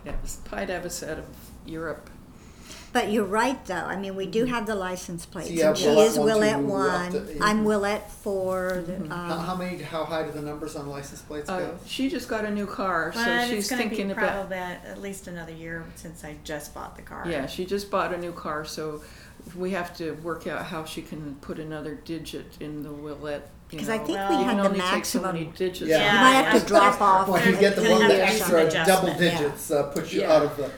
pied 0.45 0.69
avocet 0.69 1.17
of 1.19 1.25
Europe. 1.65 2.09
But 2.93 3.11
you're 3.11 3.23
right, 3.25 3.63
though. 3.65 3.75
I 3.75 3.95
mean, 3.95 4.15
we 4.15 4.25
do 4.27 4.45
have 4.45 4.65
the 4.65 4.75
license 4.75 5.25
plates. 5.25 5.47
So 5.49 5.53
you 5.53 5.61
have 5.63 5.69
and 5.69 5.77
she 5.77 5.85
Willette 5.87 6.07
is 6.07 6.19
one, 6.19 6.27
two, 6.27 6.33
Willette 6.33 6.53
up 6.53 6.61
one. 6.61 7.11
to- 7.11 7.37
I'm 7.41 7.63
Willette 7.65 8.07
four. 8.09 8.83
the, 8.85 9.07
How, 9.13 9.33
Um, 9.35 9.39
how 9.45 9.55
many? 9.55 9.77
How 9.81 10.03
high 10.03 10.23
do 10.23 10.31
the 10.31 10.41
numbers 10.41 10.75
on 10.75 10.87
license 10.89 11.21
plates 11.21 11.49
Uh, 11.49 11.59
go? 11.59 11.77
she 11.85 12.09
just 12.09 12.27
got 12.27 12.45
a 12.45 12.51
new 12.51 12.65
car, 12.67 13.11
so 13.13 13.23
But 13.23 13.47
she's 13.47 13.59
it's 13.59 13.69
going 13.69 13.81
to 13.83 13.87
thinking 13.89 14.07
be 14.07 14.13
about. 14.13 14.31
probably 14.49 14.57
at 14.57 15.01
least 15.01 15.27
another 15.27 15.53
year 15.53 15.85
since 15.95 16.23
I 16.23 16.35
just 16.43 16.73
bought 16.73 16.95
the 16.95 17.01
car. 17.01 17.23
Yeah, 17.27 17.45
she 17.45 17.65
just 17.65 17.89
bought 17.89 18.13
a 18.13 18.17
new 18.17 18.31
car, 18.33 18.65
so 18.65 19.01
we 19.55 19.71
have 19.71 19.95
to 19.97 20.11
work 20.23 20.45
out 20.47 20.65
how 20.65 20.83
she 20.85 21.01
can 21.01 21.35
put 21.41 21.59
another 21.59 21.95
digit 22.05 22.57
in 22.59 22.83
the 22.83 22.89
Willette. 22.89 23.41
you 23.71 23.77
Because 23.77 23.89
I 23.89 23.97
know. 23.97 24.05
think 24.05 24.17
Well, 24.17 24.29
we 24.31 24.35
you 24.35 24.43
can 24.43 24.55
had 24.57 24.65
the 24.65 24.67
only 24.69 24.79
take 24.81 25.05
so 25.05 25.21
many 25.21 25.45
maximum. 25.45 25.55
digits. 25.55 25.89
Yeah. 25.89 26.13
You 26.13 26.19
might 26.19 26.43
have 26.43 26.61
to 26.61 26.67
drop 26.67 27.01
off. 27.01 27.27
Well, 27.29 27.47
you 27.47 27.55
get 27.55 27.75
the 27.77 27.83
one 27.89 28.01
have 28.01 28.11
the 28.11 28.17
to 28.17 28.23
extra 28.23 28.69
double 28.69 29.07
adjustment, 29.07 29.19
yeah. 29.21 29.37
digits 29.39 29.71
uh, 29.71 29.83
puts 29.83 30.11
you 30.13 30.21
Yeah. 30.21 30.33
out 30.33 30.43
of 30.43 30.57
the. 30.57 30.69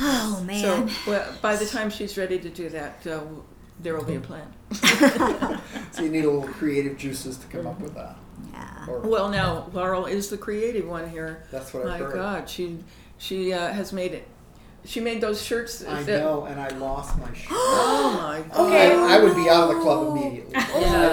Oh 0.00 0.36
So 0.38 0.44
man. 0.84 0.90
well, 1.06 1.32
by 1.42 1.56
the 1.56 1.66
time 1.66 1.90
she's 1.90 2.16
ready 2.16 2.38
to 2.38 2.48
do 2.48 2.68
that, 2.70 3.06
uh, 3.06 3.20
there 3.80 3.94
will 3.96 4.04
be 4.04 4.16
a 4.16 4.20
plan. 4.20 4.46
So 5.92 6.02
you 6.02 6.10
need 6.10 6.24
a 6.24 6.30
little 6.30 6.48
creative 6.48 6.96
juices 6.96 7.36
to 7.38 7.46
come 7.48 7.66
up 7.66 7.80
with 7.80 7.94
that. 7.94 8.16
yeah. 8.52 8.86
Or 8.88 9.00
Well, 9.00 9.28
now 9.28 9.68
Laurel 9.72 10.06
is 10.06 10.28
the 10.28 10.38
creative 10.38 10.86
one 10.86 11.08
here. 11.10 11.44
that's 11.50 11.72
what 11.74 11.84
I 11.86 11.90
My 11.90 11.98
heard. 11.98 12.14
God, 12.14 12.48
she 12.48 12.78
she 13.18 13.52
uh, 13.52 13.72
has 13.72 13.92
made 13.92 14.12
it. 14.14 14.26
She 14.88 15.00
made 15.00 15.20
those 15.20 15.42
shirts. 15.42 15.84
I 15.84 16.02
that- 16.04 16.20
know, 16.22 16.44
and 16.46 16.58
I 16.58 16.68
lost 16.78 17.18
my 17.18 17.26
shirt. 17.34 17.48
Oh 17.50 18.14
my 18.16 18.40
God. 18.56 18.66
Okay. 18.68 18.90
I, 18.94 19.16
I 19.16 19.22
would 19.22 19.36
be 19.36 19.46
out 19.50 19.68
of 19.70 19.76
the 19.76 19.82
club 19.82 20.16
immediately. 20.16 20.54
Oh. 20.56 20.80
Yeah. 20.80 21.12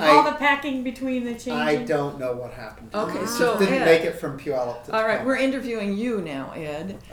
I, 0.00 0.08
All 0.10 0.26
I, 0.26 0.30
the 0.30 0.36
packing 0.36 0.82
between 0.82 1.22
the 1.22 1.30
changes. 1.30 1.52
I 1.52 1.76
don't 1.76 2.18
know 2.18 2.32
what 2.32 2.50
happened. 2.52 2.90
to 2.90 2.98
Okay, 3.02 3.20
me. 3.20 3.26
so 3.26 3.56
didn't 3.56 3.74
Ed- 3.82 3.84
make 3.84 4.02
it 4.02 4.16
from 4.18 4.36
Puyallup 4.36 4.84
to 4.86 4.96
All 4.96 5.02
right, 5.06 5.12
Tacoma. 5.18 5.26
we're 5.28 5.36
interviewing 5.36 5.96
you 5.96 6.20
now, 6.22 6.50
Ed. 6.56 6.98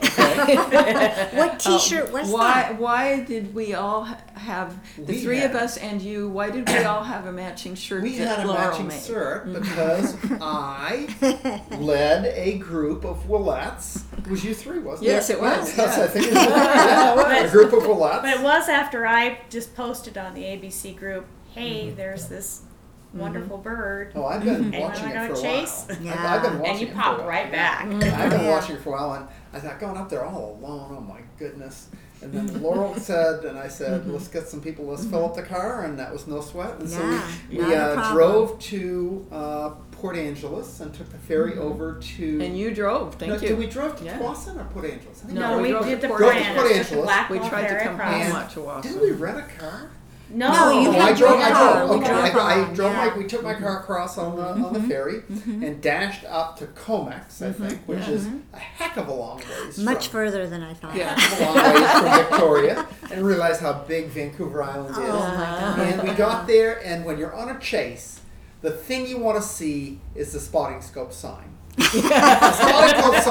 What 1.34 1.64
um, 1.66 1.78
T-shirt 1.78 2.12
was 2.12 2.28
why, 2.30 2.62
that? 2.62 2.78
Why 2.80 3.20
did 3.20 3.54
we 3.54 3.74
all 3.74 4.04
ha- 4.04 4.18
have 4.40 4.76
the 4.96 5.12
We 5.12 5.20
three 5.20 5.38
had- 5.38 5.50
of 5.50 5.56
us 5.56 5.76
and 5.76 6.00
you? 6.02 6.28
Why 6.28 6.50
did 6.50 6.68
we 6.68 6.78
all 6.84 7.02
have 7.04 7.26
a 7.26 7.32
matching 7.32 7.74
shirt 7.84 8.02
We 8.02 8.16
had 8.16 8.40
a 8.44 8.46
Laurel 8.46 8.70
matching 8.70 8.88
made? 8.88 9.02
shirt 9.02 9.46
mm-hmm. 9.46 9.60
because 9.60 10.16
I 10.40 11.62
led 11.78 12.24
a 12.36 12.58
group 12.58 13.04
of 13.04 13.22
Willettes. 13.28 14.02
It 14.18 14.28
was 14.28 14.44
you 14.44 14.54
three, 14.54 14.78
wasn't 14.80 15.08
it? 15.08 15.12
Yes, 15.12 15.30
it 15.30 15.40
was. 15.40 15.76
Yes, 15.76 15.98
I 15.98 16.06
think 16.06 16.26
it 16.26 16.34
was, 16.34 16.44
yeah, 16.44 17.44
a 17.44 17.50
group 17.50 17.72
of 17.72 17.82
Willettes. 17.84 18.22
But 18.22 18.36
it 18.38 18.42
was 18.42 18.68
after 18.68 19.06
I 19.06 19.38
just 19.50 19.74
posted 19.74 20.18
on 20.18 20.34
the 20.34 20.42
ABC 20.42 20.96
group, 20.96 21.26
hey, 21.54 21.86
Mm-hmm. 21.86 21.96
there's 21.96 22.28
this 22.28 22.62
mm-hmm. 23.08 23.18
wonderful 23.20 23.58
bird. 23.58 24.12
Oh, 24.14 24.24
I've 24.24 24.44
been 24.44 24.72
Anyone 24.72 24.90
watching 24.90 25.08
wanna 25.10 25.24
it 25.24 25.28
go 25.28 25.34
for 25.34 25.40
a 25.40 25.42
chase? 25.42 25.84
while. 25.88 25.96
I've- 25.96 26.04
Yeah. 26.04 26.34
I've, 26.34 26.42
been 26.42 26.58
watching 26.60 26.70
And 26.70 26.80
you 26.80 26.94
pop 26.94 27.18
right 27.26 27.42
while. 27.44 27.52
back. 27.52 27.86
I've 27.86 28.30
been 28.30 28.46
watching 28.46 28.76
it 28.76 28.82
for 28.82 28.90
a 28.90 28.92
while, 28.92 29.12
and 29.14 29.26
I 29.52 29.58
thought 29.60 29.80
going 29.80 29.96
up 29.96 30.08
there 30.08 30.24
all 30.24 30.58
alone. 30.60 30.94
Oh 30.96 31.00
my 31.00 31.20
goodness! 31.38 31.88
And 32.22 32.32
then 32.34 32.62
Laurel 32.62 32.94
said, 32.96 33.44
and 33.44 33.58
I 33.58 33.68
said, 33.68 34.02
Mm-hmm. 34.02 34.12
let's 34.12 34.28
get 34.28 34.46
some 34.48 34.60
people. 34.60 34.84
Let's 34.86 35.04
fill 35.06 35.24
up 35.24 35.34
the 35.34 35.42
car, 35.42 35.84
and 35.84 35.98
that 35.98 36.12
was 36.12 36.26
no 36.26 36.40
sweat. 36.40 36.78
And 36.78 36.88
Yeah, 36.88 36.98
so 36.98 37.06
we, 37.50 37.58
not 37.58 37.68
we 37.68 37.74
a 37.74 37.82
uh, 37.82 37.94
problem. 37.94 38.14
drove 38.16 38.58
to 38.58 39.26
uh, 39.32 39.68
Port 39.92 40.16
Angeles 40.16 40.80
and 40.80 40.92
took 40.92 41.08
the 41.10 41.18
ferry 41.18 41.56
over 41.56 41.94
to. 41.98 42.32
Mm-hmm. 42.32 42.40
And 42.42 42.58
you 42.58 42.74
drove. 42.74 43.14
Thank 43.14 43.30
no, 43.32 43.38
you. 43.40 43.48
Did 43.48 43.58
we 43.58 43.66
drove 43.66 43.96
to 43.98 44.04
Yeah. 44.04 44.18
Tsawwassen 44.18 44.60
or 44.60 44.64
Port 44.64 44.84
Angeles? 44.84 45.22
I 45.22 45.26
think 45.26 45.38
No, 45.38 45.50
No, 45.52 45.56
we 45.58 45.62
we 45.64 45.68
drove 45.70 45.84
did 45.86 45.94
to 45.96 46.00
the 46.02 46.08
Port 46.08 46.22
Angeles. 46.22 46.54
Brian. 46.54 46.68
Just 46.78 46.90
a 46.92 46.94
Angeles. 46.94 47.04
black 47.04 47.30
we 47.30 47.38
ball 47.38 47.48
tried 47.48 47.62
to 47.62 47.68
ferry 47.68 47.84
come 47.84 47.94
across. 47.94 48.26
home 48.26 48.36
at 48.36 48.50
Tsawwassen. 48.50 48.82
Didn't 48.82 49.00
we 49.02 49.10
rent 49.12 49.38
a 49.38 49.58
car? 49.58 49.90
No, 50.30 50.52
No, 50.52 50.80
you 50.80 50.88
Oh, 50.88 50.92
had 50.92 51.02
I 51.02 51.08
your 51.08 51.16
drove. 51.16 51.40
I 51.40 51.50
car. 51.50 51.74
drove. 51.74 51.90
We 51.90 51.96
Okay, 51.96 52.12
I, 52.12 52.70
I 52.70 52.74
drove 52.74 52.92
yeah. 52.92 53.06
my. 53.06 53.16
We 53.16 53.26
took 53.26 53.42
my 53.42 53.54
car 53.54 53.80
across 53.80 54.18
on 54.18 54.36
the 54.36 54.42
on 54.42 54.72
the 54.72 54.78
mm-hmm. 54.78 54.88
ferry 54.88 55.20
mm-hmm. 55.20 55.62
and 55.62 55.80
dashed 55.80 56.24
up 56.24 56.58
to 56.58 56.66
Comox, 56.66 57.42
I 57.42 57.46
mm-hmm. 57.46 57.66
think, 57.66 57.80
which 57.86 58.08
is 58.08 58.28
a 58.52 58.58
heck 58.58 58.96
of 58.96 59.08
a 59.08 59.12
long 59.12 59.42
ways. 59.64 59.78
Much 59.78 60.08
from, 60.08 60.12
further 60.12 60.48
than 60.48 60.62
I 60.62 60.74
thought. 60.74 60.94
Yeah. 60.94 61.14
a 61.14 61.44
long 61.44 61.54
ways 61.54 61.90
from 61.90 62.24
Victoria, 62.30 62.88
and 63.12 63.26
realized 63.26 63.60
how 63.60 63.72
big 63.72 64.06
Vancouver 64.06 64.62
Island 64.62 64.90
is. 64.90 64.98
Oh 64.98 65.18
my 65.18 65.34
God. 65.34 65.78
And 65.78 66.08
we 66.08 66.14
got 66.14 66.46
there, 66.46 66.84
and 66.84 67.04
when 67.04 67.18
you're 67.18 67.34
on 67.34 67.48
a 67.48 67.58
chase, 67.58 68.20
the 68.62 68.70
thing 68.70 69.06
you 69.06 69.18
want 69.18 69.36
to 69.40 69.42
see 69.42 70.00
is 70.14 70.32
the 70.32 70.40
spotting 70.40 70.82
scope 70.82 71.12
sign. 71.12 71.56
the 71.76 71.82
spotting 71.82 72.52
scope 72.52 72.69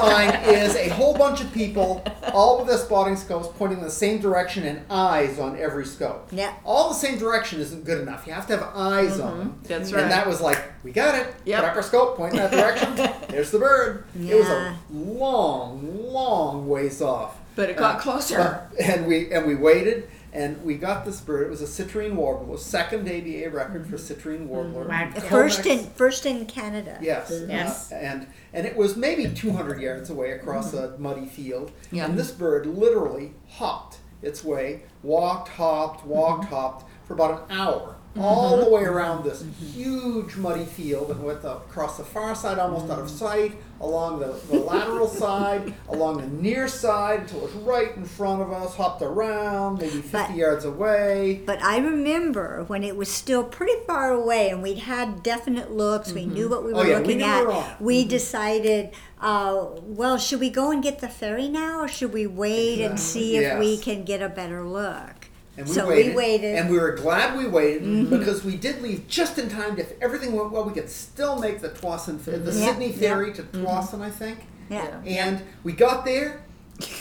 sign 0.07 0.35
is 0.53 0.75
a 0.75 0.89
whole 0.89 1.17
bunch 1.17 1.41
of 1.41 1.51
people, 1.53 2.03
all 2.33 2.57
with 2.59 2.67
their 2.67 2.77
spotting 2.77 3.15
scopes 3.15 3.47
pointing 3.57 3.79
in 3.79 3.83
the 3.83 3.89
same 3.91 4.19
direction 4.19 4.63
and 4.63 4.81
eyes 4.89 5.39
on 5.39 5.57
every 5.57 5.85
scope. 5.85 6.27
Yeah. 6.31 6.53
All 6.65 6.89
the 6.89 6.95
same 6.95 7.17
direction 7.17 7.59
isn't 7.59 7.85
good 7.85 8.01
enough. 8.01 8.25
You 8.27 8.33
have 8.33 8.47
to 8.47 8.57
have 8.57 8.71
eyes 8.75 9.19
on 9.19 9.37
them. 9.39 9.59
That's 9.63 9.91
And 9.91 10.11
that 10.11 10.27
was 10.27 10.41
like, 10.41 10.61
we 10.83 10.91
got 10.91 11.15
it. 11.15 11.33
Yep. 11.45 11.59
Put 11.61 11.69
up 11.69 11.75
our 11.75 11.83
scope, 11.83 12.17
point 12.17 12.33
in 12.33 12.39
that 12.39 12.51
direction. 12.51 12.95
There's 13.29 13.51
the 13.51 13.59
bird. 13.59 14.05
Yeah. 14.15 14.35
It 14.35 14.39
was 14.39 14.47
a 14.49 14.77
long, 14.91 16.11
long 16.11 16.67
ways 16.67 17.01
off. 17.01 17.37
But 17.55 17.69
it 17.69 17.77
got 17.77 17.95
Uh, 17.97 17.99
closer. 17.99 18.67
and 18.81 19.05
we 19.05 19.31
and 19.33 19.45
we 19.45 19.55
waited 19.55 20.07
and 20.31 20.63
we 20.63 20.75
got 20.75 21.05
this 21.05 21.21
bird. 21.21 21.47
It 21.47 21.49
was 21.49 21.61
a 21.61 21.65
citrine 21.65 22.13
warbler. 22.13 22.57
Second 22.57 23.07
ABA 23.07 23.49
record 23.49 23.87
for 23.87 23.97
citrine 23.97 24.39
mm-hmm. 24.39 24.49
warbler. 24.49 24.87
Wow. 24.87 25.11
First 25.11 25.65
in 25.65 25.85
first 25.91 26.25
in 26.25 26.45
Canada. 26.45 26.97
Yes. 27.01 27.31
Mm-hmm. 27.31 27.51
Yes. 27.51 27.91
Uh, 27.91 27.95
and 27.95 28.27
and 28.53 28.67
it 28.67 28.75
was 28.75 28.95
maybe 28.95 29.27
200 29.33 29.81
yards 29.81 30.09
away 30.09 30.31
across 30.31 30.73
mm-hmm. 30.73 30.95
a 30.95 30.97
muddy 30.97 31.25
field. 31.25 31.71
Yeah. 31.91 32.05
And 32.05 32.17
this 32.17 32.31
bird 32.31 32.65
literally 32.65 33.33
hopped 33.47 33.97
its 34.21 34.43
way, 34.43 34.83
walked, 35.01 35.49
hopped, 35.49 36.05
walked, 36.05 36.45
hopped 36.45 36.89
for 37.05 37.13
about 37.13 37.49
an 37.49 37.57
hour. 37.57 37.95
All 38.19 38.57
the 38.57 38.69
way 38.69 38.81
mm-hmm. 38.81 38.93
around 38.93 39.23
this 39.23 39.43
mm-hmm. 39.43 39.65
huge 39.65 40.35
muddy 40.35 40.65
field 40.65 41.11
and 41.11 41.23
went 41.23 41.43
uh, 41.43 41.57
across 41.57 41.97
the 41.97 42.03
far 42.03 42.35
side, 42.35 42.59
almost 42.59 42.89
out 42.89 42.99
of 42.99 43.05
mm-hmm. 43.05 43.17
sight, 43.17 43.53
along 43.81 44.19
the, 44.19 44.27
the 44.49 44.57
lateral 44.59 45.07
side, 45.07 45.73
along 45.89 46.17
the 46.17 46.27
near 46.27 46.67
side 46.67 47.21
until 47.21 47.39
it 47.39 47.43
was 47.43 47.53
right 47.53 47.95
in 47.95 48.05
front 48.05 48.41
of 48.41 48.51
us, 48.51 48.75
hopped 48.75 49.01
around, 49.01 49.79
maybe 49.79 50.01
50 50.01 50.11
But- 50.11 50.35
yards 50.35 50.65
away. 50.65 51.41
But 51.45 51.61
I 51.63 51.77
remember 51.77 52.63
when 52.67 52.83
it 52.83 52.95
was 52.95 53.09
still 53.09 53.43
pretty 53.43 53.73
far 53.87 54.11
away 54.11 54.49
and 54.49 54.61
we'd 54.61 54.79
had 54.79 55.23
definite 55.23 55.71
looks, 55.71 56.11
we 56.11 56.25
knew 56.25 56.49
what 56.49 56.63
we 56.63 56.73
oh, 56.73 56.77
were 56.77 56.81
Oh, 56.81 56.85
yeah, 56.85 56.95
we 56.97 57.01
looking 57.03 57.17
knew 57.19 57.25
at. 57.25 57.39
we 57.41 57.45
were 57.47 57.53
on. 57.53 57.75
We 57.79 58.05
decided, 58.05 58.91
uh, 59.21 59.65
well, 59.81 60.17
should 60.17 60.39
we 60.39 60.49
go 60.49 60.71
and 60.71 60.83
get 60.83 60.99
the 60.99 61.09
ferry 61.09 61.47
now 61.47 61.79
or 61.79 61.87
should 61.87 62.13
we 62.13 62.27
wait 62.27 62.81
and 62.81 62.99
see 62.99 63.37
if 63.37 63.59
we 63.59 63.73
Yes. 63.73 63.83
can 63.83 64.03
get 64.03 64.21
a 64.21 64.29
better 64.29 64.63
look? 64.63 65.18
And 65.59 65.67
we 65.67 65.73
so 65.75 65.87
waited, 65.87 66.11
we 66.11 66.15
waited. 66.15 66.55
and 66.55 66.69
we 66.69 66.79
were 66.79 66.93
glad 66.93 67.37
we 67.37 67.45
waited 67.45 67.83
Mm-hmm. 67.83 68.17
because 68.17 68.43
we 68.45 68.55
did 68.55 68.81
leave 68.81 69.07
just 69.09 69.37
in 69.37 69.49
time. 69.49 69.77
If 69.77 69.91
everything 70.01 70.31
went 70.33 70.51
well, 70.51 70.63
we 70.63 70.71
could 70.73 70.89
still 70.89 71.37
make 71.37 71.59
the 71.59 71.69
Tsawwassen, 71.69 72.19
fer- 72.19 72.37
the 72.37 72.51
Yeah, 72.57 72.67
Sidney 72.67 72.91
yeah. 72.91 72.97
ferry 72.97 73.33
to 73.33 73.43
Tsawwassen, 73.43 74.01
I 74.01 74.09
think. 74.09 74.39
Yeah. 74.69 75.01
And 75.05 75.41
we 75.63 75.73
got 75.73 76.05
there, 76.05 76.43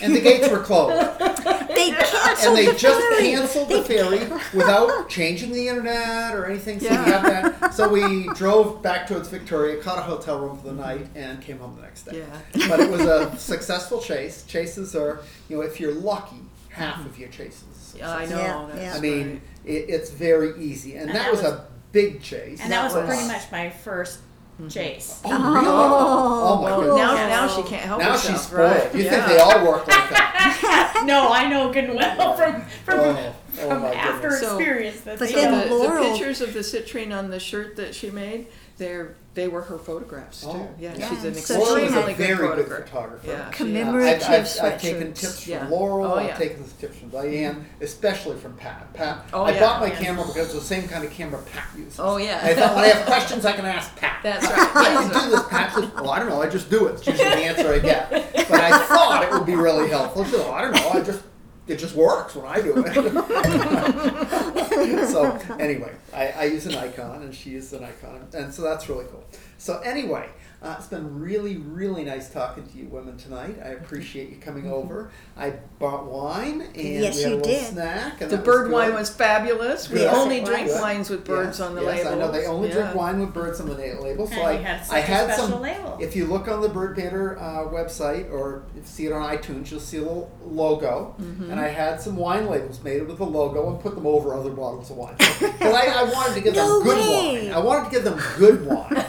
and 0.02 0.12
the 0.16 0.20
gates 0.28 0.48
were 0.48 0.58
closed. 0.58 1.18
They 1.20 1.90
canceled 1.92 2.48
and 2.48 2.56
they 2.56 2.66
the 2.66 2.74
just 2.76 3.00
ferry. 3.00 3.30
canceled 3.30 3.68
the 3.68 3.82
ferry 3.84 4.18
without 4.54 5.08
changing 5.08 5.52
the 5.52 5.68
internet 5.68 6.34
or 6.34 6.46
anything. 6.46 6.80
So, 6.80 6.86
Yeah. 6.86 7.04
we 7.04 7.10
had 7.12 7.22
that. 7.60 7.74
so 7.74 7.88
we 7.88 8.26
drove 8.34 8.82
back 8.82 9.06
towards 9.06 9.28
Victoria, 9.28 9.80
caught 9.80 9.98
a 9.98 10.02
hotel 10.02 10.40
room 10.40 10.58
for 10.58 10.66
the 10.66 10.72
night, 10.74 11.06
and 11.14 11.40
came 11.40 11.58
home 11.60 11.76
the 11.76 11.82
next 11.82 12.06
day. 12.06 12.24
Yeah. 12.54 12.68
But 12.68 12.80
it 12.80 12.90
was 12.90 13.02
a 13.02 13.36
successful 13.38 14.00
chase. 14.00 14.42
Chases 14.48 14.96
are, 14.96 15.20
you 15.48 15.56
know, 15.58 15.62
if 15.62 15.78
you're 15.78 15.94
lucky, 15.94 16.40
half 16.78 16.96
mm-hmm. 16.96 17.06
of 17.08 17.18
your 17.18 17.28
chases. 17.28 17.94
Yeah, 17.96 18.10
I 18.10 18.26
know. 18.26 18.38
Yeah, 18.38 18.66
that's 18.72 18.82
yeah. 18.82 18.94
I 18.94 19.00
mean, 19.00 19.28
right. 19.28 19.40
it, 19.64 19.90
it's 19.90 20.10
very 20.10 20.58
easy, 20.62 20.94
and, 20.94 21.08
And 21.08 21.10
that, 21.10 21.24
that 21.24 21.32
was, 21.32 21.42
was- 21.42 21.52
a 21.52 21.66
big 21.92 22.22
chase. 22.22 22.60
And 22.60 22.72
that 22.72 22.84
was 22.84 22.94
was- 22.94 23.06
pretty 23.06 23.26
much 23.26 23.50
my 23.50 23.70
first 23.70 24.20
mm-hmm. 24.60 24.68
chase. 24.68 25.20
Oh, 25.24 25.52
really? 25.54 25.66
Oh, 25.68 26.62
my 26.62 26.70
Well, 26.70 26.80
goodness. 26.80 26.96
now, 26.96 27.14
now 27.28 27.48
she 27.48 27.62
can't 27.62 27.82
help 27.82 28.00
now 28.00 28.12
herself. 28.12 28.36
she's 28.36 28.46
spoiled. 28.46 28.72
right? 28.72 28.94
You 28.94 29.04
yeah. 29.04 29.10
think 29.10 29.26
they 29.26 29.38
all 29.38 29.64
work 29.66 29.86
like 29.88 30.10
that? 30.10 31.02
no, 31.06 31.32
I 31.32 31.48
know 31.48 31.72
good 31.72 31.84
and 31.84 31.94
well 31.94 32.16
oh, 32.18 32.36
from 32.36 32.62
from, 32.84 33.00
Oh, 33.00 33.34
oh 33.60 33.68
from 33.68 33.82
my 33.82 33.92
after 33.94 34.28
goodness. 34.28 34.40
So- 34.40 34.56
experience 34.58 35.00
that 35.02 35.18
But 35.18 35.28
they 35.28 35.34
then 35.34 35.68
don't. 35.68 35.82
the, 35.82 35.88
the 35.88 36.10
pictures 36.10 36.40
of 36.40 36.54
the 36.54 36.60
citrine 36.60 37.16
on 37.16 37.30
the 37.30 37.40
shirt 37.40 37.76
that 37.76 37.94
she 37.94 38.10
made, 38.10 38.46
they're 38.78 39.14
they 39.34 39.46
were 39.46 39.62
her 39.62 39.78
photographs 39.78 40.40
too. 40.40 40.48
Oh. 40.50 40.68
yeah, 40.80 40.94
Yeah, 40.96 41.08
she's 41.10 41.22
an 41.24 41.34
so 41.34 41.54
she 41.54 41.82
extremely 41.84 41.92
had- 41.92 42.16
good 42.16 42.16
Very 42.16 42.36
good 42.56 42.56
photographer. 42.56 42.82
photographer. 42.86 43.26
Yeah, 43.28 43.50
she- 43.50 43.56
Commemorative 43.56 44.22
I've, 44.24 44.30
I've, 44.30 44.40
I've 44.40 44.46
sweatshirts. 44.46 44.80
taken 44.80 45.12
tips 45.12 45.42
from 45.44 45.52
Yeah. 45.52 45.68
Laurel. 45.68 46.06
Oh, 46.06 46.14
I've 46.16 46.26
yeah. 46.26 46.36
taken 46.36 46.64
tips 46.80 46.98
from 46.98 47.08
Diane, 47.10 47.66
especially 47.80 48.36
from 48.36 48.54
Pat. 48.56 48.92
Pat. 48.94 49.24
Oh, 49.32 49.42
I 49.44 49.52
yeah, 49.52 49.60
bought 49.60 49.80
my 49.80 49.92
yeah. 49.92 49.98
camera 50.00 50.26
because 50.26 50.46
it's 50.46 50.54
the 50.54 50.60
same 50.60 50.88
kind 50.88 51.04
of 51.04 51.12
camera 51.12 51.40
Pat 51.52 51.68
uses. 51.76 52.00
Oh, 52.00 52.16
yeah. 52.16 52.40
I 52.42 52.54
thought 52.54 52.74
when 52.74 52.84
I 52.84 52.88
have 52.88 53.06
questions, 53.06 53.44
I 53.44 53.52
can 53.52 53.64
ask 53.64 53.94
Pat. 53.96 54.18
That's 54.24 54.44
right. 54.44 54.54
How 54.70 55.02
do 55.02 55.06
you 55.06 55.24
do 55.24 55.30
this, 55.36 55.46
Pat? 55.48 55.72
Says, 55.74 55.84
well, 55.94 56.10
I 56.10 56.18
don't 56.18 56.28
know. 56.30 56.42
I 56.42 56.48
just 56.48 56.68
do 56.68 56.88
it. 56.88 56.94
It's 56.94 57.06
usually 57.06 57.28
the 57.28 57.36
answer 57.36 57.72
I 57.72 57.78
get. 57.78 58.10
But 58.10 58.60
I 58.60 58.76
thought 58.86 59.22
it 59.22 59.30
would 59.32 59.46
be 59.46 59.54
really 59.54 59.88
helpful. 59.88 60.24
She 60.24 60.32
said, 60.32 60.40
well, 60.40 60.52
I 60.52 60.62
don't 60.62 60.72
know. 60.74 60.90
I 60.90 61.00
just 61.02 61.22
it 61.68 61.78
just 61.78 61.94
works 61.94 62.34
when 62.34 62.46
I 62.46 62.60
do 62.60 62.74
it. 62.76 62.86
so 65.08 65.38
anyway, 65.58 65.94
I, 66.12 66.28
I 66.28 66.44
use 66.44 66.66
a 66.66 66.70
Nikon 66.70 67.22
and 67.22 67.34
she 67.34 67.50
uses 67.50 67.72
a 67.74 67.80
Nikon, 67.80 68.26
and 68.34 68.52
so 68.52 68.62
that's 68.62 68.88
really 68.88 69.04
cool. 69.06 69.24
So 69.58 69.78
anyway, 69.80 70.28
uh, 70.60 70.74
it's 70.78 70.88
been 70.88 71.20
really, 71.20 71.56
really 71.58 72.02
nice 72.04 72.30
talking 72.30 72.66
to 72.66 72.76
you 72.78 72.86
women 72.86 73.16
tonight. 73.16 73.56
I 73.64 73.68
appreciate 73.68 74.30
you 74.30 74.36
coming 74.36 74.68
over. 74.70 75.10
I 75.36 75.54
bought 75.78 76.06
wine 76.06 76.62
and 76.62 76.76
Yes, 76.76 77.16
we 77.16 77.22
had 77.22 77.30
a 77.32 77.34
you 77.34 77.36
little 77.36 77.52
did. 77.52 77.64
snack. 77.66 78.20
And 78.20 78.30
The 78.30 78.36
that 78.38 78.44
bird 78.44 78.64
good. 78.64 78.72
wine 78.72 78.94
was 78.94 79.08
fabulous. 79.08 79.88
We 79.88 80.00
Yes, 80.00 80.16
only 80.16 80.38
it 80.38 80.44
drink 80.46 80.66
was. 80.68 80.80
wines 80.80 81.10
with 81.10 81.24
birds 81.24 81.58
Yes, 81.58 81.68
on 81.68 81.74
the 81.76 81.82
label. 81.82 81.94
yes, 81.94 82.04
label. 82.06 82.16
I 82.22 82.26
know 82.26 82.32
they 82.32 82.46
only 82.46 82.70
drink 82.70 82.94
wine 82.94 83.20
with 83.20 83.32
birds 83.32 83.60
on 83.60 83.68
the 83.68 83.74
na- 83.76 84.00
label. 84.02 84.26
So 84.26 84.32
And 84.34 84.42
I, 84.42 84.52
you 84.54 84.58
had 84.64 84.84
such 84.84 84.94
I 84.96 84.98
a 84.98 85.02
had 85.02 85.24
special 85.30 85.48
some. 85.48 85.60
label. 85.62 85.96
If 86.00 86.16
you 86.16 86.26
look 86.26 86.48
on 86.48 86.60
the 86.60 86.68
Bird 86.68 86.96
Banter 86.96 87.38
uh, 87.38 87.68
website 87.68 88.30
or 88.30 88.64
if 88.70 88.76
you 88.76 88.82
see 88.84 89.06
it 89.06 89.12
on 89.12 89.22
iTunes, 89.36 89.70
you'll 89.70 89.78
see 89.80 89.98
a 89.98 90.02
little 90.02 90.30
logo. 90.44 91.14
Mm-hmm. 91.20 91.50
And 91.52 91.60
I 91.60 91.68
had 91.68 92.00
some 92.00 92.16
wine 92.16 92.48
labels 92.48 92.82
made 92.82 93.06
with 93.06 93.18
the 93.18 93.24
logo 93.26 93.70
and 93.70 93.80
put 93.80 93.94
them 93.94 94.06
over 94.08 94.34
other 94.34 94.50
bottles 94.50 94.90
of 94.90 94.96
wine. 94.96 95.14
Because 95.18 95.72
I, 95.74 95.86
I 95.86 96.02
wanted 96.04 96.34
to 96.34 96.40
give 96.40 96.54
No 96.56 96.78
them 96.80 96.82
good 96.88 96.98
way. 96.98 97.42
wine. 97.44 97.52
I 97.52 97.58
wanted 97.60 97.84
to 97.84 97.90
give 97.92 98.02
them 98.04 98.20
good 98.36 98.66
wine. 98.66 99.04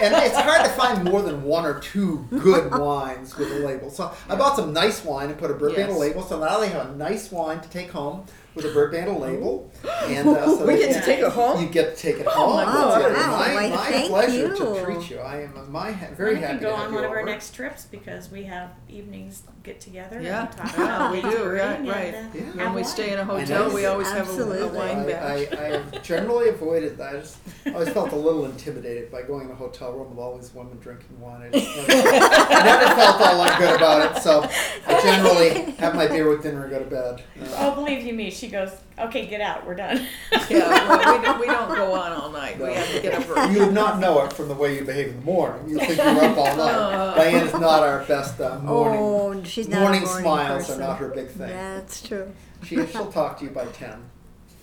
And 0.00 0.14
it's 0.24 0.36
hard 0.36 0.64
to 0.64 0.70
find 0.72 1.04
more 1.04 1.22
than 1.22 1.42
one 1.42 1.64
or 1.66 1.78
two 1.80 2.26
good 2.30 2.72
wines 2.78 3.36
with 3.36 3.50
a 3.52 3.66
label. 3.66 3.90
So 3.90 4.12
I 4.28 4.34
bought 4.36 4.56
some 4.56 4.72
nice 4.72 5.04
wine 5.04 5.28
and 5.30 5.38
put 5.38 5.50
a 5.50 5.54
Bird 5.54 5.74
Banter 5.76 5.92
Yes. 5.92 6.00
label. 6.00 6.22
So 6.22 6.38
now 6.40 6.58
they 6.60 6.68
have 6.68 6.90
a 6.90 6.96
nice 6.96 7.30
wine 7.30 7.60
to 7.60 7.68
take 7.70 7.90
home 7.90 8.24
with 8.54 8.64
a 8.64 8.70
Bird 8.72 8.92
Banter 8.92 9.12
label. 9.12 9.70
And 10.10 10.28
uh, 10.28 10.46
so 10.56 10.66
We 10.66 10.76
get 10.76 10.92
to 10.94 11.00
take 11.06 11.20
it 11.20 11.30
home? 11.30 11.62
You 11.62 11.68
get 11.68 11.96
to 11.96 12.02
take 12.02 12.16
it 12.20 12.26
home. 12.26 12.56
my 12.56 12.62
It's, 12.64 12.72
God. 12.72 13.02
uh, 13.02 13.14
Wow, 13.14 13.38
my, 13.38 13.54
why, 13.54 13.68
my 13.70 13.76
thank 13.90 14.08
pleasure 14.08 14.56
to 14.56 14.84
treat 14.84 15.10
you. 15.10 15.18
I 15.18 15.42
am 15.42 15.70
my 15.72 15.92
ha- 15.92 16.06
very 16.16 16.34
we 16.34 16.40
happy 16.40 16.54
can 16.58 16.62
go 16.62 16.74
on 16.74 16.92
one 16.92 17.04
of 17.04 17.10
our 17.10 17.22
next 17.22 17.54
trips 17.54 17.84
because 17.84 18.30
we 18.30 18.42
have 18.44 18.70
evenings 18.88 19.42
get 19.62 19.80
together 19.80 20.20
Yeah, 20.22 20.46
and 20.48 20.56
talk 20.56 20.76
yeah, 20.76 21.12
we 21.12 21.20
do, 21.20 21.28
we're 21.28 21.58
right, 21.60 21.86
right. 21.86 22.14
and, 22.14 22.34
uh, 22.34 22.38
Yeah. 22.56 22.64
When 22.64 22.74
we 22.74 22.84
stay 22.84 23.12
in 23.12 23.18
a 23.18 23.24
hotel, 23.24 23.72
we 23.72 23.86
always 23.86 24.08
have 24.08 24.16
a, 24.26 24.30
a 24.30 24.32
Absolutely. 24.32 24.78
wine 24.78 24.98
I, 25.00 25.04
batch. 25.06 25.52
I, 25.52 25.64
I 25.64 25.68
have 25.78 26.02
generally 26.02 26.48
avoided 26.48 26.96
that. 26.98 27.14
I 27.14 27.18
just 27.20 27.36
always 27.72 27.88
felt 27.90 28.12
a 28.12 28.16
little 28.16 28.46
intimidated 28.46 29.12
by 29.12 29.22
going 29.22 29.46
in 29.46 29.52
a 29.52 29.54
hotel 29.54 29.92
room 29.92 30.10
with 30.10 30.18
all 30.18 30.36
these 30.36 30.52
women 30.54 30.78
drinking 30.78 31.20
wine. 31.20 31.42
I, 31.42 31.50
just 31.50 31.76
never, 31.88 31.92
I 31.92 32.64
never 32.64 32.94
felt 32.96 33.20
all 33.20 33.44
that 33.44 33.58
good 33.58 33.76
about 33.76 34.16
it. 34.16 34.22
So 34.22 34.42
I 34.88 35.00
generally 35.02 35.72
have 35.78 35.94
my 35.94 36.06
beer 36.08 36.28
with 36.28 36.42
dinner 36.42 36.62
and 36.62 36.70
go 36.70 36.78
to 36.80 36.84
bed. 36.86 37.22
Uh, 37.40 37.56
Oh, 37.60 37.74
believe 37.74 38.02
you 38.04 38.14
me, 38.14 38.30
she 38.40 38.48
goes, 38.48 38.70
okay, 38.98 39.26
get 39.26 39.42
out, 39.42 39.66
we're 39.66 39.74
done. 39.74 40.06
yeah, 40.48 40.88
well, 40.88 41.18
we, 41.18 41.24
don't, 41.24 41.40
we 41.40 41.46
don't 41.54 41.68
go 41.68 41.92
on 41.92 42.12
all 42.12 42.30
night. 42.30 42.58
We 42.58 42.72
have 42.72 42.90
to 42.90 43.00
get 43.02 43.12
up 43.14 43.28
early. 43.28 43.52
You 43.54 43.66
would 43.66 43.74
not 43.74 43.98
know 44.00 44.24
it 44.24 44.32
from 44.32 44.48
the 44.48 44.54
way 44.54 44.76
you 44.78 44.84
behave 44.84 45.08
in 45.08 45.16
the 45.16 45.24
morning. 45.24 45.68
You 45.68 45.78
think 45.78 45.96
you're 45.98 46.06
up 46.24 46.38
all 46.38 46.56
night. 46.56 47.14
Diane 47.16 47.46
is 47.46 47.52
not 47.52 47.82
our 47.82 48.02
best 48.04 48.40
uh, 48.40 48.58
morning. 48.60 49.00
Oh, 49.00 49.44
she's 49.44 49.68
not 49.68 49.80
morning 49.80 50.02
a 50.02 50.06
morning 50.06 50.22
smiles 50.24 50.66
person. 50.66 50.82
are 50.82 50.86
not 50.88 50.98
her 50.98 51.08
big 51.08 51.28
thing. 51.28 51.48
That's 51.48 52.00
true. 52.06 52.32
She, 52.64 52.74
she'll 52.86 53.12
talk 53.12 53.38
to 53.40 53.44
you 53.44 53.50
by 53.50 53.66
10. 53.66 54.10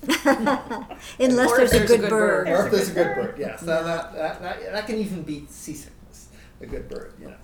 Unless 0.08 1.52
Or 1.52 1.58
there's, 1.58 1.74
a 1.74 1.78
there's 1.78 1.92
a 1.92 1.98
good, 1.98 2.02
good 2.02 2.10
bird. 2.10 2.46
bird. 2.46 2.48
Or 2.50 2.66
if 2.66 2.72
There's 2.72 2.72
there's 2.72 2.90
a 2.90 2.92
a 2.92 2.94
good 2.94 3.16
good 3.16 3.26
bird, 3.32 3.40
yes. 3.40 3.62
That, 3.62 3.84
that, 3.84 4.14
that, 4.16 4.42
that, 4.42 4.72
that 4.72 4.86
can 4.88 4.98
even 4.98 5.22
beat 5.24 5.52
seasickness, 5.52 6.30
a 6.62 6.66
good 6.66 6.90
bird, 6.90 7.14
you 7.20 7.28
know. 7.28 7.36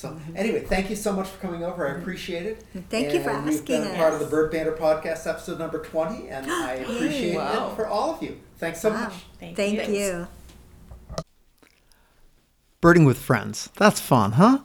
So, 0.00 0.08
mm-hmm. 0.08 0.34
anyway, 0.34 0.60
thank 0.60 0.88
you 0.88 0.96
so 0.96 1.12
much 1.12 1.28
for 1.28 1.38
coming 1.42 1.62
over. 1.62 1.86
I 1.86 1.98
appreciate 1.98 2.46
it. 2.46 2.64
Mm-hmm. 2.70 2.78
Thank 2.88 3.12
you 3.12 3.22
for 3.22 3.28
And 3.30 3.52
you've 3.52 3.66
been 3.66 3.82
asking 3.82 3.96
part 3.96 4.14
of 4.14 4.20
the 4.20 4.26
Bird 4.26 4.50
Banter 4.50 4.72
podcast, 4.72 5.26
episode 5.26 5.58
number 5.58 5.84
20, 5.84 6.28
and 6.28 6.50
I 6.50 6.72
appreciate 6.76 7.36
Wow. 7.36 7.70
it 7.70 7.76
for 7.76 7.86
all 7.86 8.14
of 8.14 8.22
you. 8.22 8.40
Thanks 8.56 8.80
so 8.80 8.88
Wow. 8.88 9.04
much. 9.04 9.12
Thank 9.38 9.56
Thank 9.56 9.88
you. 9.88 9.94
you. 9.94 10.28
Birding 12.80 13.04
with 13.04 13.18
friends. 13.18 13.68
That's 13.76 14.00
fun, 14.00 14.32
huh? 14.32 14.60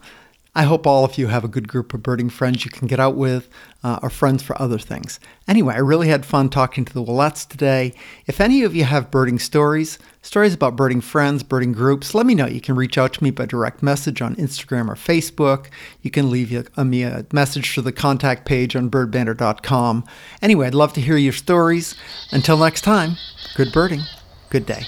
I 0.56 0.64
hope 0.64 0.88
all 0.88 1.04
of 1.04 1.18
you 1.18 1.28
have 1.28 1.44
a 1.44 1.50
good 1.50 1.68
group 1.68 1.94
of 1.94 2.02
birding 2.02 2.30
friends 2.30 2.64
you 2.64 2.72
can 2.72 2.88
get 2.88 3.00
out 3.00 3.16
with, 3.16 3.50
uh, 3.84 4.00
or 4.02 4.10
friends 4.10 4.42
for 4.42 4.60
other 4.60 4.80
things. 4.80 5.20
Anyway, 5.50 5.74
I 5.74 5.80
really 5.80 6.08
had 6.08 6.26
fun 6.26 6.48
talking 6.50 6.86
to 6.86 6.94
the 6.94 7.04
Willettes 7.04 7.46
today. 7.48 7.94
If 8.26 8.40
any 8.40 8.64
of 8.64 8.74
you 8.74 8.86
have 8.86 9.12
birding 9.12 9.38
stories, 9.38 10.00
stories 10.22 10.54
about 10.54 10.78
birding 10.78 11.02
friends, 11.02 11.44
birding 11.44 11.74
groups, 11.74 12.16
let 12.16 12.26
me 12.26 12.36
know. 12.36 12.46
You 12.46 12.62
can 12.62 12.76
reach 12.76 12.98
out 12.98 13.14
to 13.14 13.24
me 13.24 13.32
by 13.32 13.46
direct 13.46 13.84
message 13.84 14.22
on 14.22 14.36
Instagram 14.38 14.88
or 14.88 14.96
Facebook. 14.96 15.68
You 16.02 16.10
can 16.10 16.32
leave 16.32 16.68
uh, 16.78 16.84
me 16.86 17.04
a 17.04 17.26
message 17.34 17.74
through 17.74 17.84
the 17.84 17.92
contact 17.92 18.46
page 18.46 18.78
on 18.78 18.90
birdbanter.com. 18.90 20.06
Anyway, 20.42 20.68
I'd 20.68 20.74
love 20.74 20.94
to 20.94 21.02
hear 21.02 21.18
your 21.18 21.34
stories. 21.34 21.96
Until 22.32 22.58
next 22.58 22.82
time, 22.82 23.18
good 23.56 23.74
birding, 23.74 24.04
good 24.50 24.66
day. 24.66 24.84